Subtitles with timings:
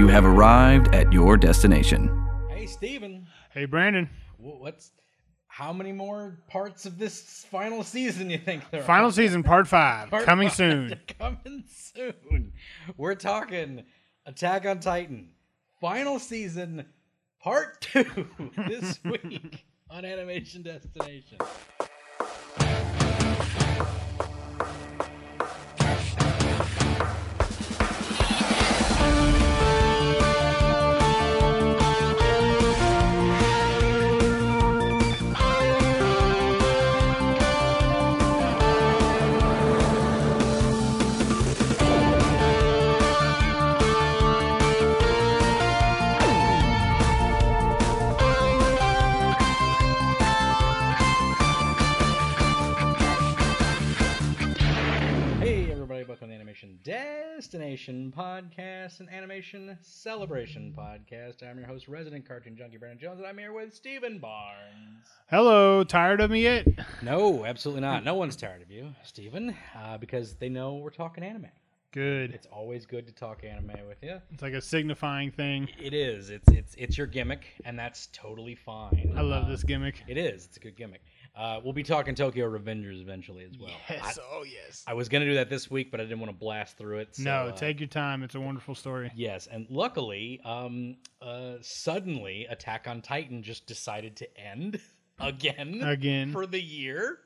[0.00, 2.26] You have arrived at your destination.
[2.48, 4.08] Hey, Steven, Hey, Brandon.
[4.38, 4.92] what's
[5.46, 8.84] how many more parts of this final season you think there are?
[8.84, 9.12] Final are?
[9.12, 11.00] season, part five, Part coming five soon.
[11.18, 12.52] Coming soon.
[12.96, 13.84] We're talking
[14.24, 15.32] Attack on Titan,
[15.82, 16.86] final season,
[17.38, 18.26] part two
[18.56, 21.36] this week on Animation Destination.
[57.50, 61.42] Destination Podcast, an animation celebration podcast.
[61.42, 65.08] I'm your host, resident cartoon junkie Brandon Jones, and I'm here with Steven Barnes.
[65.28, 66.68] Hello, tired of me yet?
[67.02, 68.04] No, absolutely not.
[68.04, 71.48] No one's tired of you, Steven, uh, because they know we're talking anime.
[71.90, 72.32] Good.
[72.34, 74.20] It's always good to talk anime with you.
[74.32, 75.68] It's like a signifying thing.
[75.82, 76.30] It is.
[76.30, 79.12] It's it's it's your gimmick, and that's totally fine.
[79.16, 80.04] I love Uh, this gimmick.
[80.06, 80.44] It is.
[80.44, 81.02] It's a good gimmick.
[81.36, 83.70] Uh, we'll be talking Tokyo Revengers eventually as well.
[83.88, 84.84] I, oh yes.
[84.86, 87.16] I was gonna do that this week, but I didn't want to blast through it.
[87.16, 88.22] So, no, uh, take your time.
[88.22, 89.10] It's a wonderful story.
[89.14, 94.80] Yes, and luckily, um, uh, suddenly Attack on Titan just decided to end
[95.20, 96.32] again Again.
[96.32, 97.18] for the year.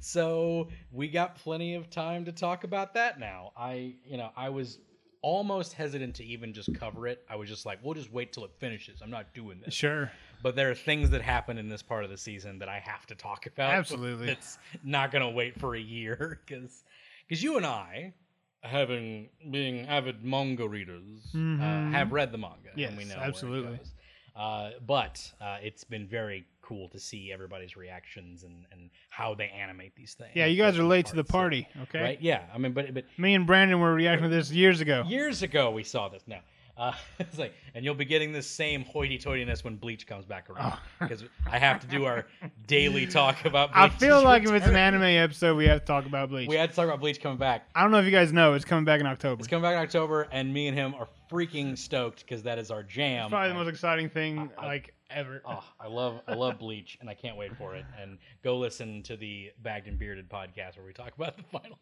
[0.00, 3.52] So we got plenty of time to talk about that now.
[3.56, 4.78] I, you know, I was
[5.22, 7.22] almost hesitant to even just cover it.
[7.28, 9.00] I was just like, we'll just wait till it finishes.
[9.02, 9.74] I'm not doing this.
[9.74, 10.10] Sure.
[10.42, 13.06] But there are things that happen in this part of the season that I have
[13.06, 13.72] to talk about.
[13.72, 14.28] Absolutely.
[14.32, 16.84] It's not going to wait for a year because
[17.28, 18.14] because you and I,
[18.62, 21.02] having being avid manga readers,
[21.34, 21.92] uh, Mhm.
[21.92, 22.70] have read the manga.
[22.76, 23.66] Yes, and we know absolutely.
[23.66, 23.92] Where it goes.
[24.36, 29.48] Uh, but uh, it's been very cool to see everybody's reactions and, and how they
[29.48, 30.30] animate these things.
[30.34, 31.68] Yeah, you guys are late to the parts, so- party.
[31.82, 32.00] Okay.
[32.00, 32.22] Right?
[32.22, 32.42] Yeah.
[32.54, 35.02] I mean, but but Me and Brandon were reacting to this years ago.
[35.06, 36.22] years ago we saw this.
[36.26, 36.38] No.
[36.80, 40.72] Uh, it's like, and you'll be getting this same hoity-toityness when Bleach comes back around
[40.72, 40.80] Oh.
[41.00, 42.26] because I have to do our
[42.66, 43.72] daily talk about.
[43.74, 46.48] Bleach I feel like if it's an anime episode, we have to talk about Bleach.
[46.48, 47.68] we had to talk about Bleach coming back.
[47.74, 49.40] I don't know if you guys know, it's coming back in October.
[49.40, 52.70] It's coming back in October, and me and him are freaking stoked because that is
[52.70, 53.24] our jam.
[53.26, 55.42] It's probably the most exciting thing I- like ever.
[55.44, 57.84] Oh, I love I love Bleach, and I can't wait for it.
[58.00, 61.78] And go listen to the Bagged and Bearded podcast where we talk about the final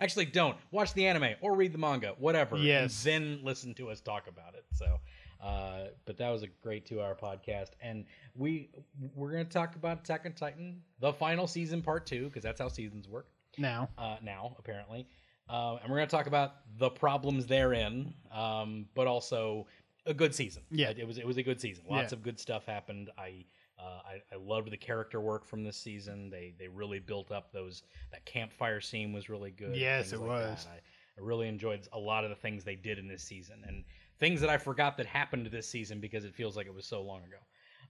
[0.00, 2.56] Actually, don't watch the anime or read the manga, whatever.
[2.56, 3.02] and Yes.
[3.02, 4.64] then listen to us talk about it.
[4.72, 5.00] So,
[5.42, 8.04] uh, but that was a great two-hour podcast, and
[8.34, 8.70] we
[9.14, 12.68] we're gonna talk about Attack on Titan, the final season, part two, because that's how
[12.68, 13.88] seasons work Now.
[13.98, 15.06] uh, now, apparently.
[15.48, 19.64] Uh, and we're going to talk about the problems therein, um, but also
[20.04, 20.60] a good season.
[20.72, 20.88] Yeah.
[20.90, 21.84] it, it was it was a good season.
[21.88, 22.16] Lots Yeah.
[22.18, 23.10] of good stuff happened.
[23.16, 23.44] I,
[23.78, 26.30] uh, I I loved the character work from this season.
[26.30, 27.82] They they really built up those
[28.12, 29.76] that campfire scene was really good.
[29.76, 30.66] Yes, it like was.
[30.70, 33.84] I, I really enjoyed a lot of the things they did in this season and
[34.18, 37.02] things that I forgot that happened this season because it feels like it was so
[37.02, 37.36] long ago.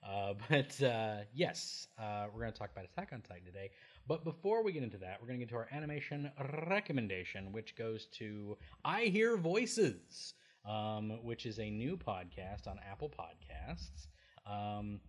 [0.07, 3.71] Uh, but uh, yes, uh, we're going to talk about Attack on Titan today.
[4.09, 6.31] But before we get into that, we're going to get to our animation
[6.69, 10.35] recommendation, which goes to I Hear Voices,
[10.69, 14.07] um, which is a new podcast on Apple Podcasts.
[14.47, 15.01] Um,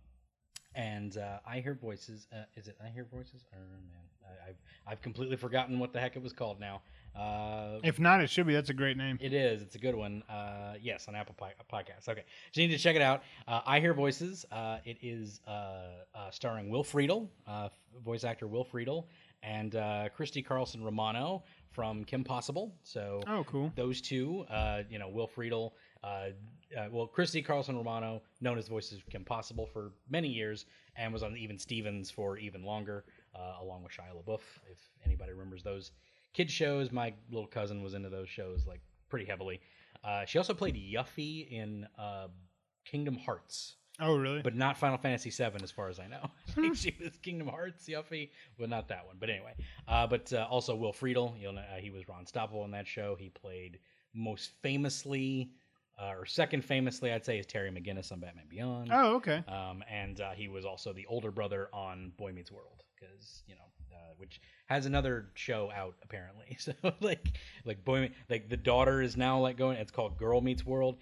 [0.74, 2.26] and uh, I Hear Voices.
[2.32, 3.44] Uh, is it I Hear Voices?
[3.54, 4.56] Oh man, I, I've
[4.86, 6.82] I've completely forgotten what the heck it was called now.
[7.16, 8.54] Uh, If not, it should be.
[8.54, 9.18] That's a great name.
[9.20, 9.60] it is.
[9.62, 10.22] It's a good one.
[10.28, 12.08] Uh, yes, on Apple Pi- Podcasts.
[12.08, 13.22] Okay, so you need to check it out.
[13.48, 14.44] Uh, I Hear Voices.
[14.52, 15.50] Uh, it is uh,
[16.14, 17.70] uh, starring Will Friedle, uh,
[18.04, 19.06] voice actor Will Friedle,
[19.42, 22.74] and uh, Christy Carlson Romano from Kim Possible.
[22.84, 23.72] So Oh, cool.
[23.74, 25.72] those two, uh, you know, Will Friedle,
[26.04, 26.26] uh,
[26.76, 30.66] uh, well, Christy Carlson Romano, known as the voice of Kim Possible for many years,
[30.96, 34.40] and was on Even Stevens for even longer, uh, along with Shia LaBeouf.
[34.70, 35.92] If anybody remembers those
[36.34, 39.60] kid shows, my little cousin was into those shows like pretty heavily.
[40.04, 42.28] Uh, she also played Yuffie in uh,
[42.84, 44.42] Kingdom Hearts, Oh, really?
[44.42, 46.30] but not Final Fantasy VII, as far as I know.
[46.74, 49.16] She was Kingdom Hearts Yuffie, but not that one.
[49.18, 49.54] But anyway,
[49.88, 51.34] uh, but uh, also Will Friedle.
[51.40, 53.16] You'll know uh, he was Ron Stoppable in that show.
[53.18, 53.78] He played
[54.14, 55.50] most famously,
[56.00, 58.90] uh, or second famously, I'd say, is Terry McGinnis on Batman Beyond.
[58.92, 59.42] oh, okay.
[59.48, 63.54] Um, and uh, he was also the older brother on Boy Meets World, because you
[63.54, 63.60] know,
[64.08, 66.44] uh, which has another show out apparently.
[66.58, 69.76] So like, like Boy, like the daughter is now like going.
[69.76, 70.96] It's called Girl Meets World.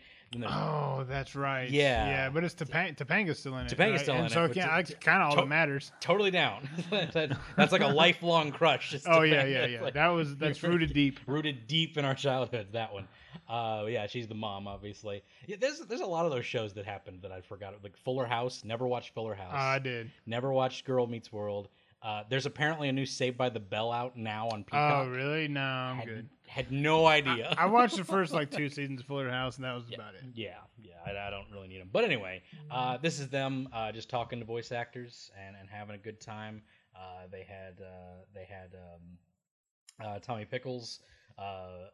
[0.44, 1.70] Oh, that's right.
[1.70, 2.06] Yeah.
[2.08, 3.72] Yeah, but it's Topanga, Topanga's still in it.
[3.72, 4.00] Topanga's right?
[4.00, 5.92] still and in it, so yeah, that's kind of all to- that matters.
[6.00, 6.68] totally down.
[6.90, 8.94] That's like a lifelong crush.
[9.06, 9.50] Oh yeah, Topanga.
[9.52, 9.82] yeah, It's yeah.
[9.82, 11.20] like that was that's rooted deep.
[11.26, 12.68] rooted deep in our childhood.
[12.72, 13.06] That one.
[13.48, 15.22] Uh, yeah, she's the mom, obviously.
[15.46, 17.74] Yeah, there's there's a lot of those shows that happened that I forgot.
[17.82, 18.62] Like Fuller House.
[18.64, 19.52] Never watched Fuller House.
[19.54, 20.10] Oh, I did.
[20.26, 21.68] Never watched Girl Meets World.
[22.06, 25.06] Uh, there's apparently a new Saved by the Bell out now on Peacock.
[25.06, 25.48] Oh, really?
[25.48, 26.28] No, I'm had, good.
[26.46, 27.52] Had no idea.
[27.58, 29.96] I, I watched the first like two seasons of Fuller House, and that was yeah,
[29.96, 30.22] about it.
[30.32, 30.50] Yeah,
[30.80, 30.92] yeah.
[31.04, 31.90] I, I, don't really need them.
[31.92, 35.96] But anyway, uh, this is them uh, just talking to voice actors and, and having
[35.96, 36.62] a good time.
[36.94, 41.00] Uh, they had uh, they had um, uh, Tommy Pickles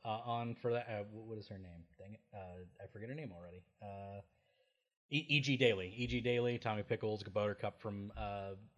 [0.04, 1.06] on for that.
[1.10, 1.84] what is her name?
[1.98, 3.62] Dang it, I forget her name already.
[5.10, 5.56] E.G.
[5.56, 6.20] Daily, E.G.
[6.20, 8.12] Daily, Tommy Pickles, Buttercup from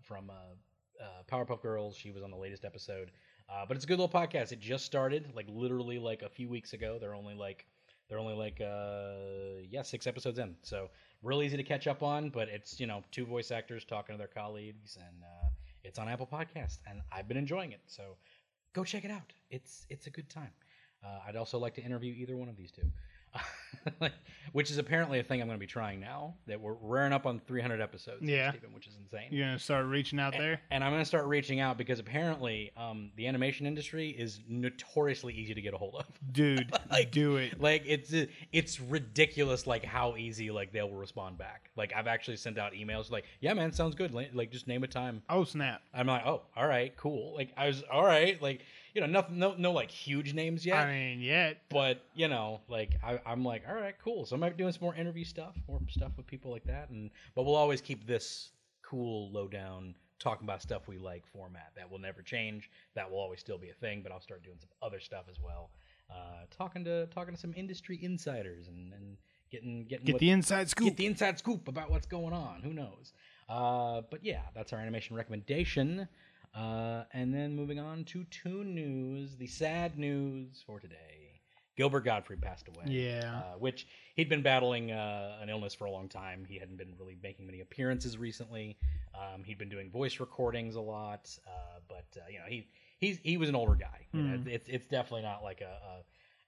[0.01, 0.31] from
[1.05, 1.97] uh, Powerpuff Girls.
[1.97, 3.11] She was on the latest episode.
[3.49, 4.53] Uh, but it's a good little podcast.
[4.53, 6.99] It just started, like literally like a few weeks ago.
[7.01, 7.67] They're only like
[8.09, 10.91] they're only like uh yeah six episodes in, so
[11.23, 12.31] real easy to catch up on.
[12.31, 15.49] But it's you know two voice actors talking to their colleagues, and uh,
[15.83, 17.81] it's on Apple Podcast, and I've been enjoying it.
[17.87, 18.17] So
[18.73, 19.33] go check it out.
[19.51, 20.53] It's it's a good time.
[21.05, 22.91] Uh, I'd also like to interview either one of these two.
[24.53, 26.35] which is apparently a thing I'm going to be trying now.
[26.47, 28.23] That we're rearing up on 300 episodes.
[28.23, 29.29] Yeah, Steven, which is insane.
[29.31, 31.99] You're gonna start reaching out and, there, and I'm going to start reaching out because
[31.99, 36.07] apparently um, the animation industry is notoriously easy to get a hold of.
[36.33, 37.61] Dude, like, do it.
[37.61, 38.13] Like it's
[38.53, 41.71] it's ridiculous, like how easy like they will respond back.
[41.77, 44.15] Like I've actually sent out emails like, yeah, man, sounds good.
[44.15, 45.23] Like just name a time.
[45.29, 45.83] Oh snap!
[45.93, 47.35] I'm like, oh, all right, cool.
[47.35, 48.61] Like I was all right, like
[48.95, 50.87] you know, nothing, no, no, like huge names yet.
[50.87, 54.25] I mean, yet, but you know, like I, I'm like, all right, cool.
[54.25, 56.91] So I might be doing some more interview stuff, more stuff with people like that,
[56.91, 58.51] and but we'll always keep this
[58.83, 61.73] cool, low down, talking about stuff we like format.
[61.77, 62.71] That will never change.
[62.95, 64.01] That will always still be a thing.
[64.03, 65.71] But I'll start doing some other stuff as well.
[66.09, 69.17] Uh, talking to talking to some industry insiders and, and
[69.51, 70.87] getting getting get what, the inside scoop.
[70.87, 72.63] Get the inside scoop about what's going on.
[72.63, 73.13] Who knows?
[73.49, 76.09] Uh, but yeah, that's our animation recommendation.
[76.55, 81.41] Uh, and then moving on to Toon News, the sad news for today.
[81.77, 82.85] Gilbert Gottfried passed away.
[82.87, 83.41] Yeah.
[83.45, 86.45] Uh, which he'd been battling uh, an illness for a long time.
[86.49, 88.77] He hadn't been really making many appearances recently.
[89.13, 92.69] Um, he'd been doing voice recordings a lot, uh, but uh, you know he
[92.99, 94.07] he's he was an older guy.
[94.13, 94.47] You know, Mm.
[94.47, 95.65] it's it's definitely not like a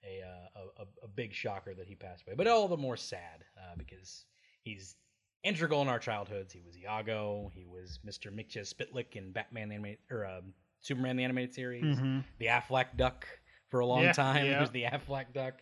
[0.05, 0.21] a, a
[0.55, 3.75] a a a big shocker that he passed away, but all the more sad uh,
[3.77, 4.27] because
[4.63, 4.95] he's
[5.45, 6.53] integral in our childhoods.
[6.53, 7.51] He was Iago.
[7.55, 8.33] He was Mr.
[8.33, 11.85] Mxyzptlk in Batman the animated or um, Superman the animated series.
[11.99, 12.25] Mhm.
[12.39, 13.27] The Aflac Duck
[13.69, 14.47] for a long Yeah, time.
[14.47, 15.55] He was the Aflac Duck.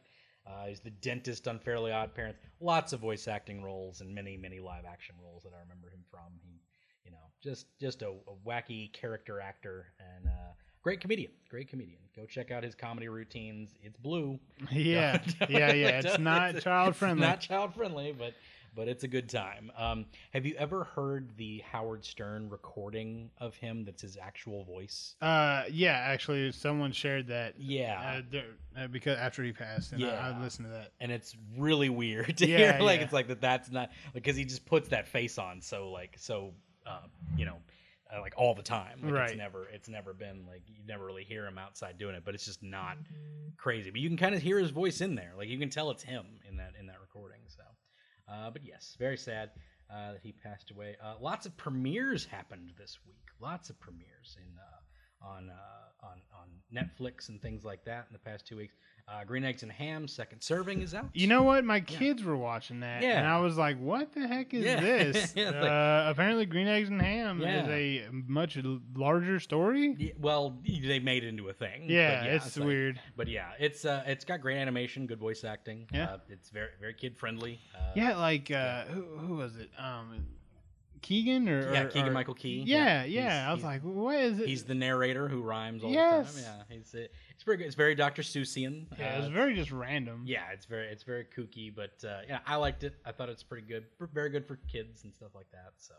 [0.47, 2.39] Uh, he's the dentist on Fairly Odd Parents.
[2.61, 6.05] Lots of voice acting roles and many many live action roles that I remember him
[6.11, 6.39] from.
[6.43, 6.61] He,
[7.05, 11.33] you know, just just a, a wacky character actor and uh, great comedian.
[11.49, 12.01] Great comedian.
[12.15, 13.71] Go check out his comedy routines.
[13.83, 14.39] It's blue.
[14.71, 15.19] Yeah,
[15.49, 16.01] yeah, yeah.
[16.01, 17.27] It's not it's- child it's friendly.
[17.27, 18.35] Not child friendly, but
[18.75, 19.71] but it's a good time.
[19.77, 23.85] Um, have you ever heard the Howard Stern recording of him?
[23.85, 25.15] That's his actual voice.
[25.23, 25.93] Uh, yeah.
[25.93, 27.55] Actually, someone shared that.
[27.59, 28.01] Yeah.
[28.19, 28.45] Uh, there-
[28.77, 30.35] uh, because after he passed, and I, Yeah.
[30.37, 30.93] I listened to that.
[31.01, 32.83] and it's really weird to Yeah, hear.
[32.83, 33.05] Like yeah.
[33.05, 33.41] it's like that.
[33.41, 36.53] That's not because he just puts that face on so like so
[36.85, 36.99] uh,
[37.37, 37.59] you know
[38.15, 38.99] uh, like all the time.
[39.03, 39.29] Like Right.
[39.31, 42.35] It's never it's never been like you never really hear him outside doing it, but
[42.35, 42.97] it's just not
[43.57, 43.91] crazy.
[43.91, 45.33] But you can kind of hear his voice in there.
[45.39, 47.41] Like you can tell it's him in that in that recording.
[47.47, 47.63] So,
[48.29, 49.51] uh, but yes, very sad.
[49.91, 50.97] Uh, that he passed away.
[51.05, 53.21] Uh, lots of premieres happened this week.
[53.39, 54.81] Lots of premieres in uh,
[55.25, 58.75] on uh, on on Netflix and things like that in the past two weeks.
[59.07, 61.11] Uh, Green Eggs and Ham second serving is out.
[61.13, 61.63] You know what?
[61.63, 63.19] My kids were watching that, yeah.
[63.19, 64.81] and I was like, "What the heck is Yeah.
[64.81, 67.67] this?" Yeah, it's uh, like- apparently, Green Eggs and Ham Yeah.
[67.67, 68.57] is a much
[68.97, 69.95] larger story.
[69.99, 71.85] Yeah, well, they made it into a thing.
[71.91, 72.99] Yeah, it's like- weird.
[73.15, 75.87] but yeah, it's uh, it's got great animation, good voice acting.
[75.93, 76.05] Yeah.
[76.13, 77.61] uh, it's very very kid friendly.
[77.75, 79.69] Uh, Yeah, like uh, who who was it?
[79.79, 80.25] Um,
[81.05, 82.63] Keegan or yeah, or- Keegan or- Michael Key.
[82.67, 83.21] Yeah, yeah.
[83.23, 84.49] he's- I was like, what is it?
[84.49, 86.35] he's the narrator who rhymes all Yes.
[86.35, 86.65] the time.
[86.71, 87.67] Yeah, he's it's pretty good.
[87.67, 88.23] It's very Dr.
[88.23, 88.87] Seussian.
[88.99, 90.23] yeah, it was Uh, very just random.
[90.27, 92.95] Yeah, it's very it's very kooky, but uh, yeah, I liked it.
[93.05, 95.73] I thought it's pretty good, very good for kids and stuff like that.
[95.77, 95.95] So,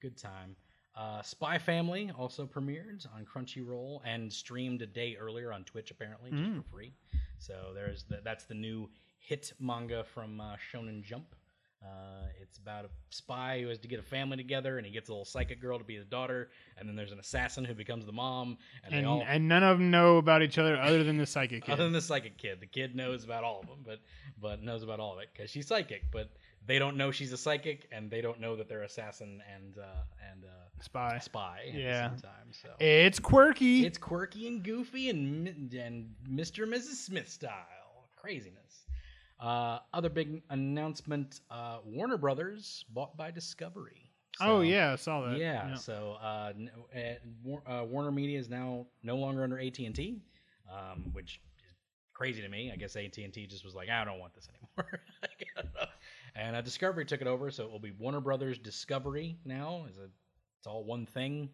[0.00, 0.56] good time.
[0.94, 6.30] Uh, Spy Family also premiered on Crunchyroll and streamed a day earlier on Twitch, apparently
[6.30, 6.56] just Mm.
[6.64, 6.92] for free.
[7.38, 8.90] So there's the, that's the new
[9.20, 11.36] hit manga from uh, Shonen Jump.
[11.82, 15.08] Uh, it's about a spy who has to get a family together, and he gets
[15.08, 18.04] a little psychic girl to be his daughter, and then there's an assassin who becomes
[18.04, 21.04] the mom, and, and they all and none of them know about each other other
[21.04, 21.72] than the psychic kid.
[21.72, 24.00] other than the psychic kid, the kid knows about all of them, but
[24.40, 26.02] but knows about all of it because she's psychic.
[26.10, 26.30] But
[26.66, 29.84] they don't know she's a psychic, and they don't know that they're assassin and uh,
[30.32, 30.48] and uh,
[30.80, 31.18] Spy.
[31.20, 32.08] spy at Yeah.
[32.08, 32.52] the same time.
[32.60, 33.86] So It's quirky.
[33.86, 36.64] it's quirky and goofy and and Mr.
[36.64, 36.96] and Mrs.
[37.04, 37.52] Smith style
[38.16, 38.67] craziness.
[39.40, 44.10] Uh, other big announcement: uh, Warner Brothers bought by Discovery.
[44.40, 45.38] oh yeah, I saw that.
[45.38, 46.70] yeah, so uh, n-
[47.66, 50.20] uh, Warner Media is now no longer under AT and T,
[50.72, 51.74] um, which is
[52.14, 52.70] crazy to me.
[52.72, 55.00] I guess AT and T just was like, I don't want this anymore.
[56.34, 59.86] and uh, Discovery took it over, so it will be Warner Brothers Discovery now.
[59.90, 60.08] Is a
[60.58, 61.50] it's all one thing.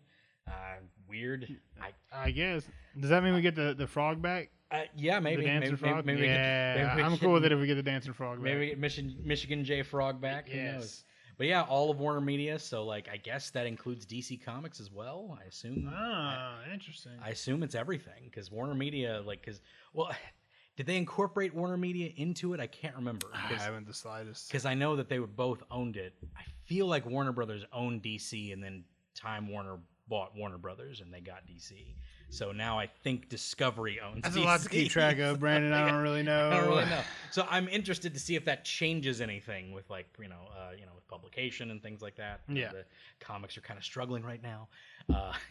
[0.48, 0.76] Uh,
[1.08, 1.46] weird.
[1.80, 2.64] I, I guess.
[2.98, 4.50] Does that mean we get the, the frog back?
[4.74, 5.42] Uh, yeah, maybe.
[5.42, 6.04] the dancing maybe, frog.
[6.06, 8.12] maybe, maybe we yeah, get- maybe I'm cool with it if we get the dancing
[8.12, 8.44] frog back.
[8.44, 10.48] Maybe we get Michigan, Michigan J Frog back.
[10.48, 10.74] Who Yes.
[10.74, 11.04] knows?
[11.36, 12.58] But yeah, all of Warner Media.
[12.58, 15.36] So like, I guess that includes DC Comics as well.
[15.40, 15.90] I assume.
[15.92, 17.12] Ah, interesting.
[17.22, 19.60] I assume it's everything because Warner Media, like, because
[19.92, 20.10] well,
[20.76, 22.60] did they incorporate Warner Media into it?
[22.60, 24.48] I can't remember I haven't the slightest.
[24.48, 26.14] because I know that they were both owned it.
[26.36, 28.84] I feel like Warner Brothers owned DC, and then
[29.16, 31.94] Time Warner bought Warner Brothers, and they got DC.
[32.34, 34.22] So now I think Discovery owns.
[34.22, 34.42] That's DC.
[34.42, 35.72] a lot to keep track of, Brandon.
[35.72, 36.50] I don't really know.
[36.50, 37.00] I don't really know.
[37.30, 40.84] So I'm interested to see if that changes anything with like you know uh, you
[40.84, 42.40] know with publication and things like that.
[42.48, 42.72] Yeah.
[42.72, 42.84] the
[43.20, 44.68] comics are kind of struggling right now.
[45.12, 45.32] Uh,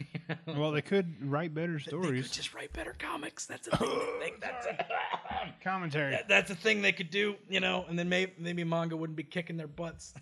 [0.46, 2.30] Well, they could write better they could stories.
[2.30, 3.44] just write better comics.
[3.44, 3.90] That's a thing.
[4.20, 4.86] they, that's a,
[5.62, 6.12] Commentary.
[6.12, 7.34] that- that's a thing they could do.
[7.48, 10.14] You know, and then maybe maybe manga wouldn't be kicking their butts.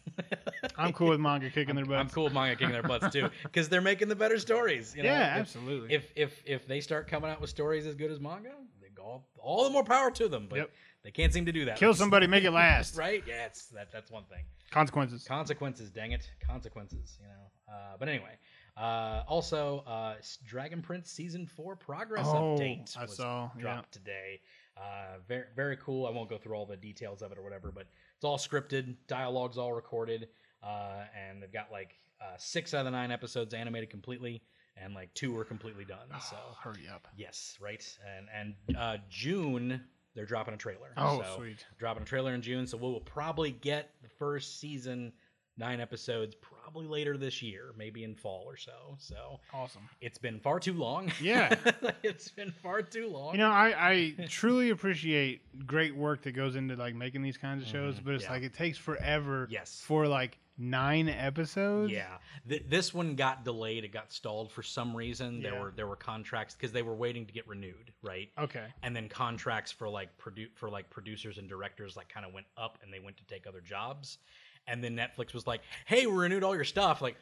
[0.76, 2.00] I'm cool with manga kicking their butts.
[2.00, 4.92] I'm cool with manga kicking their butts too because they're making the better stories.
[4.96, 5.08] You know?
[5.10, 5.94] Yeah, If- absolutely.
[5.94, 9.02] If if if they start coming out with stories as good as manga, they go
[9.02, 10.46] all, all the more power to them.
[10.50, 10.70] But Yep.
[11.04, 11.76] they can't seem to do that.
[11.78, 12.96] Kill somebody, make it last.
[12.96, 13.22] right?
[13.26, 14.44] Yeah, it's, that that's one thing.
[14.72, 15.24] Consequences.
[15.24, 17.18] Consequences, dang it, consequences.
[17.20, 17.72] You know.
[17.72, 18.32] Uh, but anyway,
[18.76, 20.14] uh, also uh,
[20.47, 23.61] Dragon Prince season four progress Oh, update I was saw, yeah.
[23.62, 24.41] dropped today.
[24.76, 26.07] Uh, very very cool.
[26.07, 27.87] I won't go through all the details of it or whatever, but
[28.17, 30.29] it's all scripted, dialogue's all recorded,
[30.62, 34.43] uh, and they've got like uh, six out of the nine episodes animated completely,
[34.83, 36.09] and like two were completely done.
[36.31, 37.07] So Oh, hurry up.
[37.17, 37.85] yes, right,
[38.17, 39.83] and and uh, June
[40.14, 40.93] they're dropping a trailer.
[40.97, 41.64] Oh, so sweet.
[41.79, 45.12] dropping a trailer in June, so we will probably get the first season,
[45.59, 48.97] nine episodes, probably later this year, maybe in fall or so.
[48.99, 49.82] So Awesome.
[50.00, 51.12] it's been far too long.
[51.21, 51.54] Yeah.
[52.02, 53.32] it's been far too long.
[53.32, 57.62] You know, I, I truly appreciate great work that goes into like making these kinds
[57.62, 58.32] of shows, Mhm, but it's yeah.
[58.32, 59.82] like it takes forever Yes.
[59.85, 61.90] for like nine episodes.
[61.92, 62.18] yeah,
[62.49, 63.85] Th- this one got delayed.
[63.85, 65.42] It got stalled for some reason.
[65.42, 65.61] There Yeah.
[65.61, 68.28] were there were contracts because they were waiting to get renewed, right?
[68.38, 68.66] Okay.
[68.82, 72.47] And then contracts for like produ- for like producers and directors like kind of went
[72.56, 74.18] up, and they went to take other jobs.
[74.66, 77.16] And then Netflix was like, "Hey, we renewed all your stuff." Like,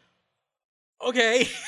[1.04, 1.48] okay.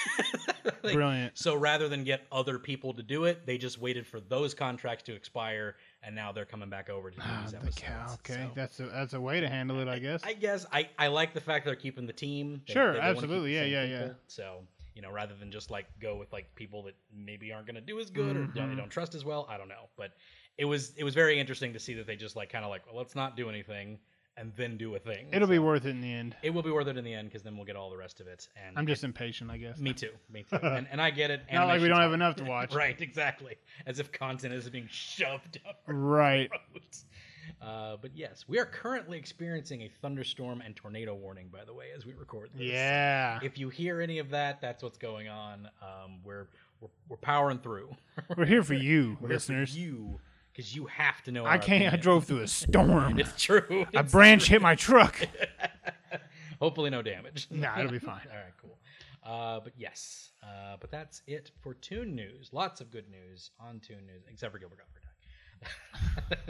[0.84, 1.38] Like, Brilliant.
[1.38, 5.04] So rather than get other people to do it, they just waited for those contracts
[5.04, 7.80] to expire, and now they're coming back over to do Ah, these the episodes.
[7.82, 8.14] cow.
[8.14, 10.22] Okay, So, that's a that's a way to handle it, I guess.
[10.24, 12.62] I guess I, I like the fact they're keeping the team.
[12.66, 13.50] They- Sure, they absolutely.
[13.50, 14.08] the Yeah, same yeah, yeah.
[14.26, 14.62] So
[14.94, 17.80] you know, rather than just like go with like people that maybe aren't going to
[17.80, 18.78] do as good or don't, they Mhm.
[18.78, 19.46] don't trust as well.
[19.48, 20.12] I don't know, but
[20.58, 22.86] it was it was very interesting to see that they just like kind of like
[22.86, 23.98] well, let's not do anything
[24.36, 25.26] and then do a thing.
[25.32, 26.36] It'll be worth it in the end.
[26.42, 28.20] It will be worth it in the end because then we'll get all the rest
[28.20, 28.48] of it.
[28.66, 29.78] And I'm just impatient, I guess.
[29.78, 30.56] me too, me too.
[30.62, 31.42] and, and I get it.
[31.52, 32.74] Not like we don't have enough to watch.
[32.74, 33.56] right, exactly.
[33.86, 36.50] As if content is being shoved our Right.
[37.60, 41.48] Uh, but yes, we are currently experiencing a thunderstorm and tornado warning.
[41.52, 42.66] By the way, as we record this.
[42.66, 43.38] Yeah.
[43.42, 45.68] If you hear any of that, that's what's going on.
[45.80, 46.48] Um, we're,
[46.80, 47.90] we're we're powering through.
[48.36, 49.76] We're here for you, We're here for listeners.
[49.76, 50.18] you,
[50.52, 51.44] because you have to know.
[51.46, 51.92] I can't.
[51.92, 53.18] I drove through a storm.
[53.18, 53.86] It's true.
[53.94, 54.54] a branch true.
[54.54, 55.16] hit my truck.
[56.60, 57.48] Hopefully, no damage.
[57.50, 58.20] Nah, it'll be fine.
[58.30, 58.78] All right, cool.
[59.24, 62.50] Uh, but yes, uh, but that's it for Toon News.
[62.52, 64.98] Lots of good news on Toon News, except for Gilbert Gottfried.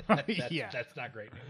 [0.09, 0.71] That- that's, Yeah.
[0.73, 1.43] that's not great news.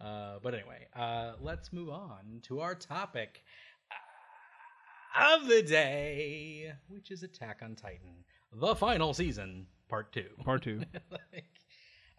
[0.00, 3.42] Uh, but anyway, uh, let's move on to our topic
[3.90, 10.26] uh, of the day, which is Attack on Titan, the final season, part two.
[10.44, 10.82] Part two.
[11.10, 11.46] like,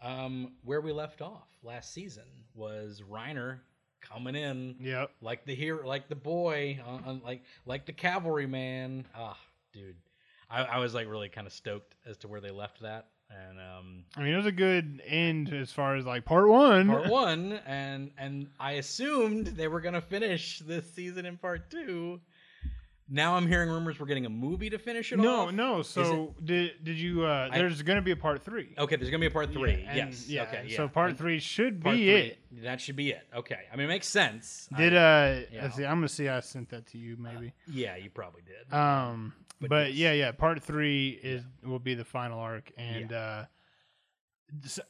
[0.02, 3.58] um, where we left off last season was Reiner
[4.00, 5.10] coming in Yep.
[5.20, 9.04] like the hero, like the boy, on, on, like like the cavalryman.
[9.14, 9.38] Ah,
[9.72, 9.96] dude,
[10.50, 13.58] I, I was like really kind of stoked as to where they left that, and
[13.58, 16.88] um, I mean, it was a good end as far as like part one.
[16.88, 22.20] part one, and and I assumed they were gonna finish this season in part two.
[23.12, 25.24] Now I'm hearing rumors we're getting a movie to finish it all.
[25.24, 25.52] No, off.
[25.52, 25.82] no.
[25.82, 27.24] So did did you?
[27.26, 28.72] uh I- There's going to be a part three.
[28.78, 29.72] Okay, there's gonna be a part three.
[29.82, 30.28] Yeah, and- yes.
[30.28, 30.42] Yeah.
[30.44, 30.64] Okay.
[30.68, 30.76] Yeah.
[30.76, 32.38] So part And three should part be three, it.
[32.62, 33.26] That should be it.
[33.34, 33.58] Okay.
[33.72, 34.68] I mean, it makes sense.
[34.76, 35.40] Did I- uh?
[35.52, 35.62] yeah.
[35.62, 35.84] Let's see.
[35.84, 36.28] I'm gonna see.
[36.28, 37.52] I sent that to you, maybe.
[37.66, 38.72] yeah, you probably did.
[38.72, 39.96] Um, But but, yes.
[39.96, 43.44] yeah, yeah, part three is will be the final arc, and uh,
[44.78, 44.82] uh,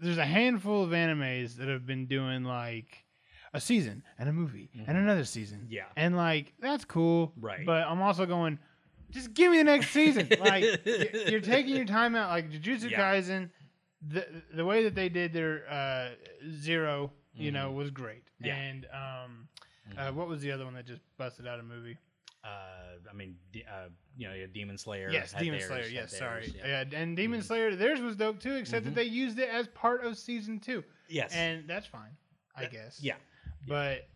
[0.00, 3.04] there's a handful of animes that have been doing like
[3.52, 5.02] a season and a movie and Mhm.
[5.02, 5.86] another season, Yeah.
[5.96, 7.64] and like that's cool, Right.
[7.66, 8.58] But I'm also going,
[9.10, 10.28] just give me the next season.
[10.40, 13.00] like you're taking your time out, like Jujutsu Yeah.
[13.14, 13.50] Kaisen.
[14.02, 16.10] The the way that they did their uh,
[16.50, 18.44] zero, you know, was great, Mm-hmm.
[18.46, 18.56] Yeah.
[18.56, 19.48] and um,
[19.98, 20.14] uh, Mhm.
[20.14, 21.98] what was the other one that just busted out a movie?
[22.42, 23.36] Uh, I mean,
[23.70, 25.10] uh, you know, Demon Slayer.
[25.10, 25.86] Yes, Demon theirs, Slayer.
[25.88, 26.54] Yes, theirs, sorry.
[26.56, 26.84] yeah.
[26.90, 27.44] Yeah, and Demon Mhm.
[27.44, 30.82] Slayer, theirs was dope too, except that they used it as part of season two,
[31.08, 31.34] Yes.
[31.34, 32.16] and that's fine,
[32.54, 33.02] I That- guess.
[33.02, 33.16] yeah.
[33.66, 34.08] But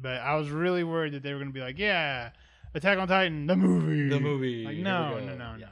[0.00, 2.30] but I was really worried that they were going to be like, yeah,
[2.74, 4.64] Attack on Titan, the movie, The movie.
[4.64, 5.36] Like, we no, no, no, Yeah.
[5.36, 5.66] no, no.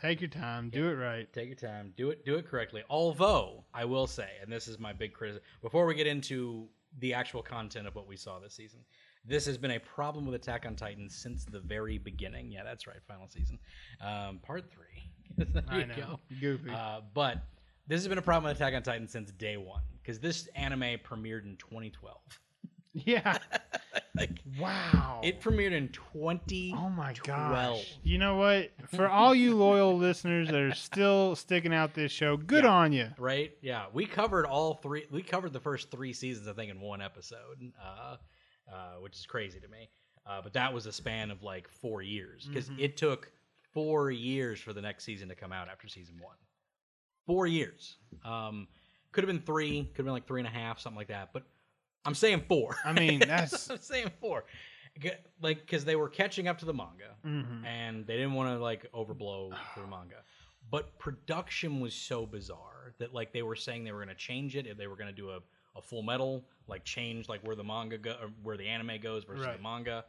[0.00, 1.32] Take your time, do it right.
[1.32, 1.94] Take your time.
[1.96, 2.24] Do it.
[2.26, 2.82] Do it correctly.
[2.90, 5.42] Although I will say, and this is my big criticism.
[5.62, 8.80] Before we get into the actual content of what we saw this season,
[9.24, 12.52] this has been a problem with Attack on Titan since the very beginning.
[12.52, 12.98] Yeah, that's right.
[13.08, 13.58] Final season,
[14.02, 15.10] um, part three.
[15.54, 16.20] there I you know, go.
[16.38, 16.70] goofy.
[16.70, 17.38] Uh, but
[17.86, 20.98] this has been a problem with Attack on Titan since day one because this anime
[21.02, 22.16] premiered in 2012.
[22.94, 23.38] Yeah.
[24.16, 25.20] like Wow.
[25.24, 26.74] it premiered in 20.
[26.76, 27.24] Oh my 12.
[27.24, 27.98] gosh!
[28.02, 28.70] You know what?
[28.94, 32.70] For all you loyal listeners that are still sticking out this show, good Yeah.
[32.70, 33.08] on you.
[33.18, 33.52] right?
[33.60, 35.06] Yeah, we covered all three.
[35.10, 38.16] We covered the first three seasons, I think, in one episode, uh,
[38.72, 39.88] uh, which is crazy to me.
[40.26, 42.78] Uh, but that was a span of like four years because Mhm.
[42.80, 43.30] it took
[43.72, 46.36] four years for the next season to come out after season one.
[47.26, 47.96] Four years.
[48.24, 48.68] Um,
[49.12, 49.84] could have been three.
[49.84, 51.32] Could have been like three and a half, something like that.
[51.32, 51.42] But
[52.06, 52.76] I'm saying four.
[52.84, 54.44] I mean, that's- I'm saying four.
[55.42, 57.64] Like because they were catching up to the manga Mhm.
[57.66, 60.22] and they didn't want to like overblow the manga.
[60.70, 64.54] But production was so bizarre that like they were saying they were going to change
[64.56, 64.66] it.
[64.66, 65.40] If they were going to do a,
[65.76, 69.44] a full metal, like change like where the manga go where the anime goes versus
[69.46, 69.56] Right.
[69.56, 70.04] the manga.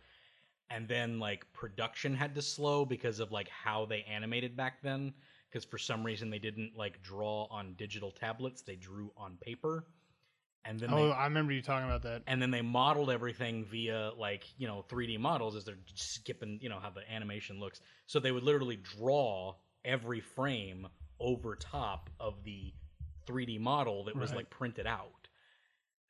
[0.69, 5.13] And then like production had to slow because of like how they animated back then.
[5.49, 9.85] Because for some reason they didn't like draw on digital tablets; they drew on paper.
[10.67, 12.23] And then Oh, they, I remember you talking about that.
[12.27, 16.69] and then they modeled everything via like you know 3D models as they're skipping you
[16.69, 17.81] know how the animation looks.
[18.07, 20.87] So they would literally draw every frame
[21.19, 22.73] over top of the
[23.27, 24.37] 3D model that was Right.
[24.37, 25.27] like printed out.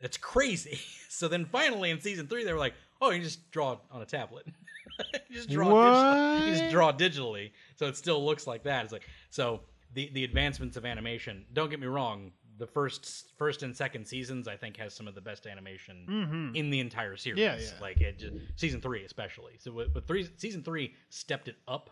[0.02, 0.80] That's crazy.
[1.10, 4.06] So then finally in season three they were like, oh, you just draw on a
[4.06, 4.46] tablet.
[5.30, 6.46] you just draw digitally.
[6.46, 8.84] You just draw digitally, so it still looks like that.
[8.84, 9.62] It's like so
[9.94, 11.46] the the advancements of animation.
[11.54, 12.32] Don't get me wrong.
[12.58, 16.56] The first first and second seasons I think has some of the best animation Mm-hmm.
[16.56, 17.40] in the entire series.
[17.40, 17.70] Yeah, yeah.
[17.82, 19.54] Like it just, season three especially.
[19.60, 21.90] So with three season three stepped it up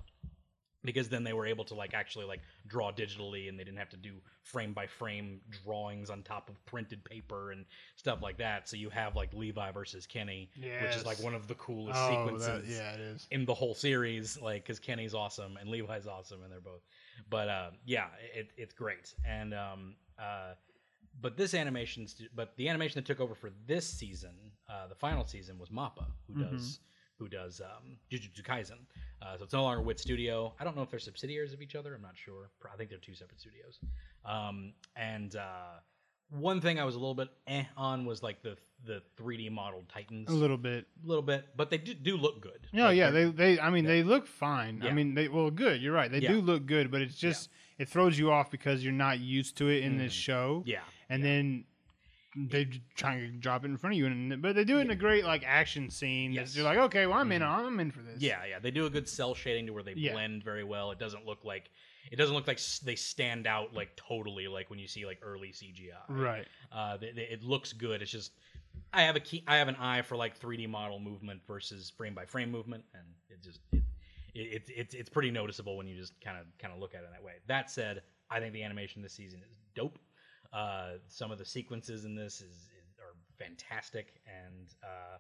[0.86, 3.89] because then they were able to like actually like draw digitally and they didn't have
[3.89, 7.63] to do frame by frame drawings on top of printed paper and
[7.95, 8.67] stuff like that.
[8.67, 12.10] So you have like Levi versus Kenny, which is like one of the coolest Oh,
[12.10, 13.28] sequences that, yeah, it is.
[13.32, 16.82] in the whole series, like because Kenny's awesome and Levi's awesome, and they're both.
[17.30, 19.13] But uh, yeah, it, it's great.
[19.26, 20.53] And um, uh,
[21.21, 24.36] but this animation, but the animation that took over for this season,
[24.69, 26.51] uh, the final season, was Mappa, who Mhm.
[26.51, 26.79] does
[27.19, 28.79] who does um, Jujutsu Kaisen.
[29.21, 30.53] Uh, so it's no longer Wit Studio.
[30.59, 31.93] I don't know if they're subsidiaries of each other.
[31.95, 32.49] I'm not sure.
[32.71, 33.79] I think they're two separate studios.
[34.25, 35.75] Um, and uh,
[36.31, 39.88] one thing I was a little bit eh on was like the the 3D modeled
[39.89, 40.88] Titans A little bit.
[41.03, 42.67] A little bit, but they do, do look good.
[42.73, 43.59] No, Like, yeah, they, they.
[43.59, 44.81] I mean, they look fine.
[44.83, 45.81] I mean, they well, good.
[45.81, 46.12] You're right.
[46.12, 46.31] They Yeah.
[46.33, 49.69] do look good, but it's just it throws you off because you're not used to
[49.69, 50.23] it in this Mhm.
[50.23, 50.63] show.
[50.65, 51.29] yeah, and yeah.
[51.29, 51.65] then
[52.36, 54.89] they try and drop it in front of you, and but they do it in
[54.89, 56.31] a great like action scene.
[56.31, 56.55] Yes.
[56.55, 57.41] You're like, okay, well, I'm in.
[57.43, 57.47] Mhm.
[57.47, 58.21] I'm in for this.
[58.21, 60.13] Yeah, yeah, they do a good cell shading to where they Yeah.
[60.13, 60.91] blend very well.
[60.91, 61.69] It doesn't look like
[62.12, 65.51] it doesn't look like they stand out like totally like when you see like early
[65.53, 66.03] CGI.
[66.09, 66.47] Right.
[66.71, 68.01] Uh, they, they- it looks good.
[68.01, 68.33] It's just
[68.91, 69.43] I have a key.
[69.47, 73.03] I have an eye for like 3D model movement versus frame by frame movement, and
[73.29, 73.83] it just it,
[74.34, 77.02] it, it it's it's pretty noticeable when you just kind of kind of look at
[77.02, 77.34] it that way.
[77.48, 80.00] That said, I think the animation this season is dope.
[80.52, 85.17] Uh, some of the sequences in this is, is are fantastic, and uh,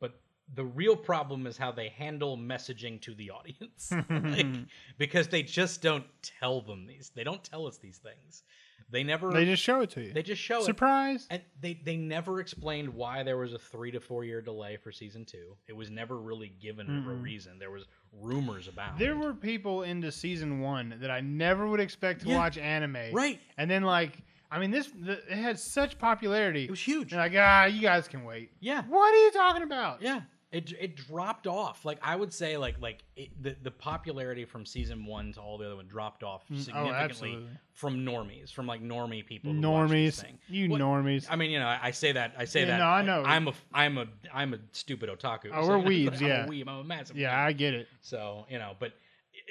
[0.00, 0.20] but
[0.54, 4.46] the real problem is how they handle messaging to the audience, like,
[4.98, 6.04] because they just don't
[6.40, 7.10] tell them these.
[7.14, 8.42] They don't tell us these things.
[8.90, 9.30] They never.
[9.32, 10.12] They just show it to you.
[10.12, 10.64] they just show it.
[10.64, 11.26] Surprise.
[11.30, 14.92] And they they never explained why there was a three to four year delay for
[14.92, 15.56] season two.
[15.68, 17.22] It was never really given a Mm-mm.
[17.22, 17.58] reason.
[17.58, 18.98] There was rumors about.
[18.98, 22.36] There were people into season one that I never would expect to Yeah.
[22.36, 22.96] watch anime.
[23.12, 23.40] right.
[23.56, 24.18] And then like,
[24.50, 26.64] I mean, this the, it had such popularity.
[26.64, 27.10] It was huge.
[27.10, 28.50] They're like, ah, you guys can wait.
[28.60, 30.02] Yeah, What are you talking about?
[30.02, 30.20] yeah.
[30.52, 31.84] It it dropped off.
[31.86, 35.56] Like I would say, like like it, the the popularity from season one to all
[35.56, 37.48] the other one dropped off Mm, oh, significantly absolutely.
[37.72, 39.52] from normies, from like normie people.
[39.52, 40.38] who watch this Normies, thing.
[40.48, 41.26] you What- normies.
[41.30, 42.34] I mean, you know, I, I say that.
[42.36, 42.78] I say Yeah, that.
[42.78, 43.22] no, I know.
[43.24, 45.50] I'm a, I'm a, I'm a stupid otaku.
[45.54, 46.44] Oh, we're weebs, I'm yeah.
[46.44, 46.68] a weeb.
[46.68, 47.16] I'm a massive.
[47.16, 47.42] yeah.
[47.42, 47.88] I get it.
[48.02, 48.92] So you know, but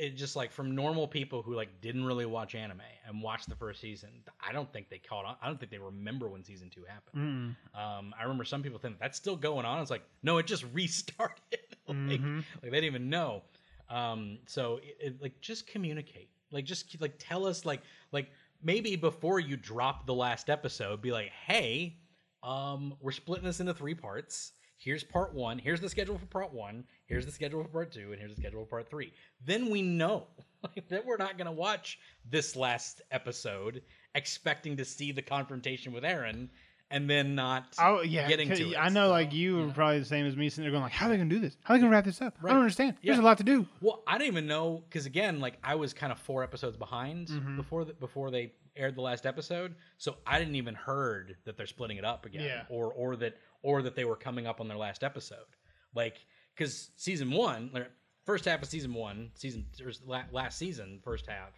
[0.01, 3.55] it- just like from normal people who like didn't really watch anime and watched the
[3.55, 4.09] first season.
[4.45, 5.35] I don't think they caught on.
[5.41, 7.55] I don't think they remember when season two happened.
[7.75, 7.79] Mm-mm.
[7.79, 9.81] Um, I remember some people think that's still going on.
[9.81, 11.37] It's like no, it just restarted.
[11.87, 12.37] like, Mhm.
[12.61, 13.43] like they didn't even know.
[13.89, 16.29] Um, so it, it, like just communicate.
[16.51, 18.29] Like just like tell us like like
[18.63, 21.97] maybe before you drop the last episode, be like, hey,
[22.43, 24.53] um, we're splitting this into three parts.
[24.83, 28.13] Here's part one, here's the schedule for part one, here's the schedule for part two,
[28.13, 29.13] and here's the schedule for part three.
[29.45, 30.25] Then we know
[30.89, 33.83] that we're not going to watch this last episode
[34.15, 36.49] expecting to see the confrontation with Eren
[36.89, 38.75] and then not Oh yeah, getting to it.
[38.75, 40.91] I know, like So, you were probably the same as me, sitting there going like,
[40.91, 41.55] "How are they gonna do this?
[41.63, 42.35] How are they gonna wrap this up?
[42.43, 42.97] I don't understand.
[43.03, 45.93] There's a lot to do." Well, I don't even know because again, like I was
[45.93, 47.55] kind of four episodes behind Mhm.
[47.55, 51.67] before the, before they aired the last episode, so I didn't even heard that they're
[51.67, 52.63] splitting it up again, Yeah.
[52.69, 55.45] or or that or that they were coming up on their last episode,
[55.93, 57.87] like because season one,
[58.25, 59.91] first half of season one, season or
[60.31, 61.51] last season, first half,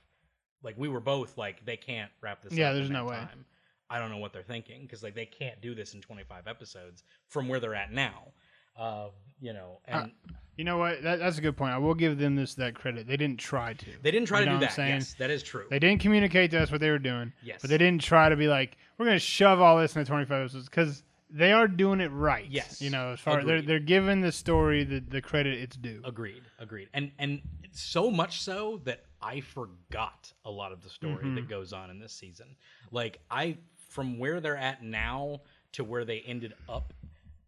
[0.64, 2.54] like we were both like they can't wrap this.
[2.54, 3.16] Yeah, there's no way.
[3.16, 3.46] Time.
[3.90, 7.04] I don't know what they're thinking because like they can't do this in 25 episodes
[7.28, 8.32] from where they're at now.
[8.78, 9.08] Uh,
[9.42, 10.12] you know, and
[10.56, 11.02] You know what?
[11.04, 11.74] That, that's a good point.
[11.74, 13.08] I will give them this that credit.
[13.08, 13.86] They didn't try to.
[14.02, 14.74] they didn't try You to do that.
[14.74, 14.90] saying?
[14.96, 15.66] Yes, that is true.
[15.70, 17.34] They didn't communicate to us what they were doing.
[17.44, 17.60] Yes.
[17.62, 20.42] But they didn't try to be like, we're going to shove all this into 25
[20.42, 22.46] episodes because they are doing it right.
[22.50, 22.82] Yes.
[22.82, 26.02] You know, as far they're they're giving the story the, the credit it's due.
[26.06, 31.24] Agreed, agreed, and and so much so that I forgot a lot of the story
[31.26, 31.36] Mhm.
[31.36, 32.56] that goes on in this season.
[32.92, 33.58] Like I,
[33.90, 36.94] from where they're at now to where they ended up,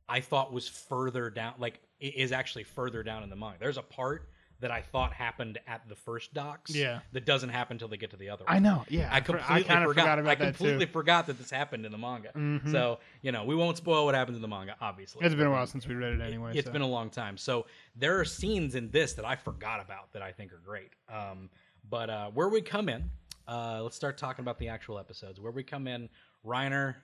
[0.07, 1.53] I thought was further down.
[1.57, 3.57] Like it is actually further down in the manga.
[3.59, 4.29] There's a part
[4.61, 6.73] that I thought happened at the first docks.
[6.73, 7.01] Yeah.
[7.11, 8.45] that doesn't happen until they get to the other.
[8.47, 8.85] I know.
[8.87, 9.09] Yeah.
[9.11, 9.85] I completely of forgot.
[9.87, 10.91] forgot about I that completely too.
[10.93, 12.29] forgot that this happened in the manga.
[12.33, 12.71] Mhm.
[12.71, 14.75] So you know, we won't spoil what happens in the manga.
[14.79, 16.53] Obviously, It's been a while since we read it anyway.
[16.55, 16.71] it's so.
[16.71, 17.37] been a long time.
[17.37, 17.65] So
[17.97, 20.91] there are scenes in this that I forgot about that I think are great.
[21.09, 21.49] Um,
[21.89, 23.09] but uh, where we come in,
[23.47, 25.39] uh, let's start talking about the actual episodes.
[25.41, 26.07] Where we come in,
[26.45, 26.95] Reiner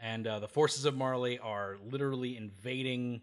[0.00, 3.20] and uh, the forces of Marley are literally invading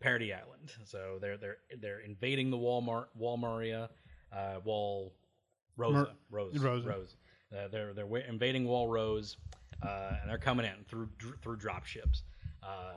[0.00, 0.72] Paradis Island.
[0.84, 3.88] So they're they're they're invading the Walmart Walmaria,
[4.32, 5.14] uh, Wall
[5.76, 6.88] Rosa Mer- Rose Rosa.
[6.88, 7.16] Rose.
[7.52, 9.36] Uh, they're they're invading Wall Rose,
[9.82, 11.08] uh, and they're coming in through
[11.42, 12.22] through drop ships.
[12.62, 12.94] Uh,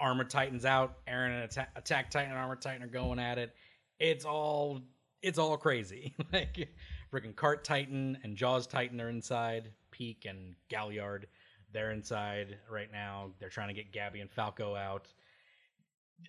[0.00, 1.04] Armor Titan's out.
[1.06, 3.54] Eren and Attack, Attack Titan and Armor Titan are going at it.
[3.98, 4.82] It's all
[5.22, 6.14] it's all crazy.
[6.32, 6.68] like
[7.12, 9.70] freaking Cart Titan and Jaws Titan are inside.
[9.90, 11.28] Peak and Galliard,
[11.74, 13.32] they're inside right now.
[13.38, 15.08] They're trying to get Gabi and Falco out.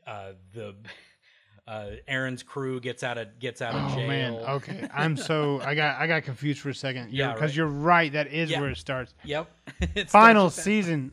[0.05, 0.75] Uh, the
[1.67, 4.07] uh, Eren's crew gets out of gets out of Oh jail.
[4.07, 4.33] man.
[4.33, 4.87] Okay.
[4.93, 7.11] I'm so I got I got confused for a second.
[7.13, 7.55] Yeah, Because right.
[7.55, 8.11] you're right.
[8.11, 8.59] That is Yeah.
[8.59, 9.13] where it starts.
[9.23, 9.49] Yep.
[9.95, 10.61] It Final that.
[10.61, 11.11] season.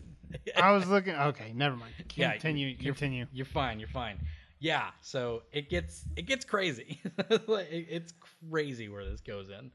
[0.56, 1.14] I was looking.
[1.14, 1.52] Okay.
[1.54, 1.92] Never mind.
[2.14, 2.68] Yeah, Continue.
[2.68, 3.26] you're- continue.
[3.32, 3.78] You're fine.
[3.78, 4.18] You're fine.
[4.58, 4.88] Yeah.
[5.02, 7.00] So it gets it gets crazy.
[7.28, 8.14] It's
[8.50, 9.70] crazy where this goes in,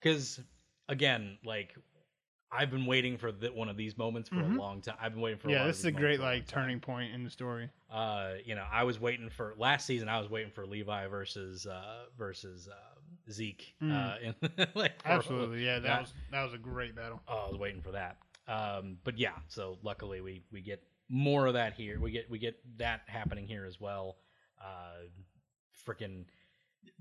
[0.00, 0.38] because
[0.88, 1.74] again, like
[2.56, 4.56] I've been waiting for the, one of these moments for Mhm.
[4.56, 4.96] a long time.
[5.00, 5.48] I've been waiting for.
[5.48, 5.60] a Yeah.
[5.62, 7.70] of This is a great moments for a long like turning point in the story.
[7.90, 10.08] Uh, you know, I was waiting for last season.
[10.08, 13.74] I was waiting for Levi versus uh versus uh, Zeke.
[13.82, 13.92] Mm.
[13.92, 14.16] Uh,
[14.58, 15.64] in, like Absolutely.
[15.64, 15.78] Yeah.
[15.80, 17.20] That was that was a great battle.
[17.28, 18.18] Oh, I was waiting for that.
[18.48, 22.00] Um, but yeah, so luckily we we get more of that here.
[22.00, 24.16] We get we get that happening here as well.
[24.60, 25.06] Uh,
[25.86, 26.24] freaking,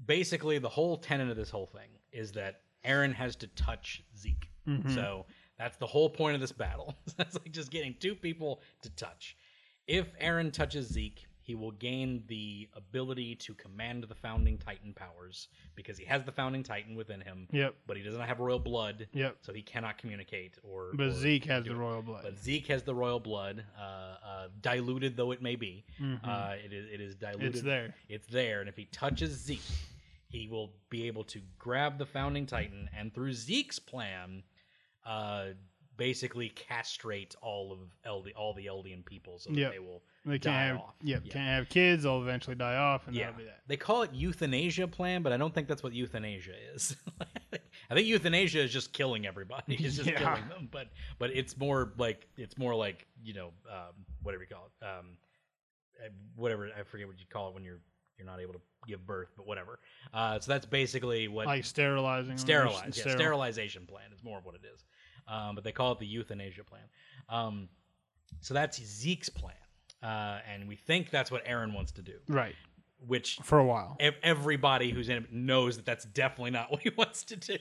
[0.06, 4.50] basically the whole tenet of this whole thing is that Eren has to touch Zeke.
[4.68, 4.94] Mhm.
[4.94, 5.26] So
[5.58, 6.96] that's the whole point of this battle.
[7.18, 9.36] That's like just getting two people to touch.
[9.88, 15.48] If Eren touches Zeke, he will gain the ability to command the founding Titan powers
[15.76, 17.76] because he has the founding Titan within him, Yep.
[17.86, 19.38] but he doesn't have royal blood Yep.
[19.42, 20.90] so he cannot communicate or.
[20.96, 22.24] But or Zeke has the royal blood.
[22.24, 25.86] But Zeke has the royal blood, uh, uh, diluted though it may be.
[26.02, 26.20] Mhm.
[26.28, 27.48] Uh, it is it is diluted.
[27.56, 27.96] it's there.
[28.10, 29.62] It's there, and if he touches Zeke,
[30.28, 34.42] he will be able to grab the founding titan, and through Zeke's plan,
[35.06, 35.46] uh,
[35.98, 39.72] basically castrate all of Eld- all the Eldian people, so that Yep.
[39.72, 40.04] they will.
[40.26, 40.88] They die can't have.
[40.88, 40.96] off.
[41.04, 41.22] Yep.
[41.26, 41.32] Yeah.
[41.32, 42.04] Can't have kids.
[42.04, 43.62] They'll eventually die off, and Yeah, that'll be that.
[43.68, 46.96] they call it euthanasia plan, but I don't think that's what euthanasia is.
[47.90, 49.76] I think euthanasia is just killing everybody.
[49.76, 50.18] It's just Yeah.
[50.20, 50.90] killing them, but
[51.20, 55.18] but it's more like it's more like you know um, whatever you call it, um,
[56.04, 57.80] uh, whatever I forget what you call it when you're
[58.18, 59.80] you're not able to give birth, but whatever.
[60.14, 62.38] Uh, so that's basically what Like sterilizing.
[62.38, 62.98] sterilize.
[63.06, 64.84] Yeah, sterilization plan is more of what it is.
[65.28, 66.84] Um, but they call it the euthanasia plan.
[67.30, 67.70] Um,
[68.42, 69.56] so that's Zeke's plan,
[70.04, 72.56] uh, and we think that's what Eren wants to do, Right.
[73.08, 73.96] which For a while.
[74.00, 77.58] ev- everybody who's in it knows that that's definitely not what he wants to do.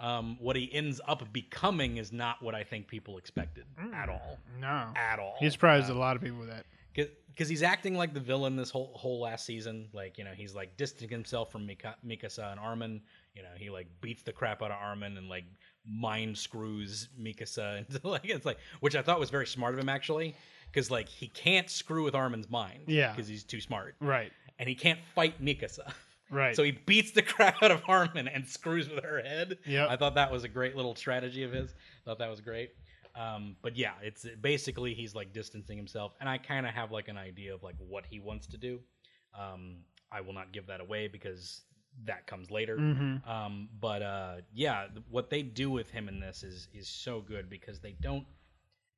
[0.00, 4.38] Um, what he ends up becoming is not what I think people expected at all.
[4.58, 4.92] No.
[4.96, 5.36] At all.
[5.38, 6.64] He surprised Uh, a lot of people with that.
[6.94, 9.90] because he's acting like the villain this whole whole last season.
[9.92, 13.02] Like you know, he's like distancing himself from Mika, Mikasa and Armin.
[13.34, 15.44] You know, he like beats the crap out of Armin and like
[15.86, 19.88] mind screws Mikasa into like it's like which I thought was very smart of him
[19.88, 20.34] actually,
[20.72, 22.84] because like he can't screw with Armin's mind.
[22.86, 23.12] Yeah.
[23.12, 24.32] because he's too smart, Right.
[24.58, 25.92] and he can't fight Mikasa.
[26.32, 26.54] Right.
[26.54, 29.58] So he beats the crap out of Armin and screws with her head.
[29.66, 29.90] Yep.
[29.90, 31.74] I thought that was a great little strategy of his.
[32.04, 32.70] Thought that was great.
[33.16, 37.08] Um, but yeah, it's basically he's like distancing himself, and I kind of have like
[37.08, 38.78] an idea of like what he wants to do.
[39.36, 39.78] Um,
[40.12, 41.62] I will not give that away because
[42.04, 42.76] that comes later.
[42.76, 43.30] Mm-hmm.
[43.30, 47.48] Um, but uh, yeah, what they do with him in this is is so good
[47.50, 48.26] because they don't.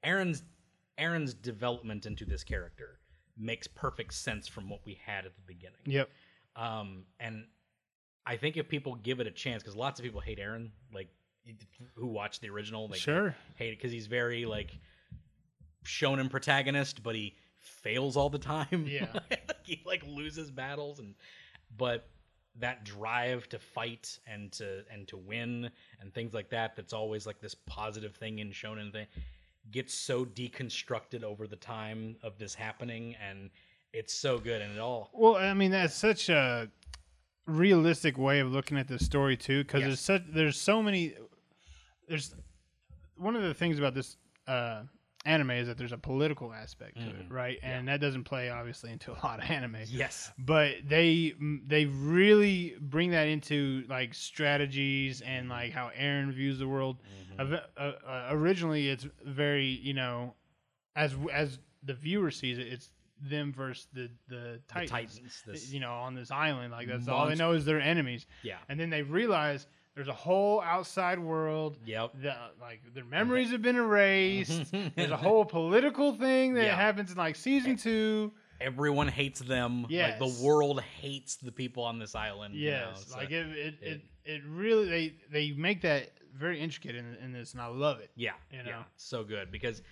[0.05, 0.43] Eren's
[0.99, 2.99] Eren's development into this character
[3.37, 5.81] makes perfect sense from what we had at the beginning.
[5.87, 6.11] Yep.
[6.55, 7.47] Um, and
[8.27, 11.09] I think if people give it a chance, because lots of people hate Eren, like
[11.95, 13.35] who watched the original, like sure.
[13.57, 14.79] hate it because he's very like
[15.85, 18.87] shonen protagonist, but he fails all the time.
[18.87, 19.07] Yeah.
[19.62, 21.15] he like loses battles and
[21.77, 22.09] but
[22.61, 27.27] that drive to fight and to and to win and things like that that's always
[27.27, 29.07] like this positive thing in shonen thing
[29.71, 33.49] gets so deconstructed over the time of this happening and
[33.93, 36.69] it's so good and it all Well, I mean, that's such a
[37.47, 39.88] realistic way of looking at the story too, because Yes.
[39.88, 41.15] there's such there's so many.
[42.09, 42.35] There's
[43.17, 44.83] one of the things about this uh,
[45.25, 47.33] anime is that there's a political aspect to it, Mhm.
[47.33, 47.59] right?
[47.63, 49.77] And that doesn't play obviously into a lot of anime.
[49.87, 51.35] yes but they
[51.67, 56.99] they really bring that into like strategies and like how Eren views the world.
[57.39, 57.63] Mhm.
[57.77, 60.35] Uh, uh, originally, it's very you know,
[60.97, 64.91] as as the viewer sees it, it's them versus the the the Titans.
[65.15, 68.27] titans this You know, on this island, like that's all they know is their enemies,
[68.43, 71.78] yeah and then they realize there's a whole outside world.
[71.85, 74.72] yep That like their memories have been erased.
[74.96, 76.76] There's a whole political thing that Yeah.
[76.76, 78.33] happens in like season two.
[78.61, 80.18] everyone hates them like Yes.
[80.18, 83.74] the world hates the people on this island you know, Yes, so- like it it,
[83.83, 88.00] it, it- really they they make that very intricate in, in this, and I love
[88.00, 88.11] it.
[88.16, 88.85] Yeah, You yeah, know?
[88.96, 89.83] so good because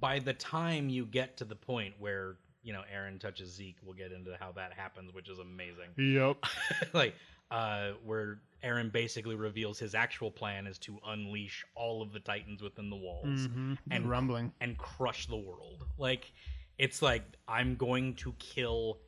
[0.00, 3.92] by the time you get to the point where you know Eren touches Zeke, we'll
[3.94, 5.90] get into how that happens, which is amazing.
[5.98, 6.36] Yep.
[6.94, 7.14] like
[7.50, 12.62] uh, where Eren basically reveals his actual plan is to unleash all of the Titans
[12.62, 13.74] within the walls Mm-hmm.
[13.90, 14.52] And- rumbling.
[14.60, 15.84] and crush the world.
[15.98, 16.32] Like
[16.78, 19.00] it's like I'm going to kill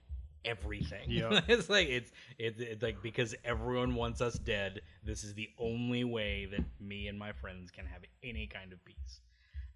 [0.44, 1.10] everything.
[1.10, 1.40] Yeah.
[1.48, 4.80] it's like it's, it's it's like because everyone wants us dead.
[5.04, 8.84] This is the only way that me and my friends can have any kind of
[8.84, 9.20] peace.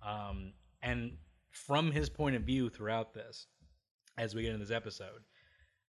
[0.07, 1.12] Um, and
[1.51, 3.47] from his point of view throughout this,
[4.19, 5.23] as we get into this episode,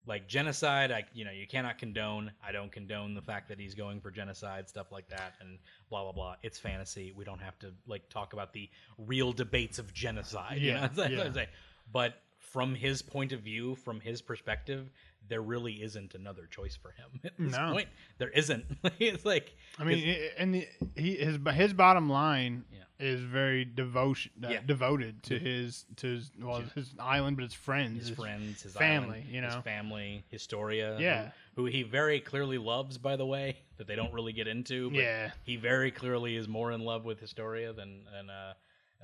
[0.06, 2.32] like genocide, I you know you cannot condone.
[2.46, 5.60] I don't condone the fact that he's going for genocide, stuff like that, and
[5.90, 6.36] blah blah blah.
[6.44, 7.14] It's fantasy.
[7.16, 10.60] We don't have to like talk about the real debates of genocide.
[10.60, 10.90] you Yeah, know?
[10.94, 11.46] That's yeah.
[11.92, 14.90] But from his point of view, from his perspective,
[15.28, 17.72] there really isn't another choice for him at this No.
[17.74, 17.88] point.
[18.18, 18.66] There isn't.
[19.00, 22.80] it's like I mean, and the, he his his bottom line Yeah.
[23.08, 24.62] is very devotion uh, Yeah.
[24.66, 29.20] devoted to his to his well his island, but his friends, his friends, his family,
[29.20, 29.48] island, you know?
[29.48, 31.32] his family, Historia, who- Yeah.
[31.56, 34.90] who, he very clearly loves, by the way, that they don't really get into.
[34.90, 35.32] But Yeah.
[35.44, 38.54] he very clearly is more in love with Historia than than uh,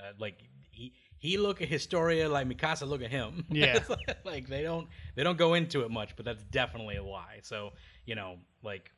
[0.00, 0.38] uh like
[0.70, 3.44] he he look at Historia like Mikasa look at him.
[3.50, 3.80] Yeah.
[3.88, 7.40] Like, like they don't they don't go into it much, but that's definitely a lie.
[7.42, 7.72] So
[8.04, 8.90] you know, like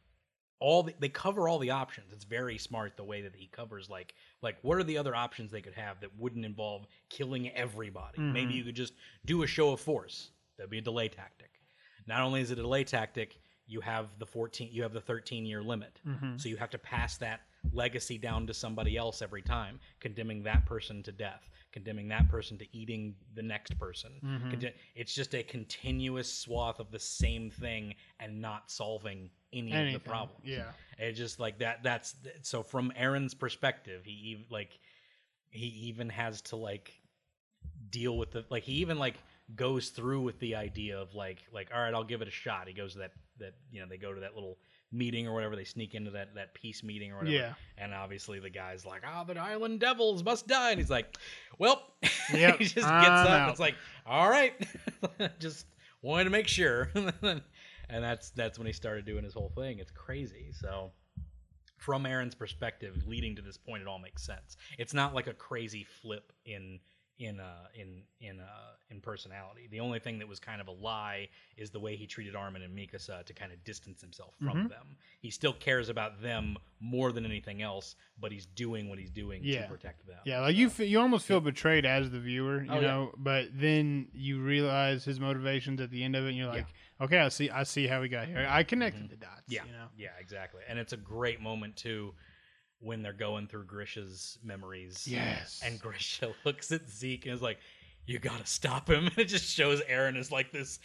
[0.61, 2.13] all the, they cover all the options.
[2.13, 5.53] It's very smart the way that he covers like like what are the other options
[5.53, 8.19] they could have that wouldn't involve killing everybody.
[8.21, 8.57] Maybe Mhm.
[8.57, 10.31] you could just do a show of force.
[10.57, 11.51] That'd be a delay tactic.
[12.09, 15.47] Not only is it a delay tactic, you have the 14 you have the 13
[15.47, 16.01] year limit.
[16.07, 16.41] Mhm.
[16.41, 20.65] So you have to pass that legacy down to somebody else every time, condemning that
[20.67, 24.13] person to death, condemning that person to eating the next person.
[24.23, 24.51] Mhm.
[24.51, 29.95] Conti- It's just a continuous swath of the same thing and not solving any anything.
[29.97, 30.45] of the problems.
[30.45, 30.73] Yeah.
[30.99, 31.83] It's just like that.
[31.83, 34.79] That's so from Eren's perspective, he like
[35.51, 36.93] he even has to like
[37.91, 39.17] deal with the like he even like
[39.55, 42.67] goes through with the idea of like like all right, I'll give it a shot.
[42.69, 44.59] He goes to that that you know they go to that little
[44.93, 45.57] meeting or whatever.
[45.57, 47.35] They sneak into that that peace meeting or whatever.
[47.37, 47.55] Yeah.
[47.77, 51.17] And obviously the guy's like, "Ah, the island devils must die," and he's like,
[51.59, 51.83] "Well,"
[52.33, 53.31] Yep, he just gets I'm up.
[53.31, 53.51] out.
[53.51, 53.75] It's like,
[54.07, 54.55] "All right,"
[55.39, 55.67] just
[56.03, 57.43] wanted to make sure, and
[57.89, 59.79] that's that's when he started doing his whole thing.
[59.79, 60.53] It's crazy.
[60.61, 60.91] So,
[61.79, 64.57] from Eren's perspective, leading to this point, it all makes sense.
[64.79, 66.81] It's not like a crazy flip in
[67.19, 68.45] in uh in in uh
[68.91, 69.69] in personality.
[69.71, 72.63] The only thing that was kind of a lie is the way he treated Armin
[72.63, 74.69] and Mikasa to kind of distance himself from Mhm.
[74.71, 74.97] them.
[75.21, 79.43] He still cares about them more than anything else, but he's doing what he's doing
[79.45, 79.63] Yeah.
[79.63, 80.21] to protect them.
[80.25, 82.81] Yeah, like you, fe- you almost feel betrayed as the viewer, you Oh, yeah.
[82.87, 83.15] know.
[83.19, 86.67] But then you realize his motivations at the end of it, and you're like,
[87.01, 88.47] okay, I see, I see how we got here.
[88.49, 89.43] I connected the dots.
[89.49, 89.89] Yeah, you know.
[89.97, 90.63] yeah, exactly.
[90.69, 92.15] And it's a great moment too
[92.81, 95.07] when they're going through Grisha's memories.
[95.09, 95.61] Yes.
[95.65, 97.59] And Grisha looks at Zeke and is like,
[98.07, 100.79] "You gotta stop him." And it just shows Eren as like this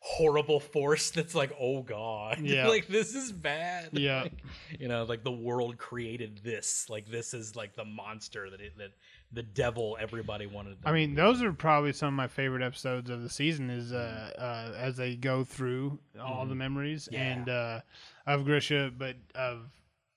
[0.00, 2.68] horrible force that's like, "Oh God, Yeah.
[2.68, 4.22] like this is bad." Yeah.
[4.22, 4.32] Like,
[4.78, 6.88] you know, like the world created this.
[6.88, 8.90] Like this is like the monster that it that
[9.32, 10.76] the devil everybody wanted.
[10.84, 13.70] I mean, those are probably some of my favorite episodes of the season.
[13.70, 17.14] Is uh, uh as they go through all the memories Mm-hmm.
[17.14, 17.32] Yeah.
[17.32, 17.80] and uh
[18.26, 19.62] of Grisha, but of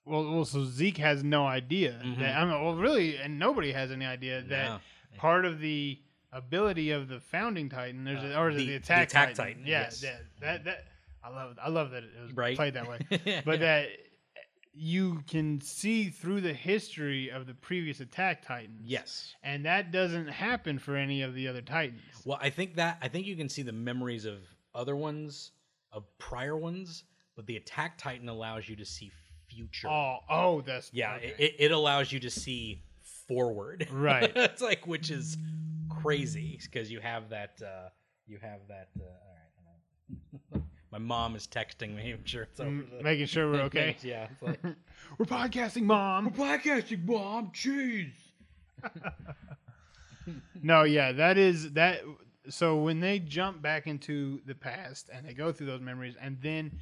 [0.06, 2.20] well, well, so Zeke has no idea Mhm.
[2.20, 4.80] that I mean, well, really, and nobody has any idea that No.
[5.18, 6.00] part of the
[6.32, 9.10] ability of the founding Titan, there's a, Uh, or is it the- the the attack,
[9.10, 9.46] attack Titan?
[9.58, 10.02] Titan, Yeah, yes.
[10.02, 10.88] that, that that
[11.24, 11.60] I love.
[11.62, 12.56] I love that it was Right.
[12.56, 13.00] played that way.
[13.46, 13.90] but that
[14.74, 18.88] you can see through the history of the previous attack Titans.
[18.90, 19.36] yes.
[19.44, 22.02] And that doesn't happen for any of the other Titans.
[22.26, 24.40] Well, I think that I think you can see the memories of
[24.74, 25.52] other ones,
[25.92, 27.04] of prior ones,
[27.36, 29.12] but the attack titan allows you to see
[29.56, 29.90] future.
[29.90, 31.34] Oh, oh, that's yeah, okay.
[31.38, 32.82] it, it allows you to see
[33.28, 33.88] forward.
[33.92, 34.32] Right.
[34.36, 35.38] it's like which is
[36.02, 37.62] crazy because you have that.
[37.62, 37.90] Uh,
[38.28, 38.90] you have that.
[39.00, 40.16] Uh, all
[40.54, 40.64] right.
[40.92, 42.12] My mom is texting me.
[42.12, 42.70] I'm sure it's over.
[42.70, 43.96] Mm, the- making sure we're okay.
[44.02, 44.28] yeah.
[44.32, 44.60] It's like,
[45.18, 46.26] we're podcasting, mom.
[46.26, 47.52] We're podcasting, mom.
[47.54, 48.12] Jeez.
[50.64, 52.02] No, yeah, that is that.
[52.50, 56.38] So when they jump back into the past and they go through those memories, and
[56.42, 56.78] then G-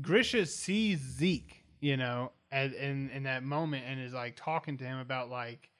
[0.00, 4.84] Grisha sees Zeke, you know, at, in in that moment, and is like talking to
[4.84, 5.70] him about like,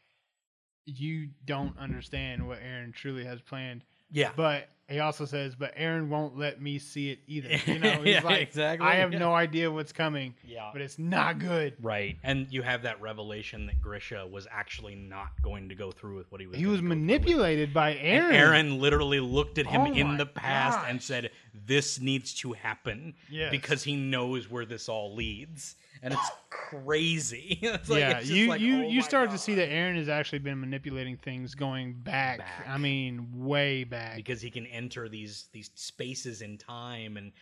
[0.87, 3.85] you don't understand what Eren truly has planned.
[4.11, 4.31] Yeah.
[4.37, 7.49] But he also says, but Eren won't let me see it either.
[7.67, 9.19] You know, he's Yeah, like, exactly, I have yeah.
[9.21, 10.71] no idea what's coming, Yeah.
[10.73, 11.75] but it's not good.
[11.81, 16.17] Right, and you have that revelation that Grisha was actually not going to go through
[16.17, 16.57] with what he was.
[16.57, 16.99] He was go through with.
[16.99, 18.75] manipulated by And Eren.
[18.75, 21.31] Eren literally looked at him Oh in the past and said,
[21.67, 23.51] "This needs to happen Yes.
[23.51, 27.59] because he knows where this all leads." And it's crazy.
[27.63, 30.09] it's like, yeah, it's you like, you oh you start to see that Eren has
[30.09, 32.39] actually been manipulating things going back.
[32.39, 32.67] Back.
[32.69, 34.17] I mean, way back.
[34.17, 37.33] because he can enter these these spaces in time and.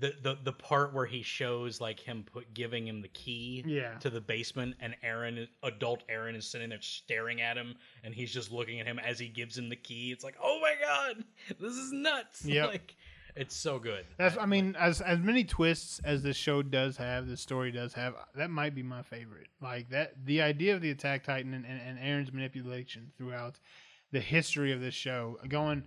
[0.00, 3.98] The, the, the part where he shows like him put giving him the key Yeah.
[3.98, 8.32] to the basement and Eren adult Eren is sitting there staring at him and he's
[8.32, 10.10] just looking at him as he gives him the key.
[10.10, 11.22] It's like, oh my god,
[11.60, 12.42] this is nuts.
[12.46, 12.68] Yep.
[12.68, 12.96] Like
[13.36, 14.06] it's so good.
[14.16, 17.92] That's I mean, as as many twists as this show does have, this story does
[17.92, 19.48] have, that might be my favorite.
[19.60, 23.58] Like that, the idea of the Attack Titan and, and, and Eren's manipulation throughout
[24.10, 25.82] the history of this show, going.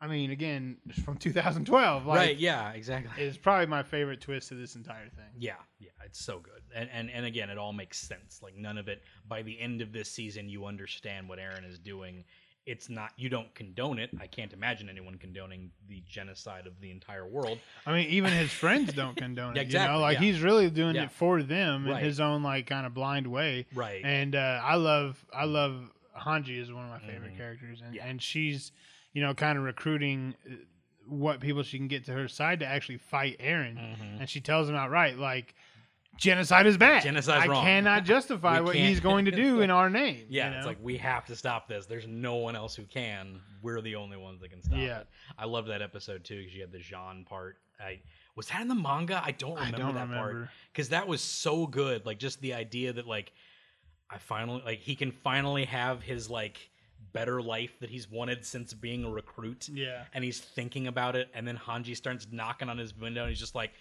[0.00, 2.06] I mean, again, it's from 2012.
[2.06, 3.22] Like, right, yeah, exactly.
[3.22, 5.24] is probably my favorite twist of this entire thing.
[5.38, 6.62] Yeah, yeah, it's so good.
[6.74, 8.40] And, and and again, it all makes sense.
[8.42, 11.78] Like none of it by the end of this season you understand what Eren is
[11.78, 12.24] doing.
[12.66, 14.10] It's not you don't condone it.
[14.20, 17.58] I can't imagine anyone condoning the genocide of the entire world.
[17.86, 19.60] I mean, even his friends don't condone it.
[19.60, 20.24] You Exactly, know, like yeah.
[20.24, 21.04] he's really doing Yeah.
[21.04, 22.00] it for them Right.
[22.00, 23.66] in his own like kind of blind way.
[23.72, 24.02] Right.
[24.04, 27.36] And uh, I love, I love Hanji is one of my favorite Mhm.
[27.36, 28.04] characters, and Yeah.
[28.06, 28.72] and she's,
[29.16, 30.54] you know, kind of recruiting uh,
[31.08, 34.20] what people she can get to her side to actually fight Eren, Mhm.
[34.20, 35.54] and she tells him outright like.
[36.18, 37.02] Genocide is bad.
[37.02, 37.62] Genocide's I wrong.
[37.62, 40.24] cannot justify what he's going to do in our name.
[40.30, 41.84] Yeah, you it's like we have to stop this.
[41.84, 43.40] There's no one else who can.
[43.60, 45.00] We're the only ones that can stop Yeah.
[45.00, 45.08] it.
[45.38, 47.58] I love that episode too because you had the Jean part.
[47.78, 48.00] I
[48.34, 49.20] was that in the manga.
[49.22, 52.06] I don't I remember don't that part because that was so good.
[52.06, 53.32] Like just the idea that like
[54.08, 56.70] I finally like he can finally have his like
[57.16, 59.68] better life that he's wanted since being a recruit.
[59.68, 60.04] Yeah.
[60.14, 63.40] and he's thinking about it, and then Hanji starts knocking on his window, and he's
[63.40, 63.72] just like.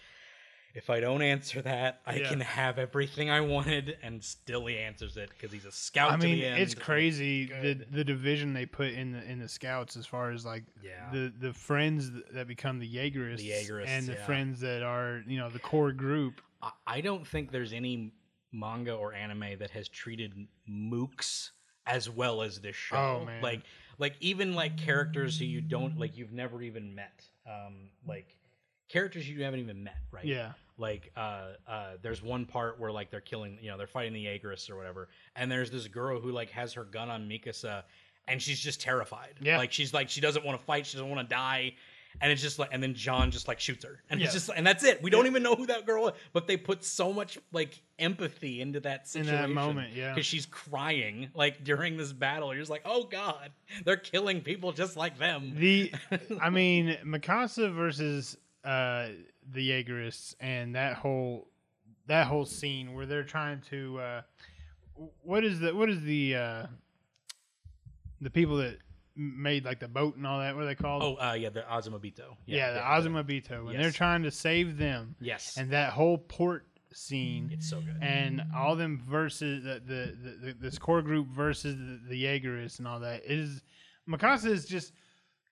[0.78, 2.28] If I don't answer that, I Yeah.
[2.28, 6.12] can have everything I wanted, and still he answers it because he's a scout.
[6.12, 10.06] I mean, it's crazy the the division they put in the in the scouts as
[10.06, 11.10] far as like Yeah.
[11.14, 14.26] the the friends that become the Jaegerists, The Jaegerists, and the yeah.
[14.26, 16.42] friends that are you know the core group.
[16.62, 18.12] I- I don't think there's any
[18.52, 20.34] manga or anime that has treated
[20.70, 21.52] mooks
[21.86, 23.20] as well as this show.
[23.22, 23.42] Oh, man.
[23.42, 23.62] Like
[23.98, 27.24] like even like characters who you don't like you've never even met.
[27.48, 28.36] Um like
[28.90, 30.26] characters you haven't even met, right?
[30.26, 34.14] Yeah, Like uh uh there's one part where like they're killing, you know, they're fighting
[34.14, 37.84] the Jaegerists or whatever, and there's this girl who like has her gun on Mikasa
[38.28, 39.36] and she's just terrified.
[39.42, 39.58] Yeah.
[39.58, 41.76] Like she's like she doesn't want to fight, she doesn't want to die.
[42.22, 44.26] And it's just like, and then Jean just like shoots her, and Yeah.
[44.26, 45.04] it's just, and that's it.
[45.04, 48.62] We don't even know who that girl is, but they put so much like empathy
[48.62, 50.14] into that situation in that moment, yeah.
[50.14, 52.54] because she's crying like during this battle.
[52.54, 53.52] You're just like, oh god,
[53.84, 55.54] they're killing people just like them.
[55.58, 55.92] The,
[56.42, 59.10] I mean, Mikasa versus uh,
[59.52, 61.48] the Jaegerists and that whole
[62.08, 64.22] that whole scene where they're trying to uh,
[65.22, 66.66] what is the what is the uh,
[68.22, 68.78] the people that
[69.16, 71.04] made like the boat and all that what are they called?
[71.04, 72.36] Oh, uh, yeah, the Azumabito.
[72.46, 77.50] yeah, the Azumabito, and they're trying to save them, Yes, and that whole port scene.
[77.54, 77.98] it's so good.
[78.02, 82.80] and all them versus the the, the, the this core group versus the, the Jaegerists
[82.80, 83.62] and all that is
[84.10, 84.94] Mikasa is just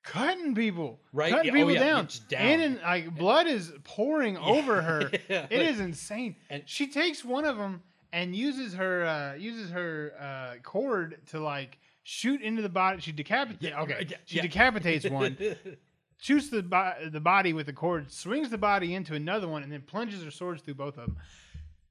[0.03, 1.31] cutting people, Right?
[1.31, 2.07] Cutting Yeah, oh, people yeah, down.
[2.29, 2.41] down.
[2.41, 5.09] and in, like blood is pouring over her.
[5.29, 6.35] Yeah, It is insane.
[6.49, 11.39] And- she takes one of them and uses her uh, uses her uh, cord to
[11.39, 13.01] like shoot into the body.
[13.01, 13.75] She decapitates.
[13.75, 14.41] okay, yeah, she yeah.
[14.43, 15.37] decapitates one,
[16.19, 19.71] shoots the bo- the body with the cord, swings the body into another one, and
[19.71, 21.17] then plunges her swords through both of them.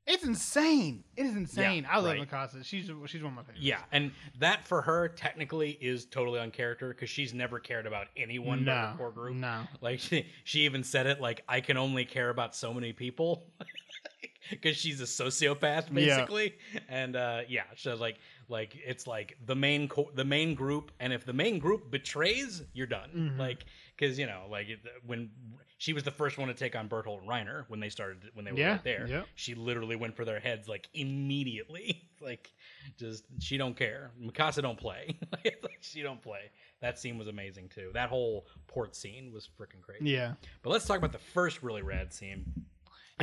[0.05, 1.05] It's insane.
[1.17, 1.87] It is insane.
[1.89, 2.29] I love right.
[2.29, 2.65] Mikasa.
[2.65, 3.61] She's she's one of my favorites.
[3.61, 4.11] Yeah, and
[4.41, 8.75] that for her technically is totally on character because she's never cared about anyone but
[8.75, 9.37] No, her core group.
[9.37, 9.61] no.
[9.81, 13.47] Like she, she even said it like I can only care about so many people
[14.51, 16.17] because she's a sociopath Yeah.
[16.17, 16.55] basically.
[16.89, 18.19] And uh, yeah, so like
[18.49, 22.63] like it's like the main co- the main group, and if the main group betrays,
[22.73, 23.35] you're done.
[23.37, 23.39] Mhm.
[23.39, 23.65] Like
[23.97, 25.31] because you know like it, when
[25.79, 28.45] she was the first one to take on Bertolt and Reiner when they started when
[28.45, 29.25] they were Yeah, right there.
[29.35, 32.03] She literally went for their heads like immediately.
[32.21, 32.53] like
[32.99, 34.11] just she don't care.
[34.21, 35.19] Mikasa don't play.
[35.43, 36.51] Like, she don't play.
[36.81, 37.91] That scene was amazing too.
[37.95, 40.11] That whole port scene was freaking crazy.
[40.11, 42.45] Yeah, But let's talk about the first really rad scene.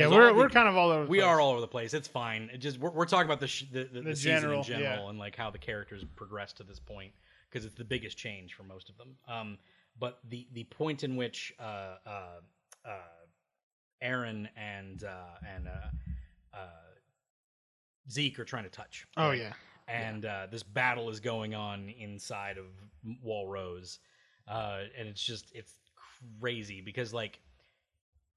[0.00, 0.06] Yeah.
[0.06, 1.04] As We're we're the- kind of all over.
[1.04, 1.26] The we place.
[1.26, 1.94] are all over the place.
[1.94, 2.50] It's fine.
[2.52, 5.08] It just we're, we're talking about the sh- the, the, The general, in general yeah.
[5.10, 7.12] and like how the characters progressed to this point
[7.50, 9.16] because it's the biggest change for most of them.
[9.28, 9.58] Um,
[9.98, 12.22] but the the point in which uh, uh,
[12.84, 12.90] uh,
[14.02, 16.58] Eren and uh, and uh, uh,
[18.10, 19.06] Zeke are trying to touch.
[19.16, 19.38] Oh right?
[19.38, 19.52] yeah.
[19.88, 22.66] and uh, this battle is going on inside of
[23.22, 23.98] Wall Rose,
[24.48, 25.74] uh, and it's just it's
[26.40, 27.40] crazy because like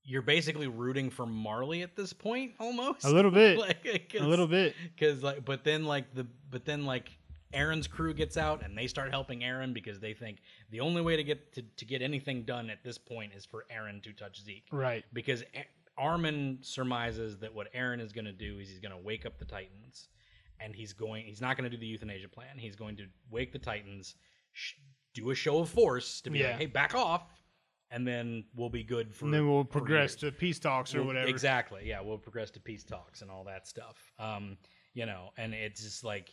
[0.06, 3.58] you're basically rooting for Marley at this point almost A little bit.
[3.58, 4.76] like, A little bit.
[4.96, 7.10] because like but then like the but then like
[7.54, 10.40] Eren's crew gets out and they start helping Eren because they think
[10.72, 13.66] the only way to get to, to get anything done at this point is for
[13.72, 15.04] Eren to touch Zeke Right.
[15.14, 18.98] because A- Armin surmises that what Eren is going to do is he's going to
[18.98, 20.08] wake up the Titans,
[20.60, 22.58] and he's going he's not going to do the euthanasia plan.
[22.58, 24.16] He's going to wake the Titans,
[24.54, 24.74] sh-
[25.14, 26.48] do a show of force to be Yeah.
[26.48, 27.28] like, hey, back off,
[27.94, 29.26] and then we'll be good for.
[29.26, 31.28] And then we'll progress to peace talks or We'll- whatever.
[31.28, 31.84] Exactly.
[31.86, 33.96] Yeah, we'll progress to peace talks and all that stuff.
[34.20, 34.58] Um,
[34.94, 36.30] you know, and it's just like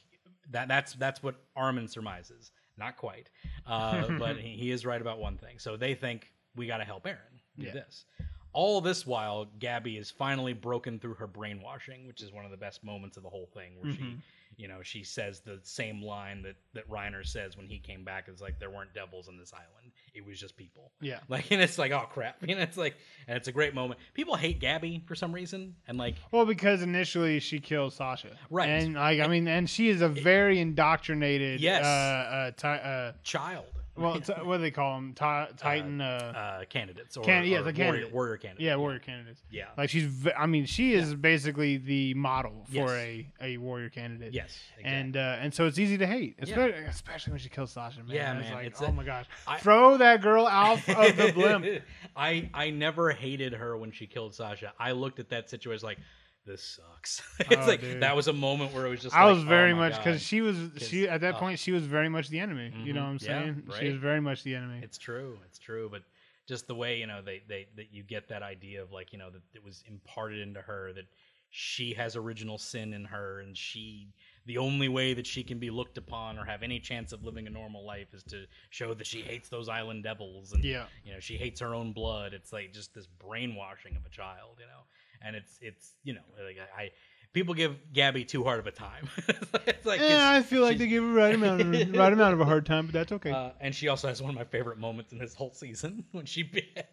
[0.50, 0.68] that.
[0.68, 2.50] That's that's what Armin surmises.
[2.78, 3.28] Not quite,
[3.66, 5.58] uh, but he, is right about one thing.
[5.58, 7.16] So they think we got to help Eren
[7.58, 7.72] do Yeah.
[7.72, 8.06] this.
[8.52, 12.56] All this while, Gabi is finally broken through her brainwashing, which is one of the
[12.56, 13.96] best moments of the whole thing, where Mhm.
[13.96, 14.16] she,
[14.56, 18.26] you know, she says the same line that that Reiner says when he came back.
[18.28, 20.92] It's like there weren't devils on this island; it was just people.
[21.00, 21.20] Yeah.
[21.28, 22.96] Like, and it's like, oh crap, you know, it's like,
[23.28, 24.00] and it's a great moment.
[24.14, 28.68] People hate Gabi for some reason, and like, Well, because initially she kills Sasha, Right.
[28.68, 31.84] And like, I mean, and she is a very indoctrinated, Yes.
[31.84, 33.66] uh, uh, uh child.
[33.96, 34.14] Well,
[34.44, 35.12] what do they call them?
[35.14, 38.12] Ti- Titan, uh, uh, candidates or, Can- yeah, or the warrior, candidate.
[38.14, 38.64] warrior candidates.
[38.64, 39.42] yeah, warrior candidates.
[39.50, 39.64] Yeah.
[39.76, 42.90] Like she's, v- I mean, she is basically the model for Yes.
[42.90, 44.32] a, a warrior candidate.
[44.32, 44.58] Yes.
[44.82, 47.98] And uh, and so it's easy to hate, especially, especially when she kills Sasha.
[48.00, 48.08] Man.
[48.14, 51.16] Yeah, It's man, Like, it's oh a- my gosh, I- throw that girl out of
[51.16, 51.66] the blimp.
[52.16, 54.72] I I never hated her when she killed Sasha.
[54.78, 55.98] I looked at that situation like
[56.46, 57.22] this sucks.
[57.40, 58.02] Oh, it's Oh, like dude.
[58.02, 59.14] that was a moment where it was just.
[59.14, 61.38] I like, was very oh much because she was she at that oh.
[61.38, 62.66] point she was very much the enemy.
[62.66, 62.94] You mm-hmm.
[62.94, 63.62] know what I'm Yeah, saying?
[63.78, 64.80] She was very much the enemy.
[64.82, 65.38] It's true.
[65.46, 65.88] It's true.
[65.90, 66.02] But
[66.46, 69.18] just the way you know they they that you get that idea of like you
[69.18, 71.04] know that it was imparted into her that
[71.50, 74.08] she has original sin in her and she
[74.46, 77.46] the only way that she can be looked upon or have any chance of living
[77.46, 80.84] a normal life is to show that she hates those island devils and Yeah.
[81.04, 84.58] you know she hates her own blood it's like just this brainwashing of a child
[84.60, 84.82] you know
[85.22, 86.90] and it's it's you know like I, I
[87.32, 89.08] people give Gabi too hard of a time
[89.66, 92.34] it's like it's- Yeah, I feel like they give her right amount of right amount
[92.34, 93.30] of a hard time, but that's okay.
[93.30, 96.26] uh, and she also has one of my favorite moments in this whole season when
[96.26, 96.84] she Eren.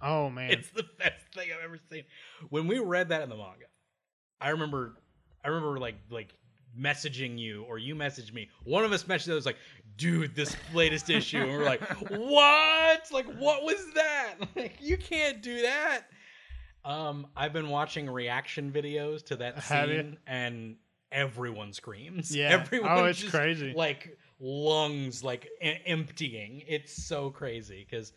[0.00, 2.02] oh man, It's the best thing I've ever seen.
[2.48, 3.66] When we read that in the manga,
[4.40, 4.94] I remember,
[5.44, 6.34] I remember like like
[6.76, 8.48] messaging you or you messaged me.
[8.64, 9.58] One of us messaged the other was like,
[9.96, 11.80] "Dude, this latest issue," and we're like,
[12.10, 13.06] "What?
[13.12, 14.34] Like, what was that?
[14.56, 16.06] Like, you can't do that."
[16.84, 19.96] Um, I've been watching reaction videos to that Have you?
[19.96, 20.76] scene, and
[21.10, 22.34] everyone screams.
[22.34, 22.48] Yeah.
[22.50, 22.90] everyone.
[22.90, 23.72] Oh, it's just, crazy.
[23.74, 26.62] Like lungs, like emptying.
[26.66, 28.12] It's so crazy because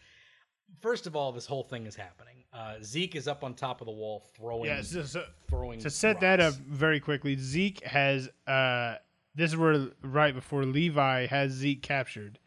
[0.82, 2.44] first of all, this whole thing is happening.
[2.54, 4.82] Uh, Zeke is up on top of the wall throwing, yeah.
[4.82, 5.80] So, so, throwing.
[5.80, 8.96] to set that up very quickly, Zeke has uh,
[9.36, 12.40] this is where right before Levi has Zeke captured,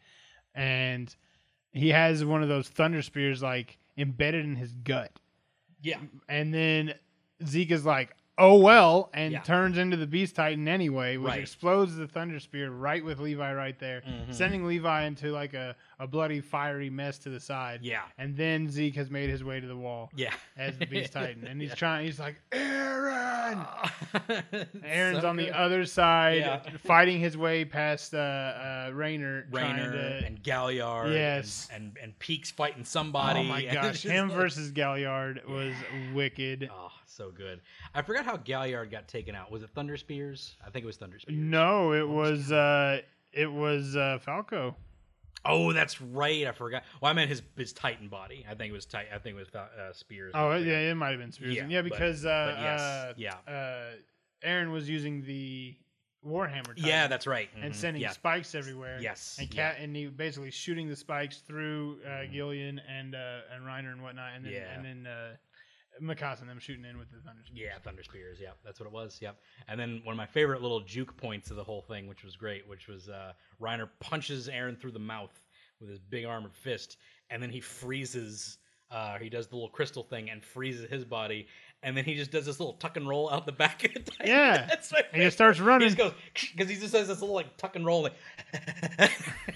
[0.55, 1.15] and
[1.71, 5.11] he has one of those thunder spears like embedded in his gut,
[5.81, 6.93] yeah, and then
[7.45, 9.41] Zeke is like, "Oh well," and Yeah.
[9.41, 11.41] turns into the Beast Titan anyway, which Right.
[11.41, 14.33] explodes the Thunder Spear right with Levi right there, Mhm.
[14.33, 17.81] sending Levi into like a, a bloody, fiery mess to the side.
[17.83, 20.33] yeah, And then Zeke has made his way to the wall yeah.
[20.57, 21.75] as the Beast Titan, and he's Yeah.
[21.75, 22.05] trying.
[22.05, 23.67] He's like, "Eren."
[24.83, 26.61] Eren's so on the other side, Yeah.
[26.85, 30.25] fighting his way past uh, uh, Reiner, Reiner to.
[30.25, 31.11] and Galliard.
[31.13, 31.67] Yes.
[31.73, 33.41] and, and and Pieck's fighting somebody.
[33.41, 35.73] oh my gosh, him like- versus Galliard was
[36.13, 36.69] wicked.
[36.71, 37.61] Oh, so good.
[37.93, 39.51] I forgot how Galliard got taken out?
[39.51, 40.55] Was it Thunder Spears?
[40.65, 41.37] I think it was Thunder Spears.
[41.37, 43.01] No, it was uh,
[43.33, 44.75] it was uh, Falco.
[45.45, 46.45] Oh, that's right.
[46.47, 46.83] I forgot.
[47.01, 48.45] Well, I meant his his Titan body.
[48.49, 49.11] I think it was Titan.
[49.13, 50.31] I think it was uh, Spears.
[50.35, 51.55] Oh yeah, it might have been Spears.
[51.55, 53.35] Yeah, Yeah, but- because uh, but yes, uh, yeah.
[53.47, 55.75] uh, Eren was using the
[56.27, 56.67] Warhammer.
[56.75, 57.49] Titan Yeah, that's right.
[57.61, 57.75] and Mhm.
[57.75, 58.11] sending yeah.
[58.11, 58.99] spikes everywhere.
[59.01, 59.37] Yes.
[59.39, 59.71] and yeah.
[59.71, 62.31] cat and he basically shooting the spikes through uh, Mhm.
[62.33, 64.73] Gillian and uh, and Reiner and whatnot, and then Yeah.
[64.75, 65.35] and then uh,
[66.01, 67.41] Mikasa and them shooting in with the thunder.
[67.45, 67.59] Spears.
[67.71, 68.37] Yeah, Thunder Spears.
[68.41, 69.17] Yeah, that's what it was.
[69.21, 69.37] Yep.
[69.67, 72.35] And then one of my favorite little juke points of the whole thing, which was
[72.35, 75.39] great, which was uh, Reiner punches Eren through the mouth
[75.79, 76.97] with his big armored fist,
[77.29, 78.57] and then he freezes.
[78.91, 81.45] Uh, he does the little crystal thing and freezes his body,
[81.83, 84.09] and then he just does this little tuck and roll out the back of it.
[84.25, 84.65] Yeah.
[84.69, 85.87] that's my And he starts running.
[85.89, 86.11] He just goes
[86.55, 88.01] because he just does this little like tuck and roll.
[88.01, 88.13] Like,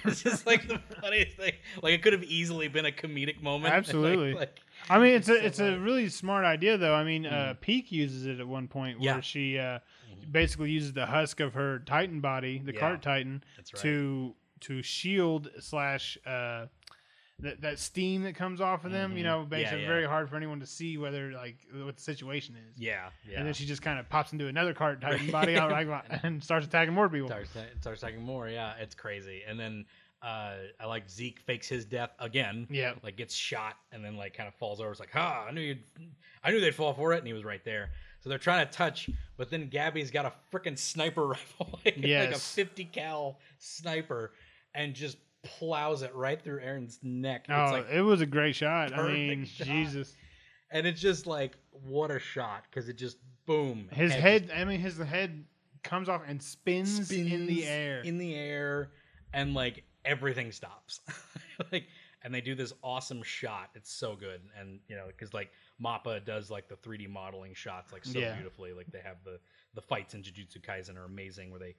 [0.05, 1.53] it's just like the funniest thing.
[1.81, 3.65] Like it could have easily been a comedic moment.
[3.65, 4.33] Like- Absolutely.
[4.33, 4.59] like-
[4.89, 6.93] I mean, it's a it's a really smart idea, though.
[6.93, 7.59] I mean, uh, Mhm.
[7.61, 9.19] Pieck uses it at one point where Yeah.
[9.21, 9.79] she uh,
[10.11, 10.31] Mhm.
[10.31, 12.79] basically uses the husk of her Titan body, the Yeah.
[12.79, 13.81] cart Titan, that's right.
[13.81, 16.67] to to shield slash uh,
[17.39, 19.17] that that steam that comes off of them.
[19.17, 19.27] You Mhm.
[19.27, 19.88] know, makes Yeah, it yeah.
[19.88, 22.77] very hard for anyone to see whether like what the situation is.
[22.79, 23.38] yeah, yeah.
[23.39, 25.88] And then she just kind of pops into another cart Titan body out like,
[26.23, 27.27] and starts attacking more people.
[27.27, 28.47] starts starts talking more.
[28.49, 29.41] Yeah, it's crazy.
[29.47, 29.86] And then
[30.24, 32.67] uh, I like Zeke fakes his death again.
[32.69, 32.93] Yeah.
[33.03, 34.91] like gets shot and then like kind of falls over.
[34.91, 35.84] It's like, ha, I knew you'd,
[36.43, 37.91] I knew they'd fall for it, and he was right there.
[38.21, 42.32] So they're trying to touch, but then Gabi's got a freaking sniper rifle, like, like
[42.32, 44.32] a 50 cal sniper,
[44.74, 47.47] and just plows it right through Eren's neck.
[47.49, 48.97] Oh, It's like, it was a great shot.
[48.97, 49.67] I mean, shot.
[49.67, 50.15] Jesus,
[50.71, 53.89] and it's just like, what a shot, because it just boom.
[53.91, 54.51] his head head.
[54.55, 55.43] I mean, his head
[55.84, 57.99] comes off and spins, in the air.
[58.03, 58.89] in the air
[59.34, 60.99] and like everything stops.
[61.72, 61.86] Like
[62.24, 63.70] and they do this awesome shot.
[63.76, 64.41] It's so good.
[64.60, 68.34] And you know because like mappa does like the 3d modeling shots like so Yeah.
[68.34, 68.74] beautifully.
[68.74, 69.39] Like they have the
[69.76, 71.76] the fights in jujutsu kaisen are amazing where they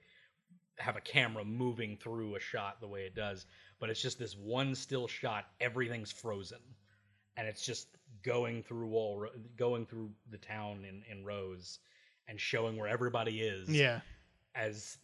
[0.77, 3.45] have a camera moving through a shot the way it does.
[3.79, 6.59] But it's just this one still shot everything's frozen.
[7.35, 7.87] And it's just
[8.23, 11.79] going through all going through the town in in rows
[12.29, 13.99] and showing where everybody is yeah,
[14.55, 14.97] as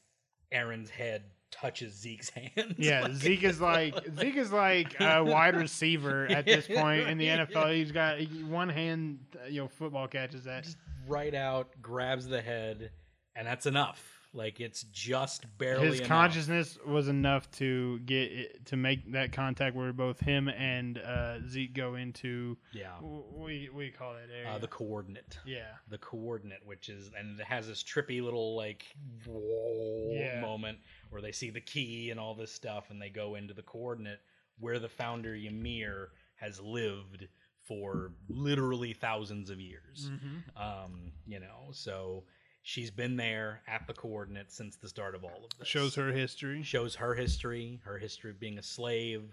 [0.53, 2.75] Eren's head touches Zeke's hands.
[2.77, 3.03] yeah.
[3.03, 7.27] Like, Zeke is like Zeke is like a wide receiver at this point in the
[7.27, 7.73] NFL.
[7.75, 10.63] He's got one hand, you know, football catches that.
[10.63, 10.77] just
[11.07, 12.91] right out, grabs the head,
[13.35, 14.20] and that's enough.
[14.33, 16.07] Like it's just barely His enough.
[16.07, 21.39] consciousness was enough to get it, to make that contact where both him and uh,
[21.49, 22.91] Zeke go into Yeah.
[23.01, 24.49] what do you, what do you call that area?
[24.49, 25.37] Uh, the coordinate.
[25.45, 28.85] yeah, The coordinate, which is, and it has this trippy little like
[29.25, 30.39] whoa Yeah.
[30.41, 30.77] moment
[31.09, 34.21] where they see the key and all this stuff, and they go into the coordinate
[34.59, 37.27] where the founder Ymir has lived
[37.63, 40.09] for literally thousands of years.
[40.09, 40.57] Mhm.
[40.57, 42.23] Um, you know, so
[42.63, 45.67] she's been there at the coordinates since the start of all of this.
[45.67, 46.63] shows her history.
[46.63, 49.23] shows her history, her history of being a slave,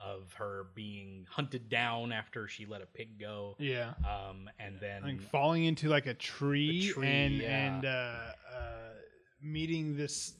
[0.00, 3.56] of her being hunted down after she let a pig go.
[3.58, 3.94] Yeah.
[4.00, 7.66] Um, and then like falling into like a tree, tree, and yeah.
[7.66, 8.92] and uh, uh,
[9.42, 10.34] meeting this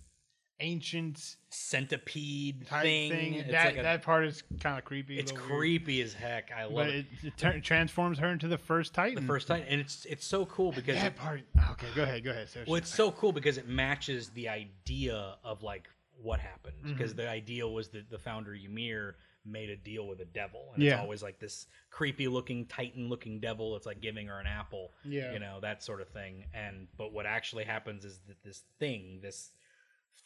[0.61, 3.11] ancient centipede type thing.
[3.11, 3.45] thing.
[3.51, 5.19] That like a- that part is kind of creepy.
[5.19, 5.59] it's little weird.
[5.59, 6.51] creepy as heck.
[6.57, 7.07] I love but it.
[7.23, 9.15] it, it tur- transforms her into the first Titan.
[9.17, 11.43] The first time, and it's it's so cool because that it, part.
[11.73, 12.25] Okay, go ahead.
[12.25, 12.49] Go ahead.
[12.49, 12.71] Seriously.
[12.71, 15.89] well, it's so cool because it matches the idea of like
[16.23, 16.77] what happened.
[16.85, 17.21] Because Mm-hmm.
[17.23, 20.97] the idea was that the founder Ymir made a deal with a devil, and it's
[20.99, 23.77] always like this creepy looking, Titan looking devil.
[23.77, 24.91] It's like giving her an apple.
[25.05, 25.33] yeah.
[25.33, 29.21] you know that sort of thing and but what actually happens is that this thing
[29.23, 29.51] this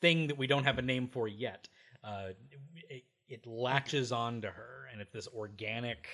[0.01, 1.69] thing that we don't have a name for yet
[2.05, 2.29] uh
[2.89, 6.07] it, it latches onto her and it's this organic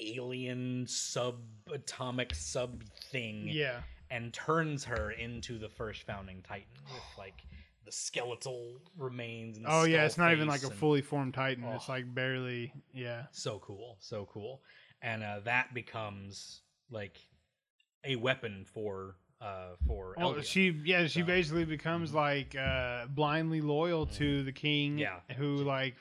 [0.00, 3.80] alien subatomic sub thing Yeah.
[4.10, 7.42] and turns her into the first founding titan with like
[7.84, 11.64] the skeletal remains and Oh yeah, it's not even like a and- fully formed Titan.
[11.64, 11.92] It's Oh.
[11.92, 12.72] like barely.
[12.92, 13.24] Yeah.
[13.32, 14.62] so cool so cool
[15.02, 17.18] and uh, that becomes like
[18.04, 23.60] a weapon for uh for Well, she yeah she So- basically becomes like uh, blindly
[23.60, 24.92] loyal to the king.
[24.92, 24.98] Mm-hmm.
[25.00, 25.36] Yeah.
[25.36, 25.96] Who like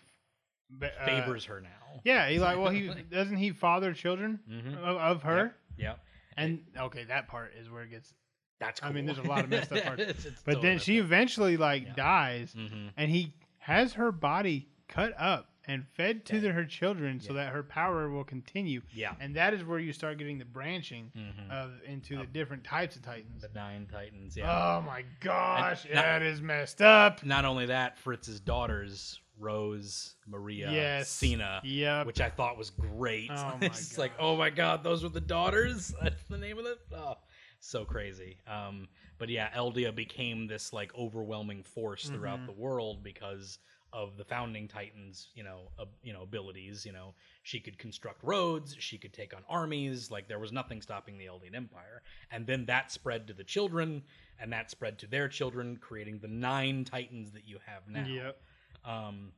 [0.84, 4.76] uh, favors her now Yeah, he like well he doesn't he father children Mhm.
[4.78, 5.56] of, of her.
[5.78, 5.96] yeah
[6.38, 8.14] And okay, that part is where it gets.
[8.60, 10.02] that's I mean, there's a lot of messed up parts.
[10.02, 11.94] It's- it's But then she messed eventually like Yeah.
[11.96, 12.62] dies, up.
[12.62, 12.90] Mhm.
[12.98, 17.44] and he has her body cut up and fed to the, her children so Yeah.
[17.46, 18.82] that her power will continue.
[18.94, 21.50] yeah And that is where you start getting the branching Mhm.
[21.52, 23.42] of into the different types of titans.
[23.42, 27.24] the nine titans yeah Oh my gosh, And not- that is messed up.
[27.24, 32.08] not only that fritz's daughters rose maria yes, sina Yep.
[32.08, 35.22] which i thought was great Oh my it's like oh my god those were the
[35.22, 37.16] daughters that's the name of it oh
[37.62, 38.38] so crazy.
[38.48, 38.88] Um,
[39.18, 42.46] but yeah, Eldia became this like overwhelming force throughout Mhm.
[42.46, 43.60] the world because
[43.92, 47.14] of the founding titans you know uh, you know abilities you know
[47.44, 51.26] she could construct roads she could take on armies like there was nothing stopping the
[51.26, 54.04] eldian empire and then that spread to the children
[54.40, 58.42] and that spread to their children creating the nine titans that you have now Yep.
[58.86, 59.32] um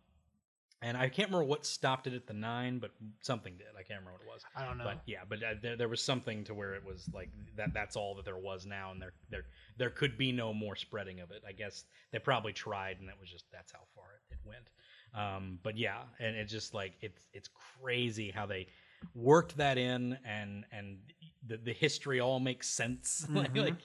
[0.81, 2.91] and i can't remember what stopped it at the nine but
[3.21, 4.83] something did i can't remember what it was I don't know.
[4.83, 7.73] but yeah, but uh, there, there was something to where it was like that.
[7.73, 9.43] That's all that there was now, and there there
[9.77, 11.43] there could be no more spreading of it.
[11.47, 14.65] I guess they probably tried, and that was just that's how far it, it went.
[15.13, 17.49] Um, but yeah, and it's just like it's it's
[17.81, 18.67] crazy how they
[19.15, 20.97] worked that in, and and
[21.47, 23.25] the the history all makes sense.
[23.33, 23.63] like, Mhm.
[23.65, 23.81] like,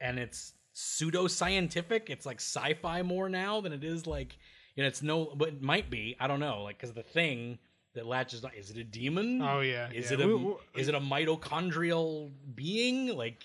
[0.00, 2.10] and it's pseudo scientific.
[2.10, 4.36] It's like sci-fi more now than it is like
[4.74, 4.88] you know.
[4.88, 6.14] It's no, but it might be.
[6.20, 6.62] I don't know.
[6.62, 7.58] Like because the thing
[7.94, 9.40] that latches on is it a demon?
[9.40, 9.88] oh yeah.
[9.90, 10.18] Is yeah.
[10.18, 13.16] it a We- we- is it a mitochondrial being?
[13.16, 13.42] Like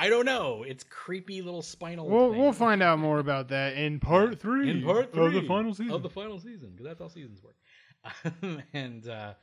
[0.00, 0.64] I don't know.
[0.66, 2.08] It's creepy little spinal.
[2.08, 2.40] We'll thing.
[2.40, 4.70] we'll find out more about that in part three.
[4.70, 5.92] in part three of the final season.
[5.92, 8.62] of the final season because that's how seasons work.
[8.72, 9.34] and uh,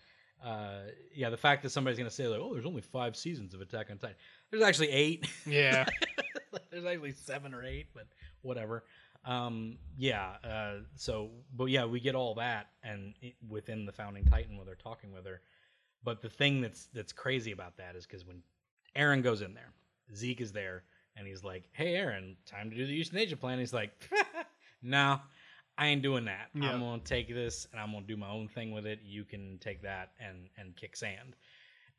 [0.44, 0.80] uh,
[1.14, 3.92] yeah, the fact that somebody's gonna say like, "Oh, there's only five seasons of Attack
[3.92, 4.16] on Titan,"
[4.50, 5.28] there's actually eight.
[5.46, 5.86] yeah.
[6.72, 8.08] there's actually seven or eight, but
[8.42, 8.84] whatever.
[9.26, 10.38] Um, yeah.
[10.44, 14.66] Uh, so, but yeah, we get all that, and it, within the founding Titan, where
[14.66, 15.42] they're talking with her.
[16.04, 18.42] But the thing that's that's crazy about that is because when
[18.96, 19.74] Eren goes in there,
[20.16, 20.84] Zeke is there,
[21.16, 23.92] and he's like, "Hey, Eren, time to do the euthanasia plan." He's like,
[24.82, 25.20] "No,
[25.78, 26.50] I ain't doing that.
[26.54, 26.72] Yeah.
[26.72, 29.00] I'm gonna take this and I'm gonna do my own thing with it.
[29.04, 31.36] You can take that and and kick sand."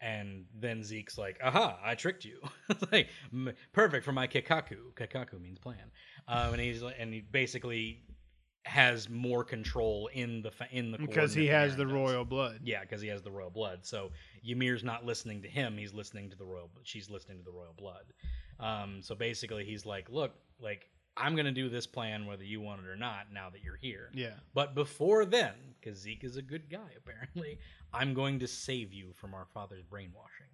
[0.01, 1.79] And then Zeke's like, "Aha!
[1.85, 2.41] I tricked you.
[2.93, 4.93] Like m- perfect for my kikaku.
[4.95, 5.91] Kikaku means plan."
[6.29, 8.03] Um, and he's like, and he basically
[8.65, 11.93] has more control in the fa- in the because he has the does.
[11.93, 12.61] royal blood.
[12.65, 13.81] Yeah, because he has the royal blood.
[13.87, 14.11] So
[14.45, 16.71] Ymir's not listening to him; he's listening to the royal.
[16.83, 18.05] She's listening to the royal blood.
[18.61, 22.83] Um, so basically, he's like, "Look, like I'm gonna do this plan whether you want
[22.83, 23.33] it or not.
[23.33, 24.35] Now that you're here, Yeah.
[24.55, 27.59] but before then, because Zeke is a good guy apparently,
[27.93, 30.47] I'm going to save you from our father's brainwashing."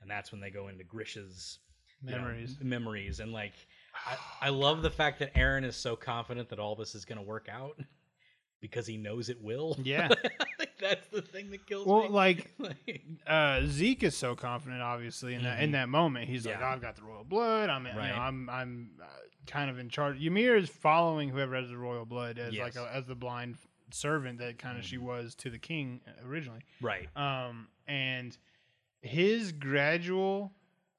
[0.00, 1.60] And that's when they go into Grish's
[2.04, 2.56] you know, Memories.
[2.60, 3.52] memories, and like
[3.94, 7.22] I, I love the fact that Eren is so confident that all this is gonna
[7.22, 7.78] work out
[8.60, 9.76] because he knows it will.
[9.82, 10.08] Yeah.
[10.80, 12.08] that's the thing that kills Well, me.
[12.08, 15.72] like Like, uh, Zeke is so confident, obviously, in that in Mhm.
[15.74, 16.28] that moment.
[16.28, 16.68] He's like, Yeah.
[16.72, 17.70] "I've got the royal blood.
[17.70, 19.06] I'm, you know, I'm, I'm uh,
[19.46, 22.88] kind of in charge." Ymir is following whoever has the royal blood as like a,
[22.92, 23.56] as the blind
[23.92, 25.02] servant that kind of she Mhm.
[25.02, 26.62] was to the king uh, originally.
[26.80, 27.08] right.
[27.16, 28.36] Um, and
[29.02, 30.52] his gradual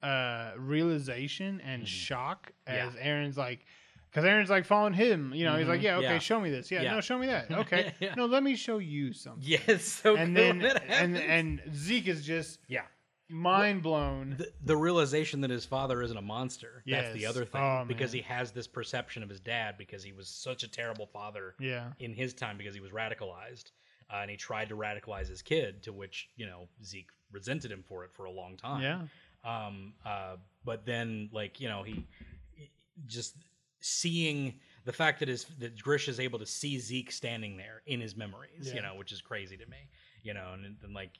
[0.04, 1.86] uh realization and Mhm.
[1.86, 2.86] shock Yeah.
[2.88, 3.64] as Eren's like.
[4.10, 5.56] Because Eren's like following him, you know.
[5.56, 5.84] He's like, Mhm.
[5.84, 6.18] "Yeah, okay, Yeah.
[6.20, 6.70] show me this.
[6.70, 6.92] Yeah, Yeah.
[6.94, 7.50] no, show me that.
[7.66, 8.14] Okay, Yeah.
[8.14, 9.84] no, let me show you something." Yes.
[9.84, 12.86] So and good then and and Zeke is just yeah,
[13.28, 14.36] mind blown.
[14.38, 16.84] the, the realization that his father isn't a monster.
[16.86, 20.12] That's the other thing Oh, because he has this perception of his dad because he
[20.12, 23.72] was such a terrible father Yeah, in his time because he was radicalized.
[24.12, 27.82] Uh, and he tried to radicalize his kid, to which you know Zeke resented him
[27.82, 28.80] for it for a long time.
[28.80, 29.02] yeah,
[29.44, 32.06] um uh but then like you know he
[32.54, 32.70] he-
[33.06, 33.36] just
[33.80, 38.00] seeing the fact that his that grish is able to see zeke standing there in
[38.00, 38.74] his memories Yeah.
[38.76, 39.76] you know which is crazy to me
[40.22, 41.10] you know and, and like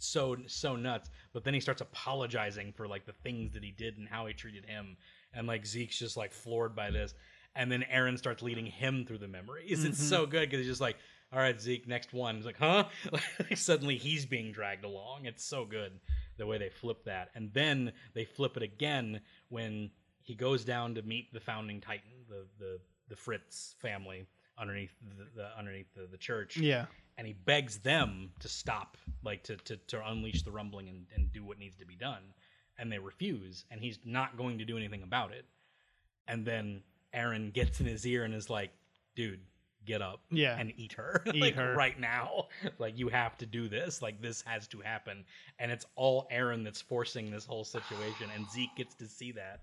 [0.00, 1.10] so so nuts.
[1.32, 4.32] But then he starts apologizing for like the things that he did and how he
[4.32, 4.96] treated him.
[5.34, 7.14] And like zeke's just like floored by this.
[7.56, 9.84] And then eren starts leading him through the memories.
[9.84, 10.08] It's Mhm.
[10.08, 10.98] so good because he's just like
[11.32, 12.36] all right zeke next one.
[12.36, 12.84] He's like huh?
[13.40, 15.26] Like suddenly he's being dragged along.
[15.26, 15.98] It's so good
[16.38, 17.30] the way they flip that.
[17.34, 19.90] And then they flip it again when
[20.22, 22.78] he goes down to meet the founding titan the the,
[23.08, 24.26] the fritz family
[24.58, 26.56] underneath the, the underneath the, the church.
[26.56, 26.86] Yeah,
[27.16, 31.32] and he begs them to stop like to to, to unleash the rumbling and, and
[31.32, 32.22] do what needs to be done.
[32.78, 35.44] And they refuse and he's not going to do anything about it.
[36.28, 36.82] And then
[37.14, 38.70] eren gets in his ear and is like
[39.16, 39.40] dude
[39.88, 40.56] get up yeah.
[40.58, 41.74] and eat her Eat like her.
[41.74, 42.44] right now
[42.78, 45.24] like you have to do this like this has to happen
[45.58, 49.62] and it's all eren that's forcing this whole situation and zeke gets to see that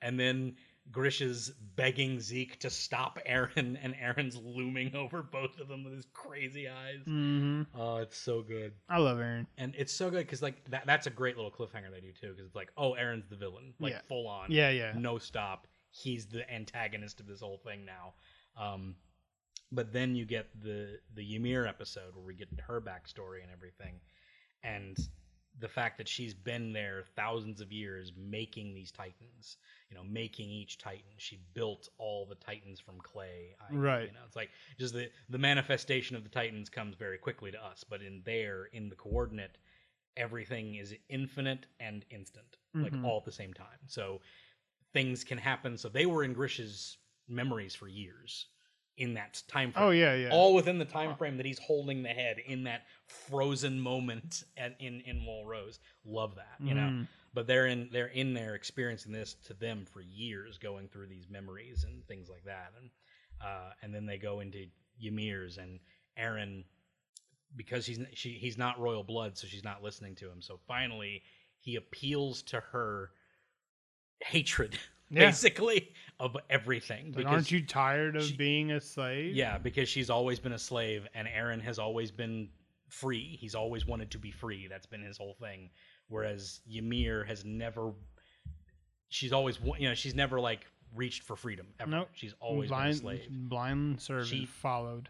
[0.00, 0.54] and then
[0.92, 5.94] grish is begging zeke to stop eren and eren's looming over both of them with
[5.94, 9.46] his crazy eyes hmm oh it's so good I love Eren.
[9.58, 12.30] and it's so good because like that, that's a great little cliffhanger they do too
[12.30, 14.00] because it's like oh eren's the villain like Yeah.
[14.08, 15.66] full on Yeah, yeah, no stop.
[15.90, 18.12] He's the antagonist of this whole thing now.
[18.62, 18.96] Um,
[19.76, 24.00] but then you get the the Ymir episode where we get her backstory and everything,
[24.64, 24.96] and
[25.58, 29.56] the fact that she's been there thousands of years making these titans.
[29.90, 31.12] You know, making each titan.
[31.18, 33.54] She built all the titans from clay.
[33.60, 34.08] I- Right.
[34.08, 37.64] You know, it's like just the the manifestation of the titans comes very quickly to
[37.64, 39.58] us, but in there, in the coordinate.
[40.18, 43.04] everything is infinite and instant, like Mhm.
[43.04, 43.78] all at the same time.
[43.86, 44.22] So
[44.94, 45.76] things can happen.
[45.76, 46.96] So they were in Grish's
[47.28, 48.46] memories for years
[48.96, 50.30] in that time frame Oh yeah, yeah.
[50.30, 54.76] all within the time frame that he's holding the head in that frozen moment at,
[54.80, 55.78] in in Wall Rose.
[56.04, 56.88] Love that, you know.
[56.88, 57.08] Mhm.
[57.34, 61.28] But they're in they're in there experiencing this to them for years, going through these
[61.28, 62.90] memories and things like that, and
[63.42, 64.66] uh, and then they go into
[65.02, 65.78] Ymir's and
[66.18, 66.64] Eren
[67.54, 70.40] because he's she he's not royal blood, so she's not listening to him.
[70.40, 71.22] So finally,
[71.60, 73.10] he appeals to her
[74.22, 74.78] hatred,
[75.10, 75.26] Yeah.
[75.26, 77.12] basically, of everything.
[77.16, 79.34] Like, aren't you tired of she- being a slave?
[79.36, 82.48] Yeah, because she's always been a slave, and Eren has always been
[82.88, 83.36] free.
[83.40, 84.66] He's always wanted to be free.
[84.68, 85.70] That's been his whole thing.
[86.08, 87.92] Whereas Ymir has never.
[89.08, 91.90] She's always, you know, she's never like reached for freedom ever.
[91.90, 92.08] Nope.
[92.12, 93.28] She's always blind, been a slave.
[93.30, 95.08] blind servant She- followed.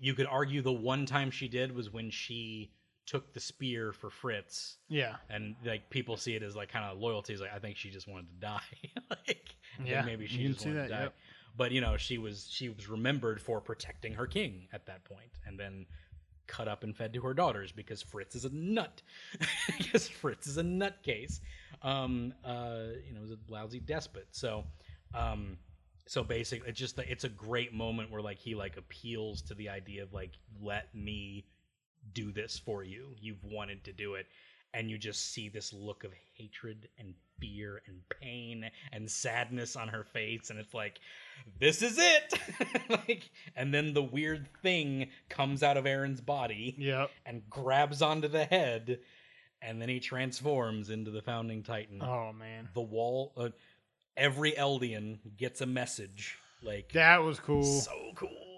[0.00, 2.70] You could argue the one time she did was when she
[3.06, 6.98] took the spear for Fritz, Yeah, and like people see it as like kind of
[6.98, 7.32] loyalty.
[7.34, 8.60] Is like I think she just wanted to die.
[9.10, 11.02] like Yeah, maybe she just see wanted that, to die.
[11.04, 11.14] yep.
[11.56, 15.30] But you know, she was she was remembered for protecting her king at that point,
[15.46, 15.86] and then
[16.46, 19.02] cut up and fed to her daughters because Fritz is a nut.
[19.78, 21.40] because Fritz is a nutcase.
[21.82, 24.28] Um, uh, you know, he's a lousy despot.
[24.32, 24.64] So,
[25.14, 25.56] um,
[26.06, 29.68] so basically, it's just it's a great moment where like he like appeals to the
[29.68, 31.44] idea of like let me
[32.12, 33.14] do this for you.
[33.20, 34.26] You've wanted to do it,
[34.74, 39.88] and you just see this look of hatred and fear and pain and sadness on
[39.88, 41.00] her face, and it's like,
[41.58, 42.34] this is it.
[42.88, 47.10] like, and then the weird thing comes out of Eren's body yep.
[47.26, 49.00] and grabs onto the head,
[49.60, 52.00] and then he transforms into the founding titan.
[52.02, 53.32] Oh man, The wall.
[53.36, 53.50] Uh,
[54.16, 56.38] every Eldian gets a message.
[56.62, 57.64] Like that was cool.
[57.64, 58.51] so cool.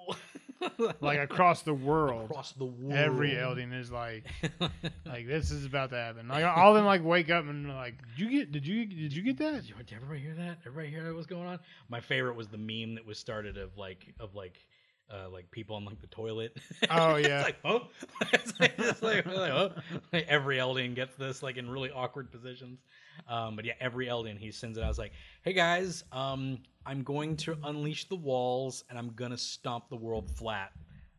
[1.00, 2.92] like across the world, across the world.
[2.94, 4.24] every Eldian is like,
[5.06, 6.28] like this is about to happen.
[6.28, 8.52] Like all of them like wake up and like, did you get?
[8.52, 8.86] Did you?
[8.86, 9.54] Did you get that?
[9.54, 10.58] Did you- did everybody hear that?
[10.66, 11.58] Everybody hear what's going on?
[11.88, 14.58] My favorite was the meme that was started of like of like
[15.12, 16.56] uh like people on like the toilet.
[16.90, 17.42] Oh, It's yeah.
[17.42, 17.88] like oh,
[18.32, 19.72] it's like, it's like, like, oh.
[20.12, 22.78] Like, every Eldian gets this like in really awkward positions.
[23.28, 24.82] Um, but yeah, every Eldian he sends it.
[24.82, 25.12] I was like,
[25.42, 30.30] hey guys, um, I'm going to unleash the walls and I'm gonna stomp the world
[30.30, 30.72] flat,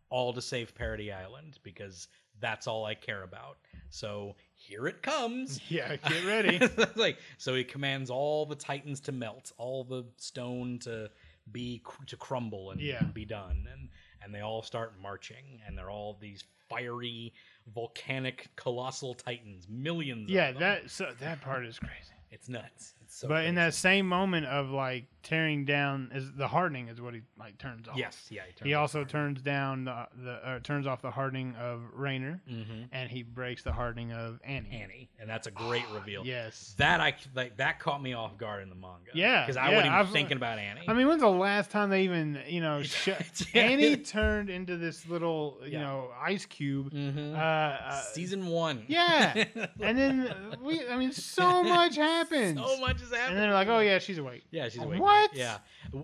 [0.10, 2.08] all to save Paradis Island because
[2.40, 3.58] that's all I care about.
[3.90, 5.60] So here it comes.
[5.70, 6.60] Yeah, get ready.
[6.96, 11.10] like so he commands all the titans to melt all the stone to
[11.52, 13.04] be to crumble and, Yeah.
[13.04, 13.90] and be done and
[14.24, 17.32] and they all start marching and they're all these fiery
[17.74, 19.68] volcanic colossal titans.
[19.70, 22.14] Millions yeah, that so that part is crazy.
[22.32, 26.88] it's nuts so but in that same moment of like tearing down, is the hardening
[26.88, 27.98] is what he like turns off.
[27.98, 31.82] yes yeah he, He also turns down the the uh, turns off the hardening of
[31.98, 32.90] Reiner, Mhm.
[32.92, 34.70] and he breaks the hardening of Annie.
[34.72, 36.76] Annie and that's a great reveal Yes.
[36.78, 39.76] that I like that caught me off guard in the manga Yeah, because I yeah,
[39.78, 42.62] wasn't even I've- thinking about Annie I mean, when's the last time they even, you
[42.62, 43.62] know, sh- Yeah.
[43.62, 45.82] Annie turned into this little, you Yeah.
[45.82, 46.92] know, ice cube.
[46.94, 47.34] Mhm.
[47.34, 49.46] Uh, uh, season one yeah.
[49.80, 52.60] and then we, I mean, so much happens.
[52.60, 54.44] so much is happening And then they're like, oh yeah, she's awake.
[54.52, 55.00] Yeah, she's awake.
[55.00, 55.04] now.
[55.06, 55.36] What?
[55.36, 55.58] Yeah,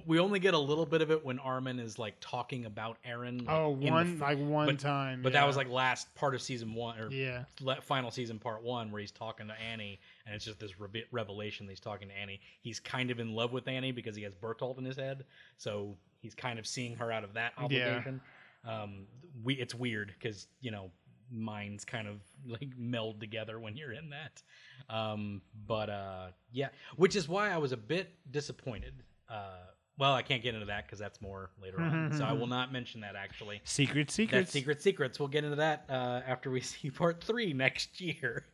[0.05, 3.39] we only get a little bit of it when Armin is like talking about Eren.
[3.45, 5.21] Like, Oh, in the one f- like one but- time.
[5.21, 5.41] but yeah.
[5.41, 7.43] that was like last part of season one or yeah,
[7.83, 11.65] final season part one where he's talking to Annie, and it's just this re- revelation
[11.65, 12.39] that he's talking to Annie.
[12.61, 15.25] He's kind of in love with Annie because he has Bertolt in his head,
[15.57, 17.63] so he's kind of seeing her out of that Yeah.
[17.65, 18.21] obligation.
[18.63, 19.07] Um,
[19.43, 20.91] we it's weird because you know
[21.31, 24.41] minds kind of like meld together when you're in that.
[24.93, 28.93] Um, but uh, yeah, which is why I was a bit disappointed.
[29.29, 29.57] Uh,
[29.97, 32.71] well, I can't get into that because that's more later on, so I will not
[32.71, 33.61] mention that actually.
[33.63, 34.51] secret That's secrets.
[34.51, 35.19] secret secrets.
[35.19, 38.45] We'll get into that uh, after we see part three next year.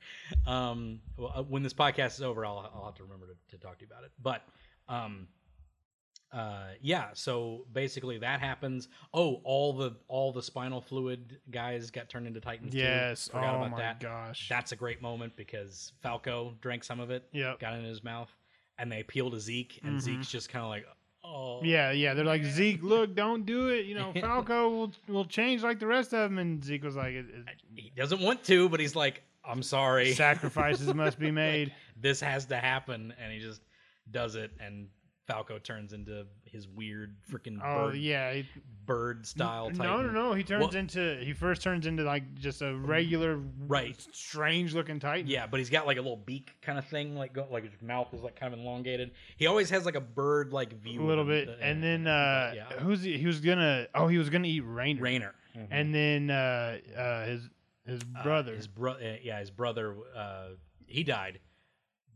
[0.46, 3.64] Um, well, uh, when this podcast is over, I'll, I'll have to remember to, to
[3.64, 4.12] talk to you about it.
[4.22, 4.44] But
[4.90, 5.28] um,
[6.34, 8.90] uh, yeah, so basically that happens.
[9.14, 12.74] Oh, all the all the spinal fluid guys got turned into titans.
[12.74, 12.80] too.
[12.80, 13.28] Yes.
[13.30, 14.00] forgot oh about that.
[14.02, 14.48] gosh.
[14.50, 18.04] That's a great moment because Falco drank some of it, yeah got it in his
[18.04, 18.30] mouth,
[18.78, 20.02] and they appeal to Zeke, and Mhm.
[20.02, 20.86] Zeke's just kind of like,
[21.24, 22.14] oh, Yeah, yeah.
[22.14, 23.86] They're like Zeke, look, don't do it.
[23.86, 26.40] You know, Falco will will change like the rest of them.
[26.40, 27.26] And Zeke was like, it,
[27.76, 30.14] he doesn't want to, but he's like, I'm sorry.
[30.14, 31.74] sacrifices must be made.
[31.96, 33.62] this has to happen and he just
[34.12, 34.88] does it and
[35.28, 38.34] falco turns into his weird freaking Oh bird, yeah.
[38.34, 38.46] he-
[38.86, 40.34] bird style type No, no, no.
[40.34, 44.00] He turns Well- into he first turns into like just a regular, Right.
[44.14, 45.28] strange looking Titan.
[45.28, 47.82] yeah but he's got like a little beak kind of thing like go, like his
[47.82, 51.06] mouth is like kind of elongated he always has like a bird like view a
[51.06, 51.50] little bit.
[51.50, 52.74] him, And uh, then uh yeah.
[52.80, 53.88] who's he, he was gonna?
[53.94, 55.00] Oh, he was gonna eat Reiner.
[55.02, 55.32] Reiner
[55.70, 57.50] And then uh, uh, his
[57.86, 58.56] his uh, brother.
[58.56, 59.96] his bro, uh, yeah, his brother.
[60.16, 60.50] Uh,
[60.86, 61.40] he died.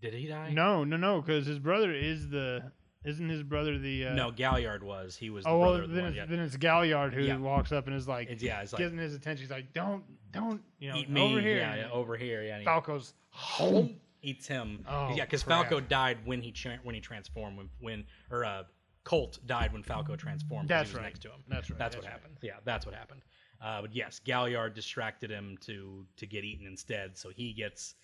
[0.02, 0.52] Did he die?
[0.52, 2.72] no, no, no, because his brother is the.
[3.04, 4.08] Isn't his brother the?
[4.08, 4.32] Uh, no.
[4.32, 5.16] Galliard was.
[5.16, 5.44] He was.
[5.44, 6.26] The Oh well, the then one, it's, yeah.
[6.26, 7.38] then it's Galliard who Yeah.
[7.38, 9.42] walks up and is like, It's, yeah, it's like getting his attention.
[9.44, 11.22] He's like, "Don't, don't, you know, eat me.
[11.22, 12.44] over here." Yeah, yeah, over here.
[12.44, 12.64] Yeah.
[12.64, 13.96] Falco's home.
[14.22, 14.86] eats him.
[14.88, 15.42] Oh, yeah, because.
[15.42, 18.64] Falco died when he tra- when he transformed when when or uh,
[19.04, 20.70] Colt died when Falco transformed.
[20.70, 21.08] That's he was right.
[21.08, 21.44] Next to him.
[21.50, 21.80] That's right.
[21.80, 22.12] That's, that's what right.
[22.22, 22.38] happened.
[22.44, 23.22] Yeah, that's what happened.
[23.60, 27.96] Uh, but yes, Galliard distracted him to to get eaten instead, so he gets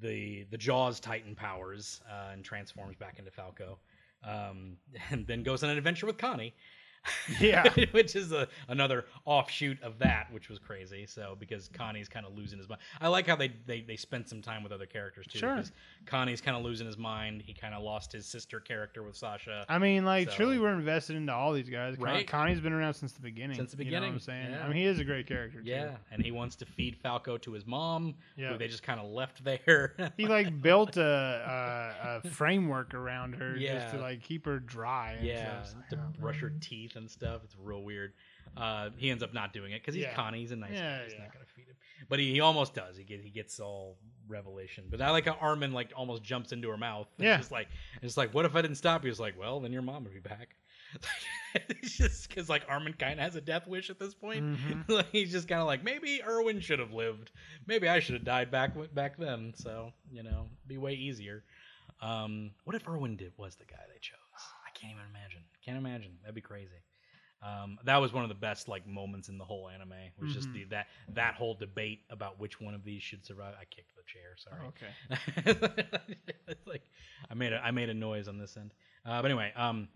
[0.00, 3.78] the the Jaws Titan powers uh, and transforms back into Falco,
[4.24, 4.76] um,
[5.10, 6.54] and then goes on an adventure with Connie.
[7.40, 7.68] Yeah.
[7.92, 11.06] which is a, another offshoot of that, which was crazy.
[11.06, 14.28] So because Connie's kind of losing his mind, I like how they, they they spent
[14.28, 15.38] some time with other characters too.
[15.38, 15.54] Sure.
[15.56, 15.72] because
[16.06, 17.42] Connie's kind of losing his mind.
[17.44, 19.64] He kind of lost his sister character with Sasha.
[19.68, 21.96] I mean, like, So- truly, we're invested into all these guys.
[21.98, 22.26] Right.
[22.26, 23.56] Connie's been around since the beginning.
[23.56, 24.50] Since the You know what I'm saying?
[24.52, 24.64] yeah.
[24.64, 25.60] I mean, he is a great character.
[25.60, 25.68] Too.
[25.68, 28.52] Yeah, and he wants to feed Falco to his mom, Yeah.
[28.52, 29.94] who they just kind of left there.
[30.16, 35.12] He like built a, a, a framework around her just to like keep her dry.
[35.18, 35.88] and yeah, stuff.
[35.90, 37.40] to brush her teeth and stuff.
[37.44, 38.12] It's real weird.
[38.56, 40.14] Uh, he ends up not doing it because he's Yeah.
[40.14, 40.40] Connie.
[40.40, 41.04] He's a nice Yeah, guy.
[41.04, 41.18] He's yeah.
[41.20, 41.76] not gonna feed him,
[42.08, 42.96] but he, he almost does.
[42.96, 43.96] He get, he gets all
[44.28, 44.84] revelation.
[44.90, 47.08] But I like how Armin like almost jumps into her mouth.
[47.18, 47.38] It's Yeah.
[47.38, 47.68] just like
[48.02, 49.10] it's like what if I didn't stop you?
[49.10, 50.56] It's like well then your mom would be back.
[51.54, 54.44] it's just because like Armin kind of has a death wish at this point.
[54.44, 54.84] Mhm.
[54.88, 57.30] like, he's just kind of like maybe Erwin should have lived.
[57.66, 59.54] Maybe I should have died back back then.
[59.56, 61.44] So you know, be way easier.
[62.02, 64.18] Um, what if Erwin did was the guy they chose?
[64.66, 65.42] I can't even imagine.
[65.64, 66.12] Can't imagine.
[66.22, 66.70] That'd be crazy.
[67.42, 69.94] Um, that was one of the best like moments in the whole anime.
[70.20, 70.52] Was just Mhm.
[70.54, 73.54] the that that whole debate about which one of these should survive.
[73.60, 74.36] I kicked the chair.
[74.36, 74.60] Sorry.
[74.68, 75.56] Okay.
[76.46, 76.82] it's like
[77.30, 78.74] I made a I made a noise on this end.
[79.04, 79.88] Uh, but anyway, um,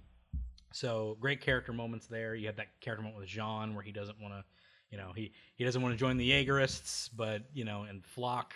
[0.73, 2.35] so great character moments there.
[2.35, 4.45] You have that character moment with Jean where he doesn't want to,
[4.91, 8.51] you know, he he doesn't want to join the Jaegerists, but you know, and Floch,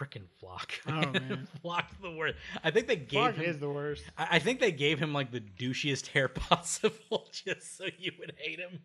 [0.00, 0.70] freaking Floch.
[0.86, 1.46] Oh, man.
[1.62, 2.36] Floch's the worst.
[2.64, 3.44] I think they gave Fuck him.
[3.44, 4.04] is the worst.
[4.16, 8.32] I I think they gave him like the douchiest hair possible just so you would
[8.38, 8.80] hate him.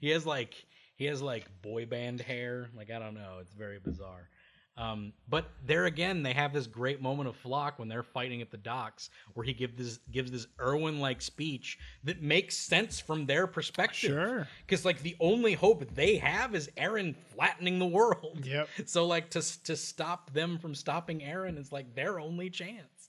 [0.00, 0.54] He has like
[0.96, 2.70] he has like boy band hair.
[2.76, 4.28] Like I don't know, it's very bizarre.
[4.76, 8.50] Um, but there again, they have this great moment of Floch when they're fighting at
[8.50, 13.26] the docks, where he gives this gives this Erwin like speech that makes sense from
[13.26, 14.10] their perspective.
[14.10, 14.48] Sure.
[14.66, 18.44] because like the only hope they have is Eren flattening the world.
[18.44, 18.68] Yep.
[18.86, 22.99] So like to to stop them from stopping Eren is like their only chance.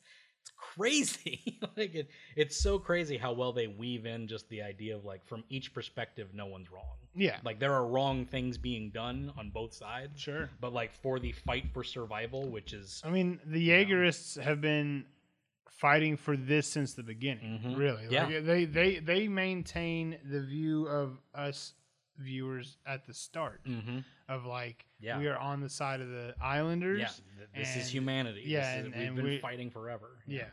[0.78, 1.60] Crazy.
[1.78, 5.26] like it, it's so crazy how well they weave in just the idea of like
[5.26, 6.98] from each perspective, no one's wrong.
[7.14, 7.38] Yeah.
[7.44, 10.50] Like there are wrong things being done on both sides, Sure.
[10.62, 15.06] but like for the fight for survival, which is I mean, the Jaegerists have been
[15.70, 17.60] fighting for this since the beginning.
[17.66, 17.78] Mhm.
[17.78, 18.26] Really, Yeah.
[18.28, 21.74] Like, they they they maintain the view of us
[22.18, 24.04] viewers at the start Mhm.
[24.30, 25.18] of like Yeah.
[25.18, 27.00] we are on the side of the Islanders.
[27.00, 27.08] yeah,
[27.38, 28.44] th- this is humanity.
[28.46, 30.20] yeah, This is- and- we've and been we- fighting forever.
[30.28, 30.50] Yeah.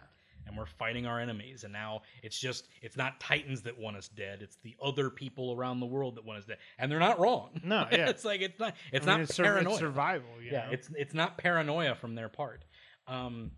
[0.49, 1.65] And we're fighting our enemies.
[1.65, 4.41] And now it's just it's not titans that want us dead.
[4.43, 6.59] It's the other people around the world that want us dead.
[6.79, 7.61] And they're not wrong.
[7.63, 8.09] No, yeah.
[8.09, 10.31] it's like it's not it's I mean, not it's, paranoia it's survival.
[10.43, 10.73] Yeah know?
[10.73, 12.65] it's it's not paranoia from their part.
[13.07, 13.53] Um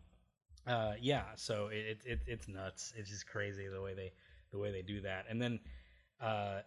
[0.66, 2.92] uh yeah so it, it, it it's nuts.
[2.96, 4.12] It's just crazy the way they
[4.52, 5.26] the way they do that.
[5.28, 5.60] And then
[6.20, 6.60] uh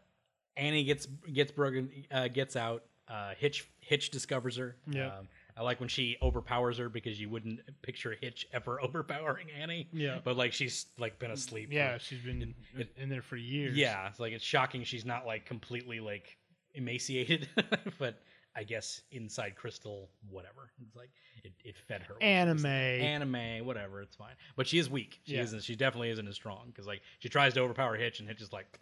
[0.58, 2.84] annie gets gets broken uh gets out.
[3.08, 4.78] Uh hitch hitch discovers her.
[4.90, 5.18] Yeah.
[5.18, 5.28] um,
[5.58, 10.20] i like when she overpowers her because you wouldn't picture hitch ever overpowering annie Yeah.
[10.24, 13.76] but like she's like been asleep yeah, she's been it- in there for years.
[13.78, 16.38] yeah it's like it's shocking she's not like completely like
[16.76, 17.48] emaciated
[18.00, 18.20] but
[18.56, 21.10] i guess inside crystal whatever it's like
[21.44, 23.36] it, it fed her while she was Anime.
[23.36, 24.02] anime, whatever.
[24.02, 25.20] It's fine, but she is weak.
[25.26, 25.42] She Yeah.
[25.42, 25.62] isn't.
[25.64, 28.54] She definitely isn't as strong because like she tries to overpower Hitch, and Hitch is
[28.54, 28.80] like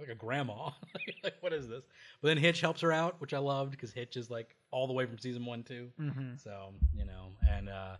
[0.00, 0.70] like a grandma.
[1.24, 1.84] like what is this?
[2.22, 4.92] But then Hitch helps her out, which I loved because Hitch is like all the
[4.92, 5.88] way from season one too.
[5.98, 7.96] hmm So you know, and uh,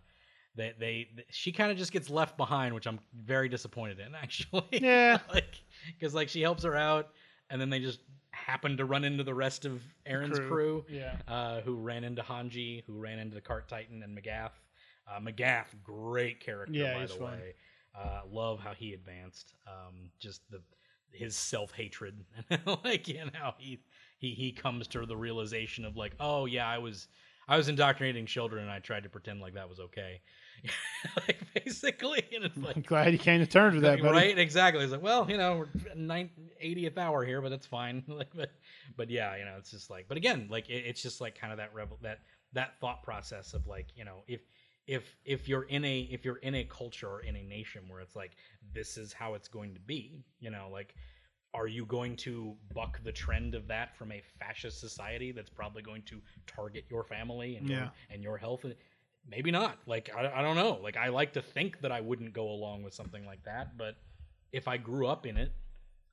[0.55, 4.63] they they she kind of just gets left behind, which I'm very disappointed in actually.
[4.71, 5.19] Yeah.
[5.33, 5.55] like
[5.97, 7.09] because like she helps her out,
[7.49, 7.99] and then they just
[8.31, 11.17] happen to run into the rest of Eren's crew Yeah.
[11.27, 14.51] uh, who ran into Hanji, who ran into the Cart Titan and Magath.
[15.07, 17.31] Uh, Magath, great character Yeah, by the fun.
[17.39, 17.53] way.
[17.93, 19.53] Uh, love how he advanced.
[19.67, 20.61] Um, just the
[21.13, 22.23] his self hatred,
[22.83, 23.79] like you know he
[24.17, 27.07] he he comes to the realization of like, oh yeah, I was
[27.47, 30.21] I was indoctrinating children and I tried to pretend like that was okay,
[31.27, 34.13] like basically, and it's like I'm glad you came to terms with that, buddy.
[34.13, 34.83] right exactly.
[34.83, 36.29] It's like well you know we're nine,
[36.63, 38.03] 80th hour here but that's fine.
[38.07, 38.51] Like but
[38.95, 41.51] but yeah you know it's just like but again like it, it's just like kind
[41.51, 42.19] of that rebel that
[42.53, 44.41] that thought process of like you know if
[44.87, 48.01] if if you're in a if you're in a culture or in a nation where
[48.01, 48.31] it's like
[48.73, 50.95] this is how it's going to be you know like
[51.53, 55.81] are you going to buck the trend of that from a fascist society that's probably
[55.81, 58.65] going to target your family and your, and your health?
[59.29, 59.77] Maybe not.
[59.85, 60.79] Like I, I don't know.
[60.81, 63.95] Like I like to think that I wouldn't go along with something like that, but
[64.51, 65.51] if I grew up in it,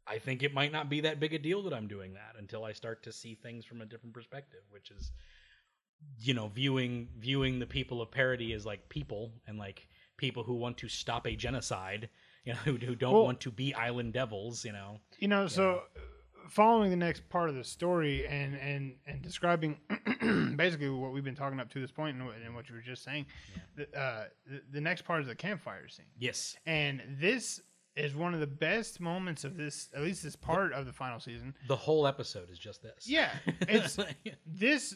[0.06, 2.64] I think it might not be that big a deal that I'm doing that until
[2.64, 5.12] I start to see things from a different perspective, which is
[6.20, 9.86] you know viewing viewing the people of Paradis as like people and like
[10.16, 12.08] people who want to stop a genocide
[12.44, 14.98] you know who, who don't Well- want to be island devils you know?
[15.18, 15.82] You know, so
[16.48, 19.78] following the next part of the story and and and describing
[20.56, 22.80] basically what we've been talking up to this point and what, and what you were
[22.80, 23.26] just saying,
[23.76, 26.56] the, uh, the the next part is the campfire scene, yes.
[26.66, 27.60] And this
[27.96, 31.18] is one of the best moments of this, at least this part of the final
[31.18, 31.52] season.
[31.66, 33.06] the whole episode is just this.
[33.08, 33.30] Yeah,
[33.62, 33.98] it's
[34.46, 34.94] this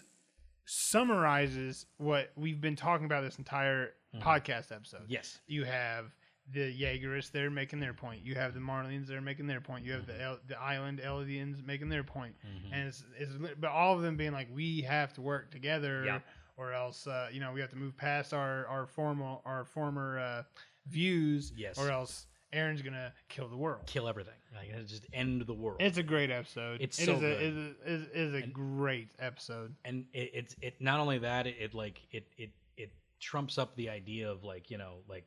[0.64, 3.90] summarizes what we've been talking about this entire
[4.20, 5.02] podcast episode.
[5.08, 6.14] yes You have
[6.52, 8.24] the Jaegerists there making their point.
[8.24, 9.84] You have the Marleyans there making their point.
[9.84, 12.34] You have the El- the Island Eldians making their point.
[12.44, 12.74] Mm-hmm.
[12.74, 16.18] And it's, it's but all of them being like we have to work together Yeah.
[16.56, 20.18] or else uh, you know we have to move past our our formal our former
[20.18, 20.42] uh,
[20.88, 21.78] views Yes.
[21.78, 23.82] or else Eren's gonna kill the world.
[23.86, 26.80] kill everything like just end the world It's a great episode.
[26.80, 27.32] It's It so is good.
[27.32, 29.74] a, it is, is, is a great episode.
[29.84, 32.90] and it, it's it not only that it, it like it it it
[33.20, 35.24] trumps up the idea of like you know like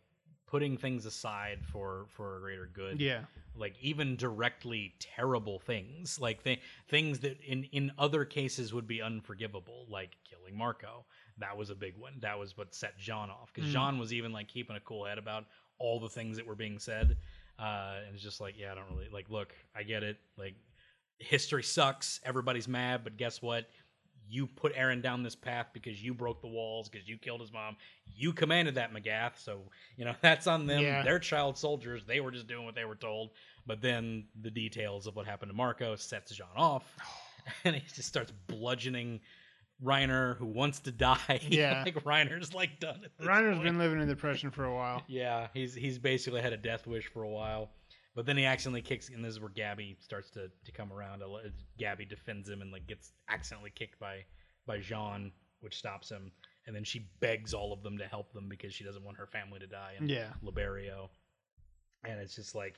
[0.48, 3.22] putting things aside for for a greater good Yeah.
[3.56, 9.02] like even directly terrible things like th- things that in in other cases would be
[9.02, 11.06] unforgivable like killing marco
[11.38, 13.74] that was a big one that was what set jean off because Mm.
[13.74, 15.46] jean was even like keeping a cool head about
[15.80, 17.18] all the things that were being said
[17.60, 20.56] uh and it's just like yeah i don't really like look i get it like
[21.20, 23.70] history sucks everybody's mad but guess what
[24.28, 27.54] you put Eren down this path because you broke the walls, because you killed his
[27.54, 27.78] mom.
[28.16, 29.38] You commanded that, Magath.
[29.38, 29.60] So,
[29.98, 30.82] you know, that's on them.
[30.82, 31.04] Yeah.
[31.04, 32.02] They're child soldiers.
[32.08, 33.30] They were just doing what they were told.
[33.68, 36.84] But then the details of what happened to Marco sets Jean off.
[37.66, 39.20] And he just starts bludgeoning
[39.84, 41.40] Reiner, who wants to die.
[41.50, 41.84] Yeah.
[41.86, 43.64] like Reiner's like done at this Reiner's point.
[43.64, 45.04] been living in depression for a while.
[45.08, 47.72] Yeah, he's he's basically had a death wish for a while,
[48.16, 51.22] but then he accidentally kicks, and this is where Gabi starts to, to come around.
[51.80, 54.24] Gabi defends him and like gets accidentally kicked by
[54.66, 56.32] by Jean, which stops him,
[56.68, 59.28] and then she begs all of them to help them because she doesn't want her
[59.28, 60.30] family to die in Yeah.
[60.44, 61.10] Liberio,
[62.06, 62.76] and it's just like.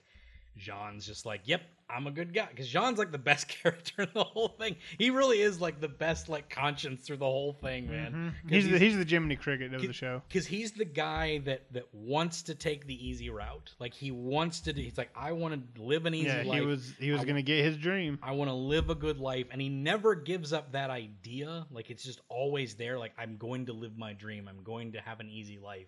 [0.57, 2.47] Jean's just like, yep, I'm a good guy.
[2.49, 4.75] Because Jean's like the best character in the whole thing.
[4.97, 8.11] He really is like the best like conscience through the whole thing, man.
[8.13, 8.31] Mhm.
[8.49, 10.21] 'Cause He's, the, he's the Jiminy Cricket of the show.
[10.27, 13.73] because he's the guy that that wants to take the easy route.
[13.79, 14.81] Like he wants to do.
[14.81, 16.59] He's like, I want to live an easy Yeah, life.
[16.59, 18.19] he was he was I- gonna get his dream.
[18.21, 21.65] I want to live a good life, and he never gives up that idea.
[21.71, 22.97] Like it's just always there.
[22.99, 24.47] Like I'm going to live my dream.
[24.49, 25.87] I'm going to have an easy life,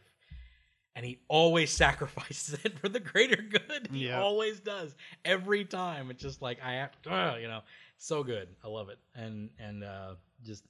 [1.00, 3.88] and he always sacrifices it for the greater good.
[3.89, 4.20] He Yeah.
[4.22, 4.93] always does.
[5.24, 7.62] Every time, it's just like I have, uh, you know,
[7.97, 8.50] so good.
[8.62, 10.66] I love it, and and uh, just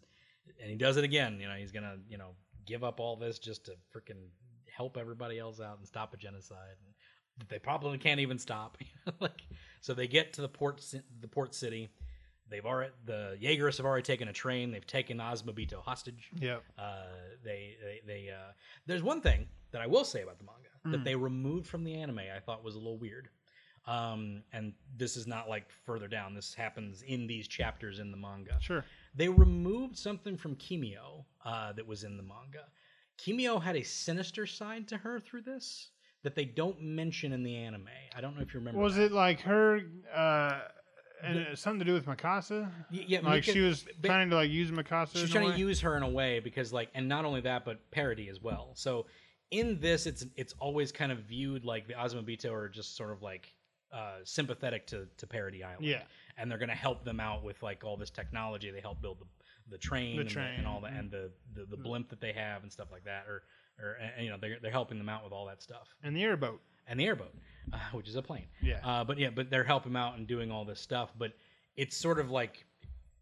[0.62, 1.40] and he does it again.
[1.42, 2.36] You know, he's gonna you know
[2.68, 4.28] give up all this just to freaking
[4.72, 6.76] help everybody else out and stop a genocide.
[7.40, 8.78] That they probably can't even stop.
[9.20, 9.42] like
[9.82, 10.86] so, they get to the port
[11.22, 11.90] the port city.
[12.52, 14.70] They've already the Jaegerists have already taken a train.
[14.72, 16.30] They've taken Azumabito hostage.
[16.40, 16.58] Yeah.
[16.78, 17.04] Uh,
[17.44, 18.52] they they, they uh,
[18.86, 21.04] there's one thing that I will say about the manga that Mm.
[21.04, 22.20] they removed from the anime.
[22.20, 23.30] I thought was a little weird.
[23.86, 26.34] Um, and this is not like further down.
[26.36, 28.58] This happens in these chapters in the manga.
[28.62, 28.86] Sure.
[29.16, 30.96] They removed something from Kiyomi
[31.44, 32.66] uh, that was in the manga.
[33.18, 35.90] Kiyomi had a sinister side to her through this
[36.24, 37.88] that they don't mention in the anime.
[38.16, 38.80] I don't know if you remember.
[38.80, 39.06] Was that.
[39.06, 39.80] it like her?
[40.14, 40.60] Uh,
[41.24, 42.70] and had something to do with Mikasa?
[42.92, 45.14] Yeah, Like Mika- she was planning to like use Mikasa.
[45.14, 47.66] she's in trying to use her in a way because like and not only that
[47.66, 49.06] but Paradis as well so
[49.52, 53.22] in this it's it's always kind of viewed like the Azumabito are just sort of
[53.22, 53.54] like
[53.92, 56.04] uh sympathetic to to Paradis Island Yeah.
[56.38, 59.20] and they're going to help them out with like all this technology they help build
[59.20, 59.26] the
[59.72, 61.00] the train, The and, train, and all that mm.
[61.00, 63.44] and the, the the blimp that they have and stuff like that or
[63.82, 66.24] or and, you know they're, they're helping them out with all that stuff And the
[66.24, 66.62] airboat.
[66.88, 67.34] and the airboat
[67.74, 68.80] uh, which is a plane Yeah.
[68.84, 71.12] uh, but yeah, but they're helping out and doing all this stuff.
[71.18, 71.34] But
[71.76, 72.66] it's sort of like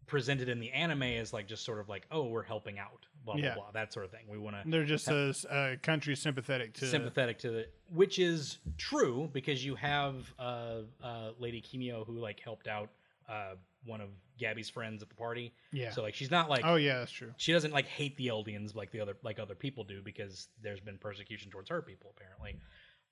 [0.08, 3.34] presented in the anime as like just sort of like, oh, we're helping out, blah
[3.34, 3.54] blah Yeah.
[3.54, 4.24] blah, that sort of thing.
[4.28, 6.86] We want to They're just a, a country sympathetic to.
[6.86, 12.40] sympathetic to the, which is true because you have uh, uh, Lady Kiyomi who like
[12.40, 12.88] helped out
[13.28, 13.54] uh,
[13.84, 14.08] one of
[14.40, 15.52] Gabi's friends at the party.
[15.72, 15.90] Yeah.
[15.92, 17.32] So like she's not like oh yeah, that's true.
[17.36, 20.80] she doesn't like hate the Eldians like the other like other people do because there's
[20.80, 22.56] been persecution towards her people apparently.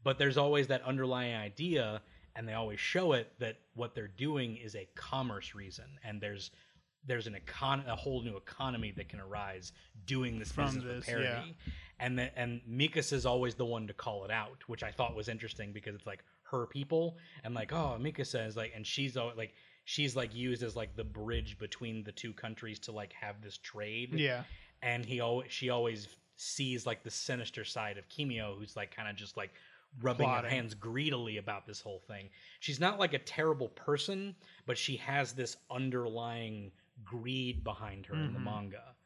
[0.03, 2.01] But there's always that underlying idea,
[2.37, 6.51] and they always show it that what they're doing is a commerce reason, and there's
[7.07, 9.73] there's an econ a whole new economy that can arise
[10.07, 11.29] doing this From business with this, Paradis.
[11.47, 11.73] yeah.
[11.99, 15.15] And the, and Mikas is always the one to call it out, which I thought
[15.17, 19.17] was interesting because it's like her people and like oh Mikasa is like and she's
[19.17, 19.55] al- like
[19.85, 23.57] she's like used as like the bridge between the two countries to like have this
[23.59, 24.43] trade Yeah.
[24.83, 29.09] and he always she always sees like the sinister side of Kiyomi, who's like kind
[29.09, 29.51] of just like
[30.03, 32.29] rubbing her hands greedily about this whole thing.
[32.61, 34.35] She's not like a terrible person,
[34.67, 36.71] but she has this underlying
[37.05, 38.45] greed behind her in the Mhm.
[38.45, 38.97] manga.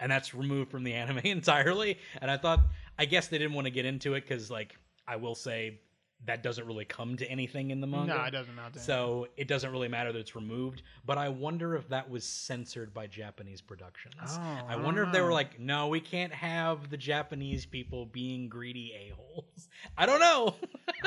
[0.00, 1.98] And that's removed from the anime entirely.
[2.20, 2.60] And I thought,
[2.98, 4.76] I guess they didn't want to get into it because, like,
[5.06, 5.80] I will say
[6.26, 8.14] that doesn't really come to anything in the manga.
[8.14, 8.78] No, it doesn't matter.
[8.78, 12.94] So it doesn't really matter that it's removed, but I wonder if that was censored
[12.94, 14.14] by Japanese productions.
[14.24, 18.06] Oh, I I wonder if they were like, no, we can't have the Japanese people
[18.06, 19.68] being greedy a-holes.
[19.98, 20.54] I don't know.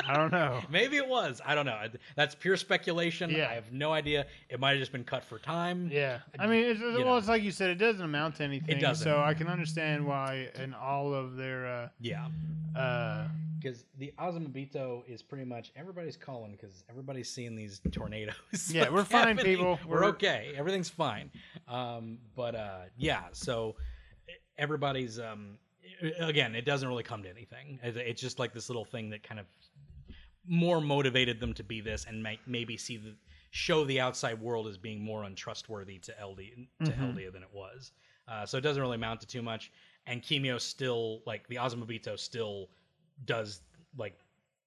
[0.06, 0.60] I don't know.
[0.70, 1.40] Maybe it was.
[1.44, 1.80] I don't know.
[2.14, 3.30] That's pure speculation.
[3.30, 3.48] Yeah.
[3.50, 4.26] I have no idea.
[4.50, 5.88] It might have just been cut for time.
[5.92, 7.16] Yeah, I mean, it's, well, know.
[7.16, 8.76] it's like you said, it doesn't amount to anything.
[8.76, 9.04] It doesn't.
[9.04, 12.26] So I can understand why in all of their, Yeah.
[12.74, 13.28] uh, uh,
[13.60, 18.70] Because the Azumabito is pretty much everybody's calling because everybody's seeing these tornadoes.
[18.72, 19.44] Yeah, we're fine, happening.
[19.56, 19.78] people.
[19.86, 20.52] We're, We're- okay.
[20.56, 21.30] Everything's fine.
[21.68, 23.76] Um, but uh, yeah, so
[24.58, 25.58] everybody's um,
[26.20, 27.78] again, it doesn't really come to anything.
[27.82, 29.46] It's just like this little thing that kind of
[30.48, 33.14] more motivated them to be this and may, maybe see the
[33.50, 36.38] show the outside world as being more untrustworthy to LD
[36.84, 37.14] to Mhm.
[37.14, 37.92] Eldia than it was.
[38.28, 39.70] Uh, so it doesn't really amount to too much.
[40.06, 42.68] And Kiyomi still like the Azumabito still
[43.24, 43.60] does
[43.96, 44.18] like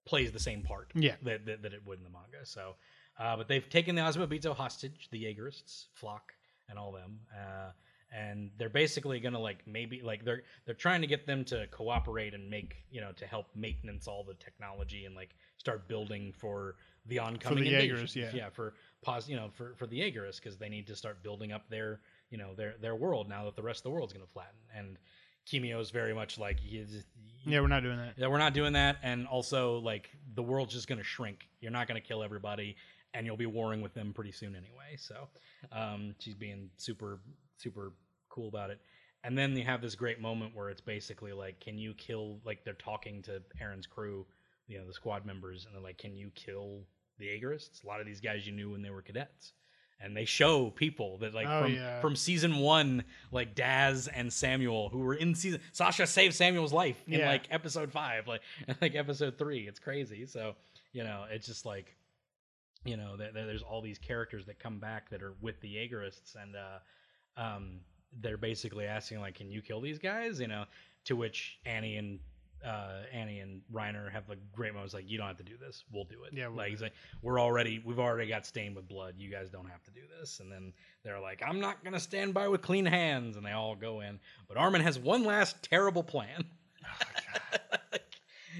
[0.05, 1.15] plays the same part Yeah.
[1.23, 2.45] that, that, that it would in the manga.
[2.45, 2.75] So,
[3.19, 6.21] uh, but they've taken the Azumabito hostage, the Jaegerists, Floch,
[6.69, 7.71] and all them, uh,
[8.11, 12.33] and they're basically gonna like maybe like they're they're trying to get them to cooperate
[12.33, 16.75] and make you know to help maintenance all the technology and like start building for
[17.05, 18.13] the oncoming the invasions.
[18.13, 18.31] Jaegerists, yeah.
[18.33, 18.73] yeah, for
[19.03, 21.99] pause, you know, for for the Jaegerists because they need to start building up their
[22.31, 24.97] you know their their world now that the rest of the world's gonna flatten and.
[25.49, 27.07] Kiyomi is very much like you just-
[27.45, 28.13] yeah, we're not doing that.
[28.17, 31.47] yeah, we're not doing that, and also like the world's just going to shrink.
[31.61, 32.75] You're not going to kill everybody,
[33.13, 34.97] and you'll be warring with them pretty soon anyway.
[34.97, 35.27] So,
[35.71, 37.19] um, she's being super,
[37.57, 37.93] super
[38.29, 38.79] cool about it.
[39.23, 42.39] And then you have this great moment where it's basically like, can you kill?
[42.45, 44.25] Like they're talking to Eren's crew,
[44.67, 46.81] you know, the squad members, and they're like, can you kill
[47.17, 47.83] the Jaegerists?
[47.83, 49.53] A lot of these guys you knew when they were cadets.
[50.01, 51.99] And they show people that like Oh, from, yeah.
[51.99, 55.59] from season one, like Daz and Samuel, who were in season.
[55.73, 57.27] Sasha saved Samuel's life in Yeah.
[57.29, 58.41] like episode five, like
[58.81, 59.67] like episode three.
[59.67, 60.25] It's crazy.
[60.25, 60.55] So
[60.93, 61.95] you know, it's just like
[62.85, 65.75] you know, there, there- there's all these characters that come back that are with the
[65.75, 67.81] Jaegerists, and uh, um,
[68.21, 70.63] they're basically asking like, "Can you kill these guys?" You know,
[71.05, 72.19] to which Annie and
[72.65, 75.83] uh, Annie and Reiner have like great moments like, "You don't have to do this.
[75.91, 78.87] We'll do it." Yeah, we'll like he's like, "We're already, we've already got stained with
[78.87, 79.15] blood.
[79.17, 82.33] You guys don't have to do this." And then they're like, "I'm not gonna stand
[82.33, 84.19] by with clean hands," and they all go in.
[84.47, 86.45] But Armin has one last terrible plan.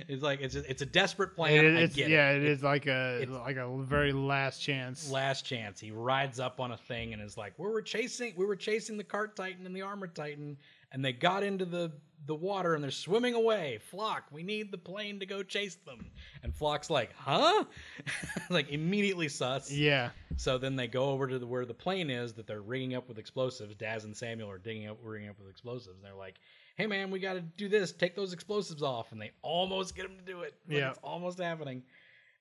[0.07, 1.65] it's like it's a, it's a desperate plan.
[1.65, 2.37] It- it's, yeah, it.
[2.37, 5.09] it is like a like a very last chance.
[5.11, 5.79] last chance.
[5.79, 8.97] He rides up on a thing and is like, "We were chasing, we were chasing
[8.97, 10.57] the cart titan and the armor titan,
[10.91, 11.91] and they got into the
[12.25, 13.79] the water and they're swimming away.
[13.91, 16.11] Floch, we need the plane to go chase them."
[16.43, 17.65] And Floch's like, "Huh?"
[18.49, 19.71] like immediately sus.
[19.71, 22.95] yeah, So then they go over to the, where the plane is that they're rigging
[22.95, 23.75] up with explosives.
[23.75, 25.95] Daz and Samuel are digging up, rigging up with explosives.
[25.95, 26.35] And they're like,
[26.75, 27.91] "Hey man, we got to do this.
[27.91, 30.53] Take those explosives off." And they almost get him to do it.
[30.67, 30.89] Like, Yeah.
[30.91, 31.83] it's almost happening.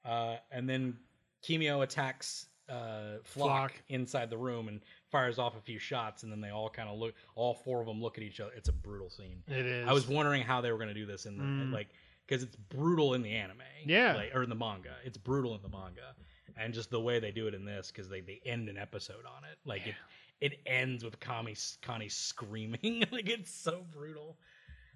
[0.05, 0.97] Uh, and then
[1.45, 3.71] Kiyomi attacks uh, Floch, Floch.
[3.89, 6.23] inside the room and fires off a few shots.
[6.23, 7.15] And then they all kind of look.
[7.35, 8.53] All four of them look at each other.
[8.57, 9.43] It's a brutal scene.
[9.49, 9.89] it is.
[9.89, 11.73] I was wondering how they were going to do this in the Mm.
[11.73, 11.89] like
[12.27, 14.15] because it's brutal in the anime, Yeah.
[14.15, 14.95] like, or in the manga.
[15.05, 16.15] It's brutal in the manga,
[16.59, 19.25] and just the way they do it in this because they they end an episode
[19.25, 19.95] on it, like it
[20.41, 24.37] it ends with Connie Connie screaming, like it's so brutal.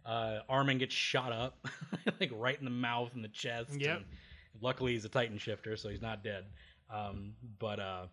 [0.05, 1.66] Uh, Armin gets shot up,
[2.20, 3.70] like right in the mouth and the chest.
[3.80, 3.97] Yep.
[3.98, 4.05] and
[4.60, 6.44] luckily, he's a Titan shifter, so he's not dead.
[6.90, 8.06] Um, but uh,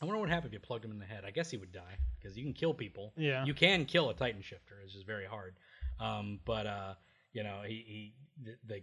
[0.00, 1.24] I wonder what happened if you plugged him in the head.
[1.26, 3.12] I guess he would die because you can kill people.
[3.16, 3.44] Yeah.
[3.44, 4.74] You can kill a Titan shifter.
[4.84, 5.54] It's just very hard.
[5.98, 6.94] Um, but uh,
[7.32, 8.14] you know, he, he
[8.44, 8.82] the, the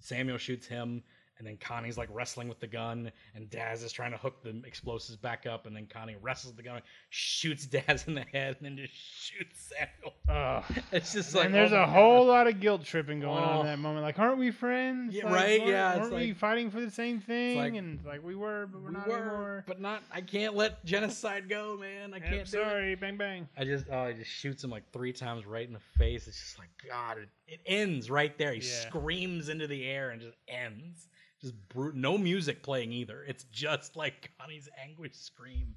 [0.00, 1.02] Samuel shoots him,
[1.40, 4.62] and then Connie's like wrestling with the gun, and Daz is trying to hook the
[4.64, 8.66] explosives back up, and then Connie wrestles the gun, shoots Daz in the head, and
[8.66, 10.14] then just shoots Samuel.
[10.28, 10.64] Ugh.
[10.92, 11.88] It's just like and there's oh a God.
[11.88, 13.60] whole lot of guilt tripping going on Oh.
[13.62, 14.02] in that moment.
[14.04, 15.14] Like, aren't we friends?
[15.14, 15.60] Yeah, Like, right?
[15.60, 17.56] weren't- Yeah, it's Weren't we fighting for the same thing?
[17.58, 19.64] like, and like we were, but we're We not were, anymore.
[19.66, 20.02] but not.
[20.12, 22.12] I can't let genocide go, man.
[22.14, 22.34] I can't.
[22.34, 22.48] it.
[22.48, 23.48] sorry, bang bang.
[23.56, 26.26] I just oh, he just shoots him like three times right in the face.
[26.28, 27.18] It's just like God.
[27.18, 28.52] It, it ends right there.
[28.52, 28.88] He Yeah.
[28.88, 31.08] screams into the air and just ends.
[31.40, 31.94] Just brute.
[31.94, 33.24] No music playing either.
[33.26, 35.74] It's just like Connie's anguish scream.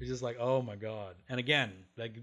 [0.00, 1.14] It's just like oh my God.
[1.28, 2.16] And again, like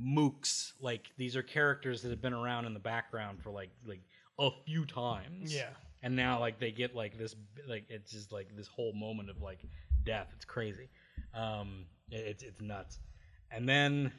[0.00, 0.72] mooks.
[0.80, 4.00] Like these are characters that have been around in the background for like like
[4.38, 5.54] a few times.
[5.54, 5.70] Yeah.
[6.02, 7.34] and now like they get like this
[7.68, 9.60] like it's just like this whole moment of like
[10.04, 10.28] death.
[10.36, 10.88] It's crazy.
[11.34, 12.98] Um, it- it's it's nuts.
[13.50, 14.12] And then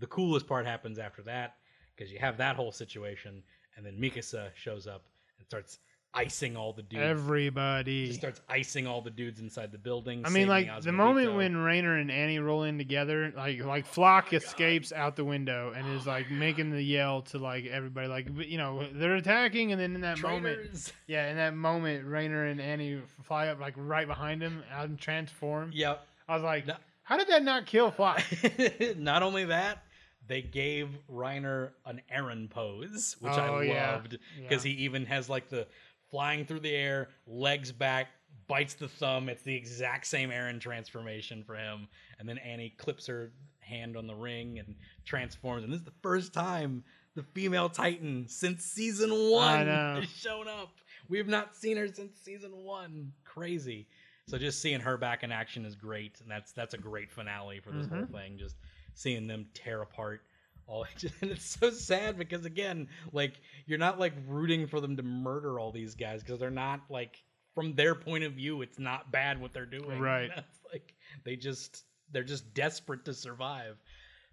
[0.00, 1.56] the coolest part happens after that
[1.94, 3.42] because you have that whole situation,
[3.76, 5.04] and then Mikasa shows up
[5.38, 5.78] and starts
[6.14, 7.02] icing all the dudes.
[7.02, 8.06] Everybody.
[8.06, 10.20] Just starts icing all the dudes inside the building.
[10.24, 13.86] I mean, saving like the moment when Reiner and Annie roll in together, like like
[13.92, 18.28] Floch escapes out the window and is like making the yell to like everybody, like
[18.46, 20.92] you know they're attacking, and then in that moment, Traitors.
[21.06, 25.70] yeah, in that moment, Reiner and Annie fly up like right behind him and transform.
[25.74, 26.06] Yep.
[26.28, 26.76] I was like, No.
[27.02, 28.96] how did that not kill Floch?
[28.98, 29.82] Not only that,
[30.26, 33.92] they gave Reiner an Eren pose, which Oh, I yeah.
[33.92, 34.72] loved because Yeah.
[34.72, 35.66] he even has like the
[36.14, 38.06] flying through the air, legs back,
[38.46, 39.28] bites the thumb.
[39.28, 41.88] It's the exact same Eren transformation for him.
[42.20, 45.64] And then Annie clips her hand on the ring and transforms.
[45.64, 46.84] And this is the first time
[47.16, 50.70] the female Titan since season one has shown up.
[51.08, 53.10] We have not seen her since season one.
[53.24, 53.88] Crazy.
[54.28, 57.58] So just seeing her back in action is great, and that's that's a great finale
[57.58, 58.12] for this whole Mhm.
[58.12, 58.38] thing.
[58.38, 58.54] Just
[58.94, 60.22] seeing them tear apart
[61.20, 65.58] and it's so sad because again, like you're not like rooting for them to murder
[65.58, 67.22] all these guys because they're not like
[67.54, 70.00] from their point of view, it's not bad what they're doing.
[70.00, 70.30] Right.
[70.36, 73.76] It's like they just they're just desperate to survive.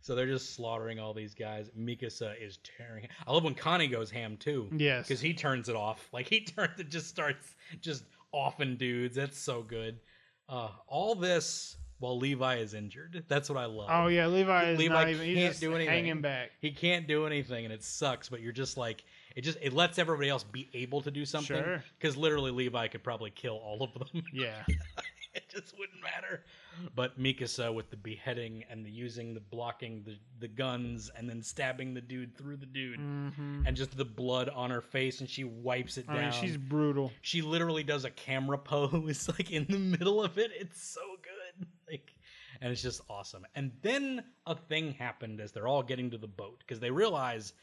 [0.01, 1.69] So they're just slaughtering all these guys.
[1.77, 3.07] Mikasa is tearing.
[3.27, 6.09] I love when Connie goes ham too yes, because he turns it off.
[6.11, 9.15] Like he turns it, just starts just offing dudes.
[9.15, 9.99] That's so good.
[10.49, 13.23] Uh, all this while Levi is injured.
[13.29, 13.87] That's what I love.
[13.89, 15.25] oh yeah, Levi is Levi not even.
[15.33, 15.93] Can't just do anything.
[15.93, 16.51] hanging back.
[16.59, 18.27] He can't do anything, and it sucks.
[18.27, 19.03] But you're just like
[19.35, 19.41] it.
[19.41, 21.55] Just it lets everybody else be able to do something.
[21.63, 21.83] Sure.
[21.97, 24.23] Because literally Levi could probably kill all of them.
[24.33, 24.63] Yeah,
[25.33, 26.43] it just wouldn't matter.
[26.95, 31.43] But Mikasa with the beheading and the using the blocking the the guns and then
[31.43, 32.97] stabbing the dude through the dude.
[32.99, 36.41] hmm And just the blood on her face, and she wipes it I down mean,
[36.41, 37.11] she's brutal.
[37.21, 40.51] she literally does a camera pose like in the middle of it.
[40.57, 41.01] It's so
[42.61, 43.45] and it's just awesome.
[43.55, 47.53] And then a thing happened as they're all getting to the boat because they realize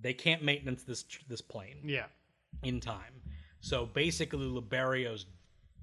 [0.00, 2.06] they can't maintenance this this plane Yeah,
[2.62, 3.20] in time.
[3.60, 5.26] So basically Liberio's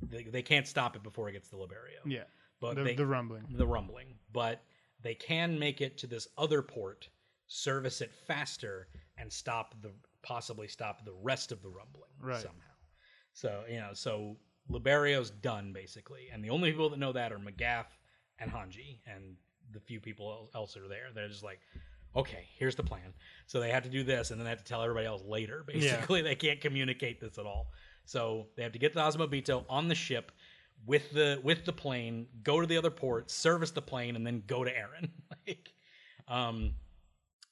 [0.02, 2.02] they, they can't stop it before it gets to Liberio.
[2.06, 2.24] yeah.
[2.62, 3.44] But The, they, the rumbling.
[3.52, 4.62] the rumbling, but
[5.02, 7.08] they can make it to this other port,
[7.48, 9.92] service it faster, and stop the
[10.24, 12.42] possibly stop the rest of the rumbling Right.
[12.42, 12.76] somehow.
[13.34, 14.38] So you know, so
[14.70, 17.86] Liberio's done basically, and the only people that know that are Magath
[18.40, 19.36] and Hanji, and
[19.72, 21.08] the few people else that are there.
[21.14, 21.60] They're just like,
[22.16, 23.14] okay, here's the plan.
[23.48, 25.64] So they have to do this, and then they have to tell everybody else later.
[25.68, 27.72] Basically, they can't communicate this at all.
[28.06, 30.32] So they have to get the Azumabito on the ship
[30.86, 34.44] with the with the plane, go to the other port, service the plane, and then
[34.48, 35.10] go to Eren.
[35.48, 35.74] like,
[36.28, 36.74] um,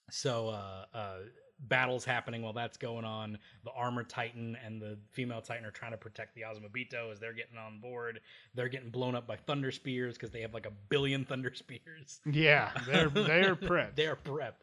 [0.10, 1.18] so uh, uh,
[1.60, 3.38] battles happening while that's going on.
[3.64, 7.34] The armor titan and the female titan are trying to protect the Azumabito as they're
[7.34, 8.20] getting on board.
[8.54, 12.20] They're getting blown up by thunder spears because they have like a billion thunder spears.
[12.26, 13.96] Yeah, they're they're prepped.
[13.96, 14.62] They're prepped.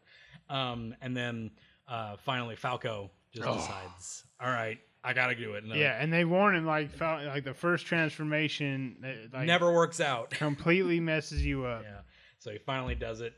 [0.49, 1.51] Um, and then
[1.87, 3.55] uh, finally Falco just Oh.
[3.55, 5.65] decides, all right, I gotta do it.
[5.69, 9.71] Uh, yeah, and they warn him like fal- like the first transformation uh, like, never
[9.73, 10.29] works out.
[10.31, 11.83] completely messes you up.
[11.83, 11.99] Yeah.
[12.39, 13.33] So he finally does it,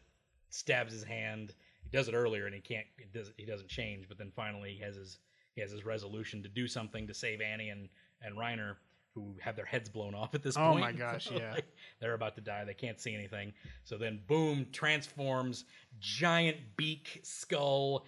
[0.50, 1.54] stabs his hand.
[1.92, 4.74] He does it earlier and he can't he does he doesn't change, but then finally
[4.74, 5.20] he has his
[5.56, 7.90] he has his resolution to do something to save Annie and
[8.22, 8.76] and Reiner
[9.14, 10.78] who have their heads blown off at this Oh point.
[10.78, 11.54] Oh my gosh, yeah.
[11.54, 11.66] Like,
[12.00, 12.64] they're about to die.
[12.66, 13.52] They can't see anything.
[13.84, 15.66] So then boom, transforms,
[16.00, 18.06] giant beak, skull.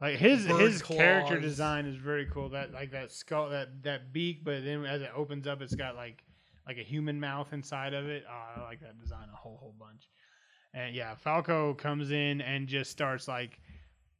[0.00, 2.50] Like his his character design is very cool.
[2.50, 5.96] That like that skull that that beak, but then as it opens up, it's got
[5.96, 6.22] like
[6.66, 8.24] like a human mouth inside of it.
[8.28, 10.08] Oh, I like that design a whole whole bunch.
[10.74, 13.58] And yeah, Falco comes in and just starts like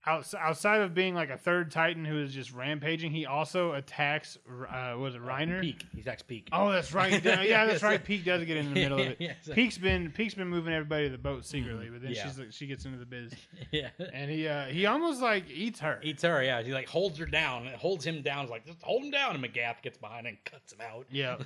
[0.06, 3.10] outside of being like a third Titan who is just rampaging.
[3.12, 4.38] He also attacks.
[4.48, 5.60] Uh, was it Reiner?
[5.62, 5.82] Pieck.
[5.94, 6.44] He attacks Pieck.
[6.52, 7.22] Oh, that's right.
[7.24, 8.02] yeah, that's right.
[8.02, 9.18] Pieck does get in the middle of it.
[9.20, 12.24] Yeah, so- Pieck's been Pieck's been moving everybody to the boat secretly, but then Yeah.
[12.26, 13.32] she's like, she gets into the biz,
[13.70, 13.90] yeah.
[14.12, 16.00] and he uh, he almost like eats her.
[16.02, 16.62] Eats her, yeah.
[16.62, 18.42] He like holds her down, holds him down.
[18.42, 19.36] He's like, just hold him down.
[19.36, 21.06] And Magath gets behind and cuts him out.
[21.10, 21.36] Yeah.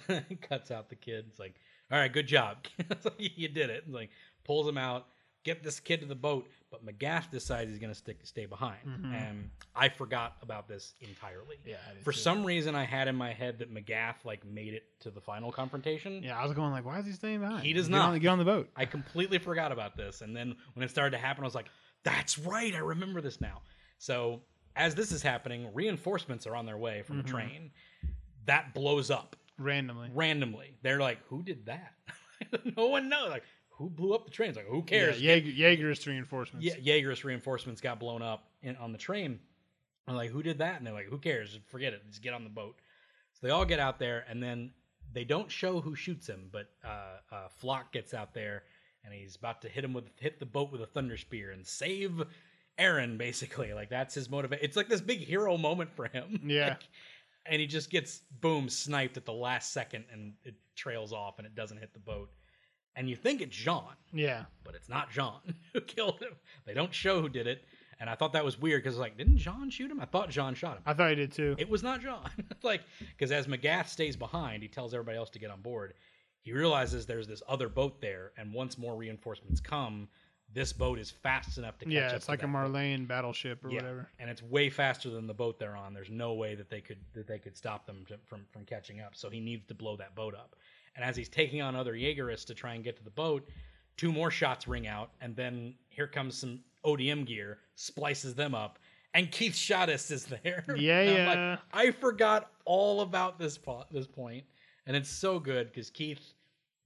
[0.49, 1.25] cuts out the kid.
[1.29, 1.57] It's like,
[1.91, 2.59] all right, good job.
[3.05, 3.83] Like, you did it.
[3.87, 4.11] It's like
[4.45, 5.07] pulls him out,
[5.43, 6.49] get this kid to the boat.
[6.71, 8.81] But Magath decides he's gonna stick stay behind.
[8.85, 9.13] Mhm.
[9.15, 11.57] And I forgot about this entirely.
[11.65, 12.19] Yeah, For too.
[12.19, 15.53] some reason, I had in my head that Magath like made it to the final
[15.53, 16.23] confrontation.
[16.25, 17.65] Yeah, I was going like, why is he staying behind?
[17.65, 18.09] He does get not.
[18.15, 18.71] On get on the boat.
[18.75, 20.21] I completely forgot about this.
[20.21, 21.69] And then when it started to happen, I was like,
[22.03, 22.75] that's right.
[22.75, 23.63] I remember this now.
[23.99, 24.43] So
[24.75, 27.27] as this is happening, reinforcements are on their way from Mhm.
[27.27, 27.71] the train.
[28.47, 30.11] That blows up randomly.
[30.13, 30.77] randomly.
[30.83, 31.95] They're like, who did that?
[32.77, 33.31] no one knows.
[33.31, 33.45] Like,
[33.85, 34.49] who blew up the train?
[34.49, 35.21] It's like, who Yeah, cares?
[35.21, 36.67] Jaeger, Jaeger's reinforcements.
[36.67, 39.39] Yeah, Jaeger's reinforcements got blown up in, on the train.
[40.09, 40.77] I'm like, who did that?
[40.77, 41.59] And they're like, who cares?
[41.69, 42.03] Forget it.
[42.09, 42.77] Just get on the boat.
[43.35, 44.71] So they all get out there, and then
[45.13, 48.63] they don't show who shoots him, but uh, uh, Floch gets out there,
[49.05, 51.67] and he's about to hit him with hit the boat with a thunder spear and
[51.67, 52.23] save
[52.79, 53.19] Eren.
[53.19, 54.65] Basically, like that's his motivation.
[54.65, 56.41] It's like this big hero moment for him.
[56.47, 56.69] Yeah.
[56.71, 56.89] Like,
[57.47, 61.47] and he just gets boom sniped at the last second, and it trails off, and
[61.47, 62.31] it doesn't hit the boat.
[62.97, 64.45] And you think it's Jean, Yeah.
[64.63, 65.33] but it's not Jean
[65.73, 66.33] who killed him.
[66.65, 67.65] They don't show who did it,
[67.99, 70.01] and I thought that was weird because like, didn't Jean shoot him?
[70.01, 70.83] I thought Jean shot him.
[70.87, 71.57] I thought he did too.
[71.59, 72.21] It was not Jean.
[72.63, 75.95] like, because as Magath stays behind, he tells everybody else to get on board.
[76.43, 80.09] He realizes there's this other boat there, and once more reinforcements come,
[80.53, 83.09] this boat is fast enough to catch yeah, up it's to like a that boat.
[83.09, 84.09] Battleship or Yeah, whatever.
[84.21, 85.95] and it's way faster than the boat they're on.
[85.95, 89.01] There's no way that they could that they could stop them to, from from catching
[89.01, 89.17] up.
[89.17, 90.55] So he needs to blow that boat up.
[90.97, 93.49] And as he's taking on other Jaegerists to try and get to the boat,
[93.97, 98.79] two more shots ring out, and then here comes some ODM gear, splices them up,
[99.15, 100.65] and Keith Shadis is there.
[100.77, 101.51] Yeah, yeah.
[101.51, 104.45] like, I forgot all about this po- this point,
[104.87, 106.35] and it's so good because Keith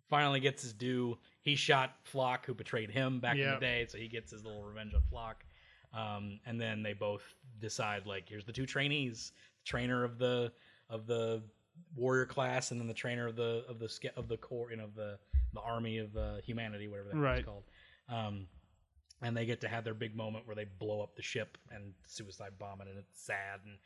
[0.08, 1.18] finally gets his due.
[1.42, 4.62] He shot Floch, who betrayed him back in the day, so he gets his little
[4.62, 5.34] revenge on Floch.
[5.98, 7.22] Um, and then they both
[7.60, 10.52] decide like, here's the two trainees, the trainer of the
[10.90, 11.42] of the
[11.96, 14.84] warrior class, and then the trainer of the of the of the core, you know,
[14.84, 15.18] of the
[15.54, 17.44] the army of uh, humanity, whatever that's Right.
[17.44, 17.64] called.
[18.08, 18.46] Um,
[19.20, 21.92] and they get to have their big moment where they blow up the ship and
[22.06, 23.76] suicide bomb it, and it's sad and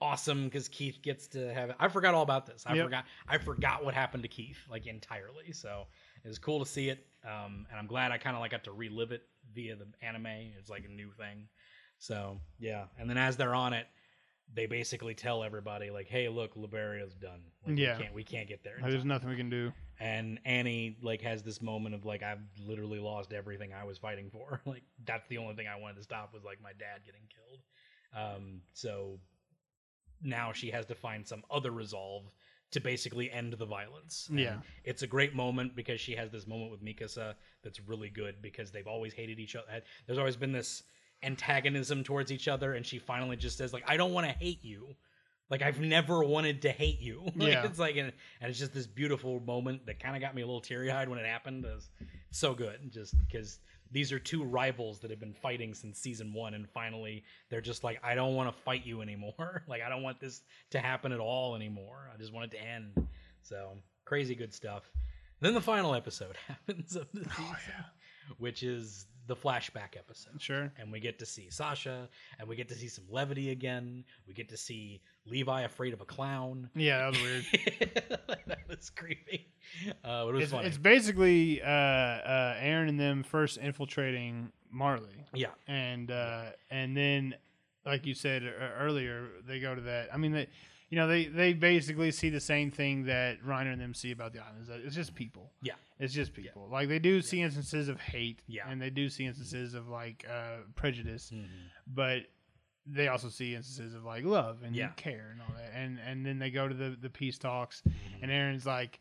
[0.00, 1.76] awesome because Keith gets to have it.
[1.78, 2.64] I forgot all about this.
[2.66, 2.84] I Yep.
[2.86, 3.04] forgot.
[3.28, 5.52] I forgot what happened to Keith like entirely.
[5.52, 5.86] So
[6.24, 8.64] it was cool to see it, um, and I'm glad I kind of like got
[8.64, 9.22] to relive it
[9.54, 10.26] via the anime.
[10.58, 11.48] It's like a new thing.
[11.98, 13.86] So yeah, and then as they're on it,
[14.54, 17.40] they basically tell everybody like, "Hey, look, Liberio's done.
[17.66, 17.96] Like, Yeah.
[17.96, 19.72] we can't we can't get there." in there's time." nothing we can do.
[20.00, 24.30] and Annie like has this moment of like I've literally lost everything I was fighting
[24.30, 24.60] for.
[24.66, 27.60] like that's the only thing I wanted to stop was like my dad getting killed.
[28.12, 29.20] Um, so
[30.22, 32.24] now she has to find some other resolve
[32.72, 34.26] to basically end the violence.
[34.28, 34.60] And Yeah.
[34.84, 38.70] it's a great moment because she has this moment with Mikasa that's really good because
[38.70, 39.82] they've always hated each other.
[40.06, 40.82] There's always been this
[41.22, 44.64] antagonism towards each other, and she finally just says like I don't want to hate
[44.64, 44.94] you.
[45.50, 47.22] Like I've never wanted to hate you.
[47.36, 47.64] Like, Yeah.
[47.64, 50.46] it's like, and, and it's just this beautiful moment that kind of got me a
[50.46, 51.64] little teary eyed when it happened.
[51.64, 51.88] It was
[52.30, 53.58] so good, just because
[53.90, 57.82] these are two rivals that have been fighting since season one, and finally they're just
[57.82, 59.64] like, I don't want to fight you anymore.
[59.68, 62.08] like I don't want this to happen at all anymore.
[62.14, 63.08] I just want it to end.
[63.42, 63.72] So
[64.04, 64.84] crazy good stuff.
[65.40, 67.84] then the final episode happens of the oh, season,
[68.38, 70.72] which is the flashback episode Sure.
[70.78, 74.04] and we get to see Sasha, and we get to see some levity again.
[74.26, 76.68] We get to see Levi afraid of a clown.
[76.74, 77.44] Yeah, that was weird.
[78.46, 79.46] that was creepy.
[80.04, 80.66] Uh, but it was it's, funny.
[80.66, 87.34] it's basically uh, uh, Eren and them first infiltrating Marley, yeah, and uh, and then,
[87.84, 90.08] like you said uh, earlier, they go to that.
[90.12, 90.48] I mean, they,
[90.90, 94.32] you know, they they basically see the same thing that Reiner and them see about
[94.32, 94.68] the islands.
[94.70, 95.52] It's just people.
[95.62, 96.68] yeah, It's just people.
[96.70, 98.68] Like they do see instances of hate, Yeah.
[98.68, 101.46] and they do see instances of like uh, prejudice, Mhm.
[101.86, 102.22] but
[102.86, 104.88] they also see instances of like love and Yeah.
[104.96, 105.70] care and all that.
[105.74, 108.22] And and then they go to the the peace talks, Mm-hmm.
[108.24, 109.00] and Eren's like.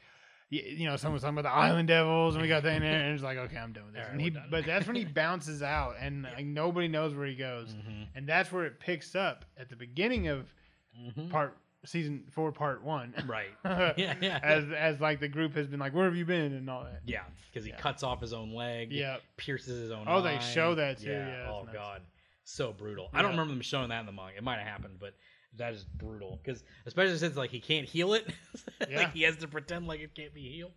[0.51, 3.13] You know, someone's talking about the Island Devils, and we got that in there, and
[3.15, 4.47] Eren's like, "Okay, I'm done with this." Right, and he, done.
[4.49, 8.07] but that's when he bounces out, and like nobody knows where he goes, Mhm.
[8.15, 10.51] and that's where it picks up at the beginning of
[10.99, 11.29] Mhm.
[11.29, 13.13] part season four, part one.
[13.27, 13.49] right.
[13.97, 14.39] Yeah, yeah.
[14.43, 17.01] as as like the group has been like, "Where have you been?" and all that.
[17.05, 17.77] yeah, because he Yeah.
[17.77, 18.91] cuts off his own leg.
[18.91, 19.17] Yeah.
[19.37, 20.05] pierces his own.
[20.07, 20.39] Oh, they eye.
[20.39, 21.73] show that too, yeah, oh nuts.
[21.73, 22.01] god,
[22.43, 23.09] so brutal.
[23.13, 23.37] I don't Yeah.
[23.37, 24.37] remember them showing that in the manga.
[24.37, 25.13] It might have happened, but
[25.57, 26.39] that is brutal.
[26.43, 28.27] Because especially since like he can't heal it,
[28.89, 28.97] Yeah.
[28.97, 30.73] like he has to pretend like it can't be healed.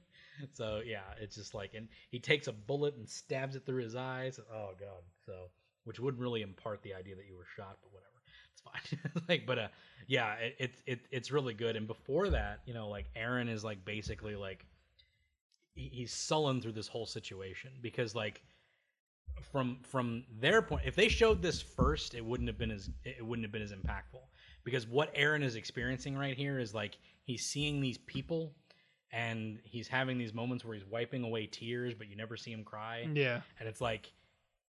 [0.55, 3.95] So yeah, it's just like, and he takes a bullet and stabs it through his
[3.95, 4.41] eyes.
[4.53, 5.51] Oh god, so
[5.85, 8.12] which wouldn't really impart the idea that you were shot, but whatever,
[8.65, 9.23] fine.
[9.29, 9.69] like, but uh,
[10.07, 11.77] yeah, it, it it it's really good.
[11.77, 14.65] And before that, you know, like Eren is like basically like
[15.75, 18.43] he- he's sullen through this whole situation because like
[19.51, 23.25] from from their point if they showed this first it wouldn't have been as it
[23.25, 24.21] wouldn't have been as impactful
[24.63, 28.53] because what Eren is experiencing right here is like he's seeing these people
[29.11, 32.63] and he's having these moments where he's wiping away tears but you never see him
[32.63, 34.13] cry Yeah, and it's like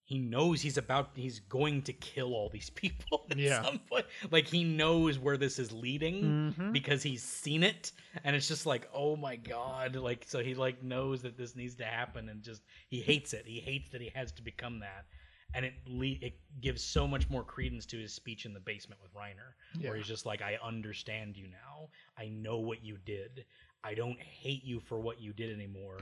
[0.09, 3.61] he knows he's about he's going to kill all these people at Yeah.
[3.63, 4.05] some point.
[4.31, 6.23] like he knows where this is leading
[6.57, 6.73] Mhm.
[6.73, 7.91] because he's seen it
[8.23, 11.75] and it's just like oh my god like so he like knows that this needs
[11.75, 15.05] to happen and just he hates it he hates that he has to become that
[15.53, 18.99] and it le- it gives so much more credence to his speech in the basement
[19.03, 19.89] with Reiner Yeah.
[19.89, 23.45] where he's just like I understand you now I know what you did
[23.83, 25.97] I don't hate you for what you did anymore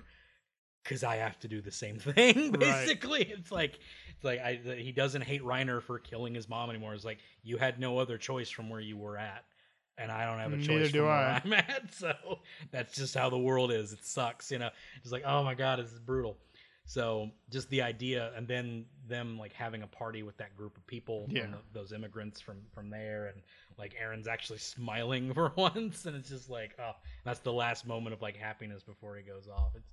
[0.88, 2.52] because I have to do the same thing.
[2.52, 2.60] Right.
[2.60, 3.80] Basically, it's like
[4.16, 6.94] it's like I, he doesn't hate Reiner for killing his mom anymore.
[6.94, 9.44] It's like you had no other choice from where you were at,
[9.98, 11.10] and I don't have a Neither choice do from I.
[11.10, 11.94] where I'm at.
[11.94, 12.14] So
[12.72, 13.94] that's just how the world is.
[13.94, 14.70] It sucks, you know.
[15.04, 16.38] It's like oh my god, this is brutal.
[16.90, 20.88] So just the idea, and then them like having a party with that group of
[20.88, 21.48] people, Yeah.
[21.48, 23.42] the- those immigrants from from there, and
[23.78, 26.94] like Eren's actually smiling for once, and it's just like oh,
[27.26, 29.74] that's the last moment of like happiness before he goes off.
[29.76, 29.90] It's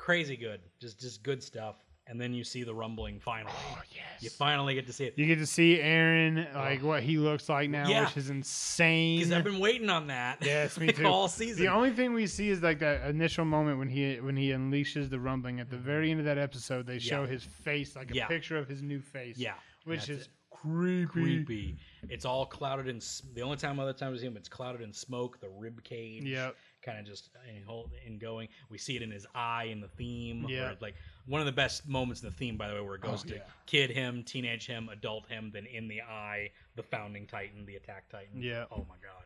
[0.00, 1.76] crazy good, just just good stuff.
[2.06, 3.52] And then you see the rumbling finally.
[3.54, 4.20] Oh yes.
[4.20, 7.48] You finally get to see it You get to see Eren like what he looks
[7.48, 8.04] like now, Yeah.
[8.06, 9.18] which is insane.
[9.18, 10.38] because I've been waiting on that.
[10.44, 11.06] Yes, me too.
[11.06, 11.62] all season.
[11.64, 15.08] The only thing we see is like that initial moment when he when he unleashes
[15.08, 16.84] the rumbling at the very end of that episode.
[16.86, 17.28] They show Yeah.
[17.30, 18.26] his face, like a Yeah.
[18.26, 19.36] picture of his new face.
[19.38, 19.54] yeah,
[19.84, 20.28] which that's is it.
[20.50, 21.06] creepy.
[21.06, 21.76] creepy.
[22.08, 22.96] It's all clouded in.
[22.96, 25.38] s- The only time other time we see him, it's clouded in smoke.
[25.40, 26.24] The rib cage.
[26.24, 26.56] Yep.
[26.82, 28.48] Kind of just in, hold- in going.
[28.70, 30.46] We see it in his eye in the theme.
[30.48, 30.72] Yeah.
[30.80, 30.94] Like
[31.26, 33.28] one of the best moments in the theme, by the way, where it goes Oh,
[33.28, 33.42] to yeah.
[33.66, 38.08] kid him, teenage him, adult him, then in the eye, the founding titan, the attack
[38.08, 38.40] titan.
[38.42, 38.64] Yeah.
[38.70, 39.24] Oh my god,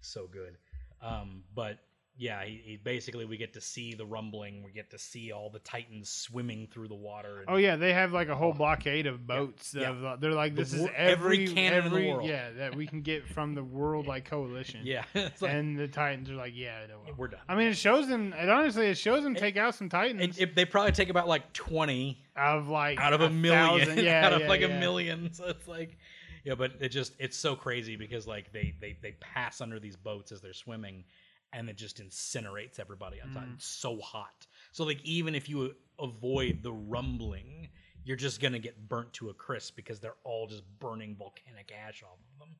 [0.00, 0.56] so good.
[1.02, 1.78] Um, but
[2.18, 4.62] yeah, he, he basically we get to see the rumbling.
[4.62, 7.38] We get to see all the titans swimming through the water.
[7.40, 9.74] and- Oh yeah, they have like a whole blockade of boats.
[9.74, 9.90] Yeah.
[9.90, 12.28] Of, uh, they're like, The this is wor- every every cannon in the every- world.
[12.28, 14.82] Yeah, that we can get from the world like coalition.
[14.84, 15.04] Yeah.
[15.14, 17.40] like, and the Titans are like, yeah, no, we're done.
[17.48, 18.34] I mean, it shows them.
[18.34, 21.28] It honestly, it shows them take out some Titans It, it, they probably take about
[21.28, 23.86] like 20 out of like out of a, million.
[23.86, 23.98] thousand.
[24.04, 24.66] Yeah, out of yeah, like yeah.
[24.68, 25.30] a million.
[25.32, 25.96] So it's like,
[26.44, 29.96] yeah, but it just, it's so crazy because like they, they, they pass under these
[29.96, 31.04] boats as they're swimming
[31.52, 33.44] and it just incinerates everybody on top.
[33.44, 33.54] Mm.
[33.54, 34.46] It's so hot.
[34.72, 37.68] So like, even if you avoid the rumbling,
[38.04, 41.72] you're just going to get burnt to a crisp because they're all just burning volcanic
[41.86, 42.56] ash off of them.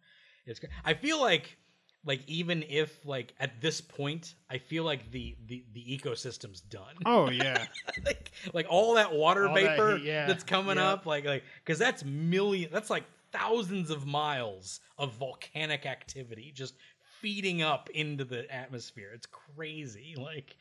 [0.47, 1.57] It's, I feel like,
[2.05, 6.97] like even if like at this point, I feel like the the the ecosystem's done
[7.07, 7.67] Oh yeah,
[8.05, 10.85] like, like all that water All that vapor heat, yeah, that's coming yep.
[10.85, 16.75] up like like because that's million that's like thousands of miles of volcanic activity just
[17.23, 19.11] feeding up into the atmosphere.
[19.15, 20.15] It's crazy.
[20.23, 20.57] Like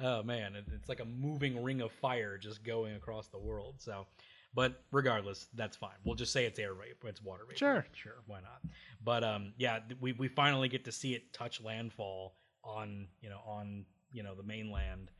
[0.00, 3.76] oh man it's like a moving ring of fire just going across the world.
[3.78, 4.06] So
[4.54, 5.94] but regardless that's fine.
[6.04, 7.86] We'll just say it's air vapor it's water vapor Sure.
[7.92, 8.62] sure why not?
[9.04, 12.34] But um yeah we, we finally get to see it touch landfall
[12.64, 15.10] on you know on you know the mainland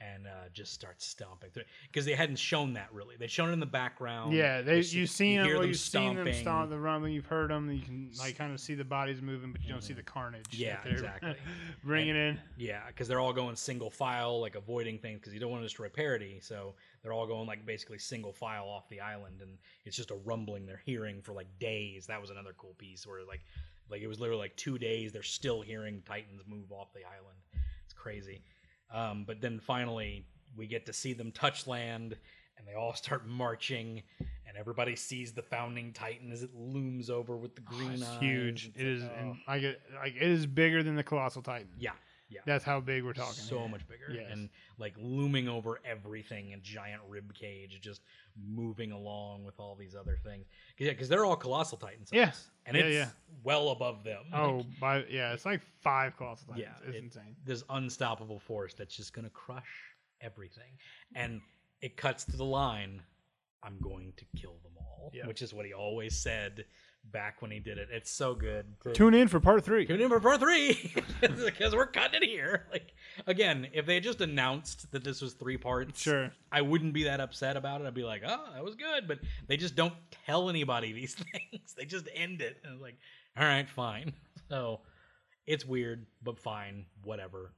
[0.00, 3.52] and uh, just start stomping through because they hadn't shown that really they'd shown it
[3.52, 4.62] in the background yeah.
[4.62, 5.48] They see- you've seen you them.
[5.48, 6.34] Well, them you've seen them stomping.
[6.34, 7.12] stomp the rumbling.
[7.12, 7.70] You've heard them.
[7.70, 10.46] You can like kind of see the bodies moving, but you don't see the carnage.
[10.52, 11.34] Yeah, exactly.
[11.84, 12.38] bringing in.
[12.56, 15.66] Yeah, because they're all going single file, like avoiding things because you don't want to
[15.66, 16.46] destroy Paradis.
[16.46, 20.16] So they're all going like basically single file off the island, and it's just a
[20.16, 22.06] rumbling they're hearing for like days.
[22.06, 23.42] That was another cool piece where like,
[23.90, 25.12] like it was literally like two days.
[25.12, 27.38] They're still hearing Titans move off the island.
[27.84, 28.42] It's crazy.
[28.92, 30.24] Um, but then finally
[30.56, 32.16] we get to see them touch land,
[32.58, 34.02] and they all start marching,
[34.46, 38.02] and everybody sees the founding Titan as it looms over with the green Oh, It's
[38.04, 38.18] eyes.
[38.20, 38.66] huge.
[38.74, 39.20] It's It like, is, oh.
[39.20, 41.68] and like it, like it is bigger than the colossal titan.
[41.78, 41.92] yeah,
[42.28, 42.40] yeah.
[42.46, 43.34] That's how big we're talking.
[43.34, 44.28] so much bigger Yes.
[44.30, 44.48] and
[44.78, 48.00] like looming over everything a giant rib cage just
[48.48, 50.46] moving along with all these other things
[50.78, 52.32] yeah because they're all colossal titans Yeah.
[52.66, 53.08] and Yeah, it's yeah.
[53.42, 56.66] well above them Oh, Like, by yeah, it's like five colossal titans.
[56.82, 57.36] yeah it's it- insane.
[57.44, 59.68] this unstoppable force that's just gonna crush
[60.20, 60.72] everything
[61.14, 61.40] and
[61.80, 63.02] it cuts to the line
[63.62, 65.26] i'm going to kill them all Yeah.
[65.26, 66.64] which is what he always said
[67.12, 69.84] back when he did it it's so good to- Tune in for part three.
[69.84, 72.66] Tune in for part three because we're cutting it here.
[72.70, 72.92] Like
[73.26, 76.30] again, if they had just announced that this was three parts, Sure.
[76.52, 77.86] I wouldn't be that upset about it.
[77.86, 79.08] I'd be like, oh, that was good.
[79.08, 79.18] But
[79.48, 79.94] they just don't
[80.26, 81.74] tell anybody these things.
[81.76, 82.96] they just end it, and it's like,
[83.36, 84.12] all right, fine.
[84.48, 84.80] So
[85.46, 87.52] it's weird, but fine, whatever.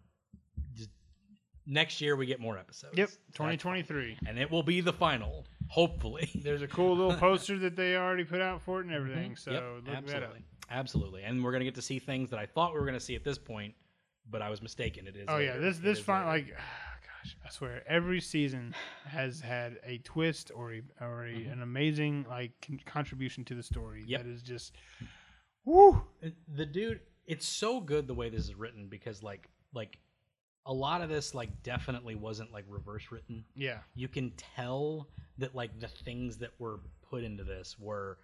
[1.66, 2.96] Next year we get more episodes.
[2.98, 3.10] Yep.
[3.34, 4.18] 2023.
[4.26, 6.28] and it will be the final, hopefully.
[6.42, 9.36] There's a cool little poster that they already put out for it and everything.
[9.36, 9.86] So Mm-hmm.
[9.86, 10.28] Yep, look that up.
[10.30, 12.98] absolutely, absolutely, and we're gonna get to see things that I thought we were gonna
[13.00, 13.74] see at this point,
[14.30, 15.06] but I was mistaken.
[15.06, 15.26] It is.
[15.28, 16.24] Oh yeah, this It this later.
[16.26, 16.46] like
[17.24, 18.74] gosh, I swear every season
[19.06, 23.62] has had a twist or a, or a, an amazing like con- contribution to the
[23.62, 24.10] story Mm-hmm.
[24.10, 24.22] Yep.
[24.24, 24.74] that is just
[25.64, 26.02] woo.
[26.48, 29.98] The dude it's so good the way this is written because like like
[30.66, 33.78] a lot of this like definitely wasn't like reverse written Yeah.
[33.94, 35.08] you can tell
[35.38, 38.18] that like the things that were put into this were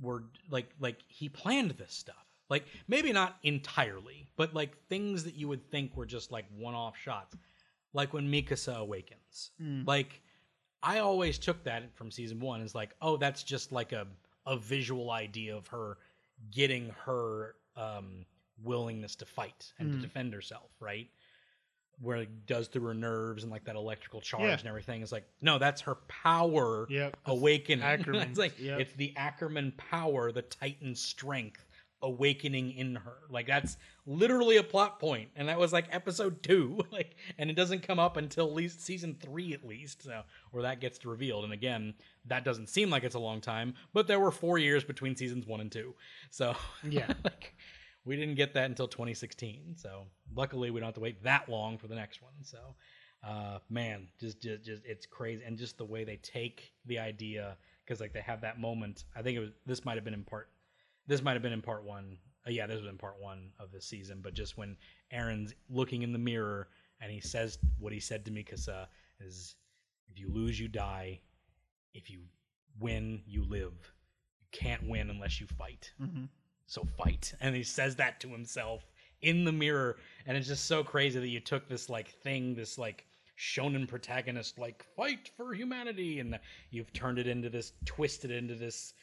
[0.00, 5.34] were like like he planned this stuff like maybe not entirely but like things that
[5.34, 7.36] you would think were just like one-off shots
[7.92, 9.86] like when mikasa awakens Mm.
[9.86, 10.20] like
[10.82, 14.06] i always took that from season one as like oh that's just like a
[14.46, 15.98] a visual idea of her
[16.50, 18.26] getting her um
[18.62, 20.02] willingness to fight and to Mm.
[20.02, 21.08] defend herself right
[22.02, 24.58] where it does through her nerves and like that electrical charge Yeah.
[24.58, 25.02] and everything.
[25.02, 27.16] It's like no, that's her power Yep.
[27.26, 27.82] awakening.
[27.84, 28.80] Ackerman, it's like yep.
[28.80, 31.64] it's the Ackerman power, the Titan strength
[32.04, 33.18] awakening in her.
[33.30, 33.76] Like that's
[34.06, 36.80] literally a plot point, and that was like episode two.
[36.92, 40.64] Like, and it doesn't come up until at least season three, at least, so where
[40.64, 41.44] that gets revealed.
[41.44, 41.94] And again,
[42.26, 45.46] that doesn't seem like it's a long time, but there were four years between seasons
[45.46, 45.94] one and two,
[46.30, 46.54] so
[46.88, 47.12] Yeah.
[47.24, 47.54] like
[48.04, 49.76] we didn't get that until 2016.
[49.76, 50.04] So
[50.34, 52.32] luckily, we don't have to wait that long for the next one.
[52.42, 52.58] So,
[53.22, 57.56] uh, man, just, just, just it's crazy, and just the way they take the idea
[57.84, 59.04] because like they have that moment.
[59.16, 60.48] I think it was this might have been in part.
[61.06, 62.16] This might have been in part one.
[62.46, 64.20] Uh, yeah, this was in part one of this season.
[64.22, 64.76] But just when
[65.12, 66.68] Eren's looking in the mirror
[67.00, 68.86] and he says what he said to Mikasa
[69.20, 69.56] is,
[70.08, 71.20] "If you lose, you die.
[71.94, 72.22] If you
[72.80, 73.74] win, you live.
[74.40, 76.28] You can't win unless you fight." Mhm.
[76.66, 77.34] So fight.
[77.40, 78.84] And he says that to himself
[79.20, 79.96] in the mirror.
[80.26, 83.06] And it's just so crazy that you took this like thing this like
[83.38, 86.20] shonen protagonist like fight for humanity.
[86.20, 86.38] And
[86.70, 88.94] you've turned it into this twisted into this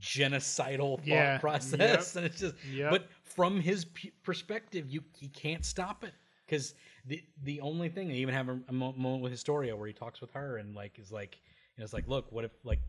[0.00, 2.90] genocidal thought process yep, and it's just yep.
[2.90, 6.14] but from his p- perspective you he can't stop it.
[6.46, 6.74] Because
[7.06, 10.20] the the only thing they even have a, a moment with historia where he talks
[10.20, 11.38] with her and like is like
[11.76, 12.80] you know it's like look what if like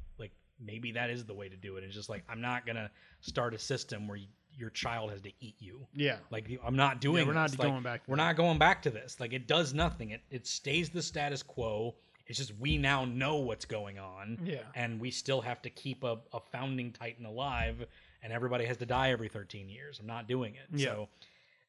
[0.59, 2.89] maybe that is the way to do it it's just like i'm not gonna
[3.21, 4.27] start a system where you,
[4.57, 6.17] your child has to eat you Yeah.
[6.31, 7.59] like i'm not doing Yeah, we're not this.
[7.59, 8.23] Like, going back to we're that.
[8.23, 11.95] not going back to this like it does nothing it it stays the status quo
[12.27, 14.59] it's just we now know what's going on Yeah.
[14.75, 17.85] and we still have to keep a, a founding titan alive
[18.21, 20.87] and everybody has to die every 13 years i'm not doing it Yeah.
[20.89, 21.09] so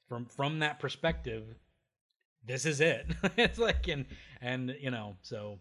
[0.08, 1.44] from from that perspective
[2.44, 3.06] this is it
[3.36, 4.06] it's like and
[4.40, 5.58] and you know so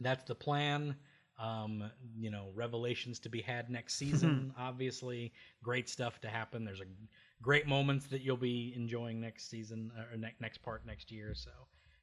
[0.00, 0.94] that's the plan
[1.38, 4.52] um you know revelations to be had next season.
[4.58, 5.32] Obviously
[5.62, 6.64] great stuff to happen.
[6.64, 6.86] There's a
[7.42, 11.50] great moments that you'll be enjoying next season or ne- next part next year so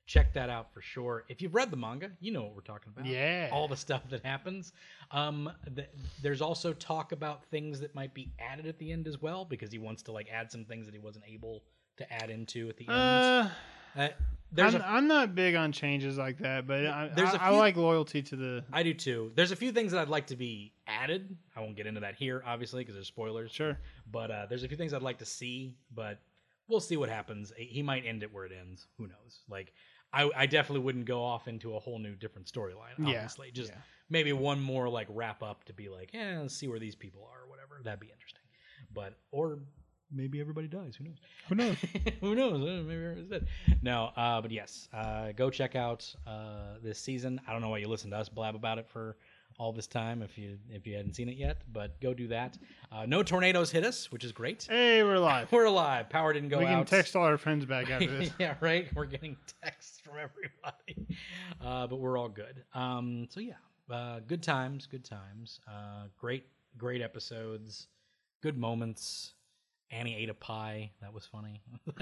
[0.07, 1.25] check that out for sure.
[1.27, 3.05] If you've read the manga you know what we're talking about.
[3.07, 3.49] Yeah.
[3.51, 4.71] all the stuff that happens.
[5.11, 5.89] Um th-
[6.21, 9.71] there's also talk about things that might be added at the end as well because
[9.71, 11.63] he wants to like add some things that he wasn't able
[11.97, 12.91] to add into at the end.
[12.97, 13.49] Uh,
[13.97, 14.09] uh,
[14.55, 17.41] there's I'm, a I'm not big on changes like that, but I, There's I a
[17.41, 18.63] I few- like loyalty to the.
[18.73, 19.31] I do too.
[19.35, 21.35] There's a few things that I'd like to be added.
[21.55, 23.51] I won't get into that here, obviously, because there's spoilers.
[23.51, 23.77] Sure.
[24.11, 26.19] But uh, there's a few things I'd like to see, but
[26.67, 27.51] we'll see what happens.
[27.57, 28.87] He might end it where it ends.
[28.97, 29.39] Who knows?
[29.49, 29.73] Like,
[30.13, 32.97] I, I definitely wouldn't go off into a whole new different storyline.
[32.99, 33.77] Yeah, Obviously, just yeah.
[34.09, 37.27] maybe one more like wrap up to be like, yeah, let's see where these people
[37.31, 37.81] are or whatever.
[37.83, 38.41] That'd be interesting.
[38.93, 39.59] But or
[40.15, 40.95] maybe everybody dies.
[40.95, 41.17] Who knows?
[41.49, 41.75] Who knows?
[42.21, 42.61] Who knows?
[42.61, 43.47] Uh, Maybe everyone's dead.
[43.81, 47.39] No, uh, but yes, uh, go check out uh, this season.
[47.47, 49.17] I don't know why you listened to us blab about it for
[49.57, 52.57] all this time if you if you hadn't seen it yet, but go do that.
[52.91, 54.65] Uh, no tornadoes hit us, which is great.
[54.69, 55.51] hey, we're live.
[55.51, 56.09] We're alive.
[56.09, 56.59] Power didn't go out.
[56.59, 56.87] we can out.
[56.87, 58.31] text all our friends back after this.
[58.39, 58.87] yeah, right.
[58.93, 61.07] We're getting texts from everybody,
[61.63, 62.63] uh, but we're all good.
[62.73, 63.53] Um, so yeah,
[63.89, 65.59] uh, good times, good times.
[65.67, 66.45] Uh, great,
[66.77, 67.87] great episodes,
[68.41, 69.33] good moments.
[69.91, 70.91] Annie ate a pie.
[71.01, 71.61] That was funny.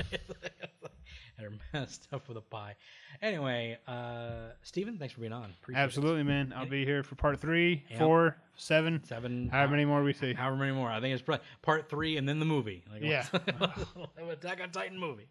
[1.38, 2.76] and her up with a pie.
[3.22, 5.54] Anyway, uh, Steven, thanks for being on.
[5.62, 5.84] Appreciate it.
[5.84, 6.54] Absolutely, man.
[6.56, 8.00] I'll be here for part three, Yep.
[8.00, 9.50] four, seven, Seven.
[9.50, 10.34] however many more we see.
[10.34, 10.90] However many more.
[10.90, 12.84] I think it's part three and then the movie.
[12.92, 13.26] Like, Yeah.
[14.32, 15.28] Attack on Titan movie.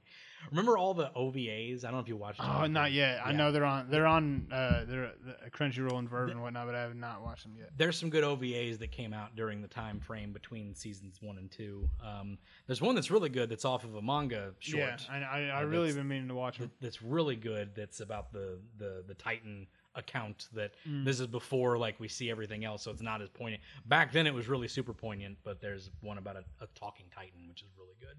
[0.50, 1.84] Remember all the OVAs?
[1.84, 2.40] I don't know if you watched.
[2.42, 3.20] Oh, not yet.
[3.24, 3.88] I know they're on.
[3.90, 4.48] They're on.
[4.52, 7.70] Uh, they're uh, Crunchyroll and VRV and whatnot, but I have not watched them yet.
[7.76, 11.50] There's some good OVAs that came out during the time frame between seasons one and
[11.50, 11.88] two.
[12.04, 14.82] Um, there's one that's really good that's off of a manga short.
[14.82, 16.70] Yeah, I, I, I Yeah, really been meaning to watch them.
[16.80, 17.74] that's really good.
[17.74, 20.48] That's about the the the Titan account.
[20.54, 21.04] That Mm.
[21.04, 23.62] this is before like we see everything else, so it's not as poignant.
[23.86, 27.46] Back then it was really super poignant, but there's one about a, a talking Titan,
[27.48, 28.16] which is really good.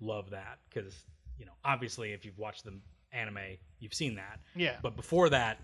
[0.00, 0.94] Love that because
[1.38, 2.72] you know obviously if you've watched the
[3.12, 3.38] anime,
[3.80, 4.40] you've seen that.
[4.54, 5.58] Yeah, But before that,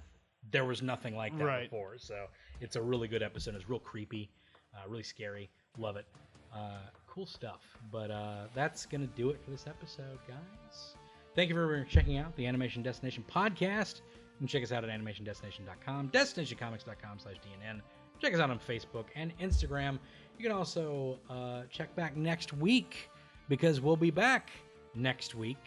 [0.51, 1.71] there was nothing like that Right.
[1.71, 1.99] before.
[1.99, 2.27] So
[2.61, 3.55] it's a really good episode.
[3.55, 4.31] It's real creepy,
[4.75, 5.51] uh, really scary.
[5.79, 6.07] Love it.
[6.55, 7.61] Uh, cool stuff.
[7.91, 10.97] But uh, that's going to do it for this episode, guys.
[11.35, 14.01] Thank you for checking out the Animation Destination podcast.
[14.41, 17.81] And check us out at animationdestination.com, destinationcomics.com slash DNN.
[18.21, 19.99] Check us out on Facebook and Instagram.
[20.39, 23.09] You can also uh, check back next week
[23.49, 24.51] because we'll be back
[24.95, 25.59] next week.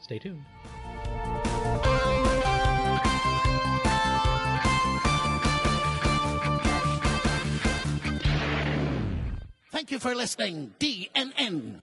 [0.00, 0.44] Stay tuned.
[9.70, 11.80] Thank you for listening, DNN.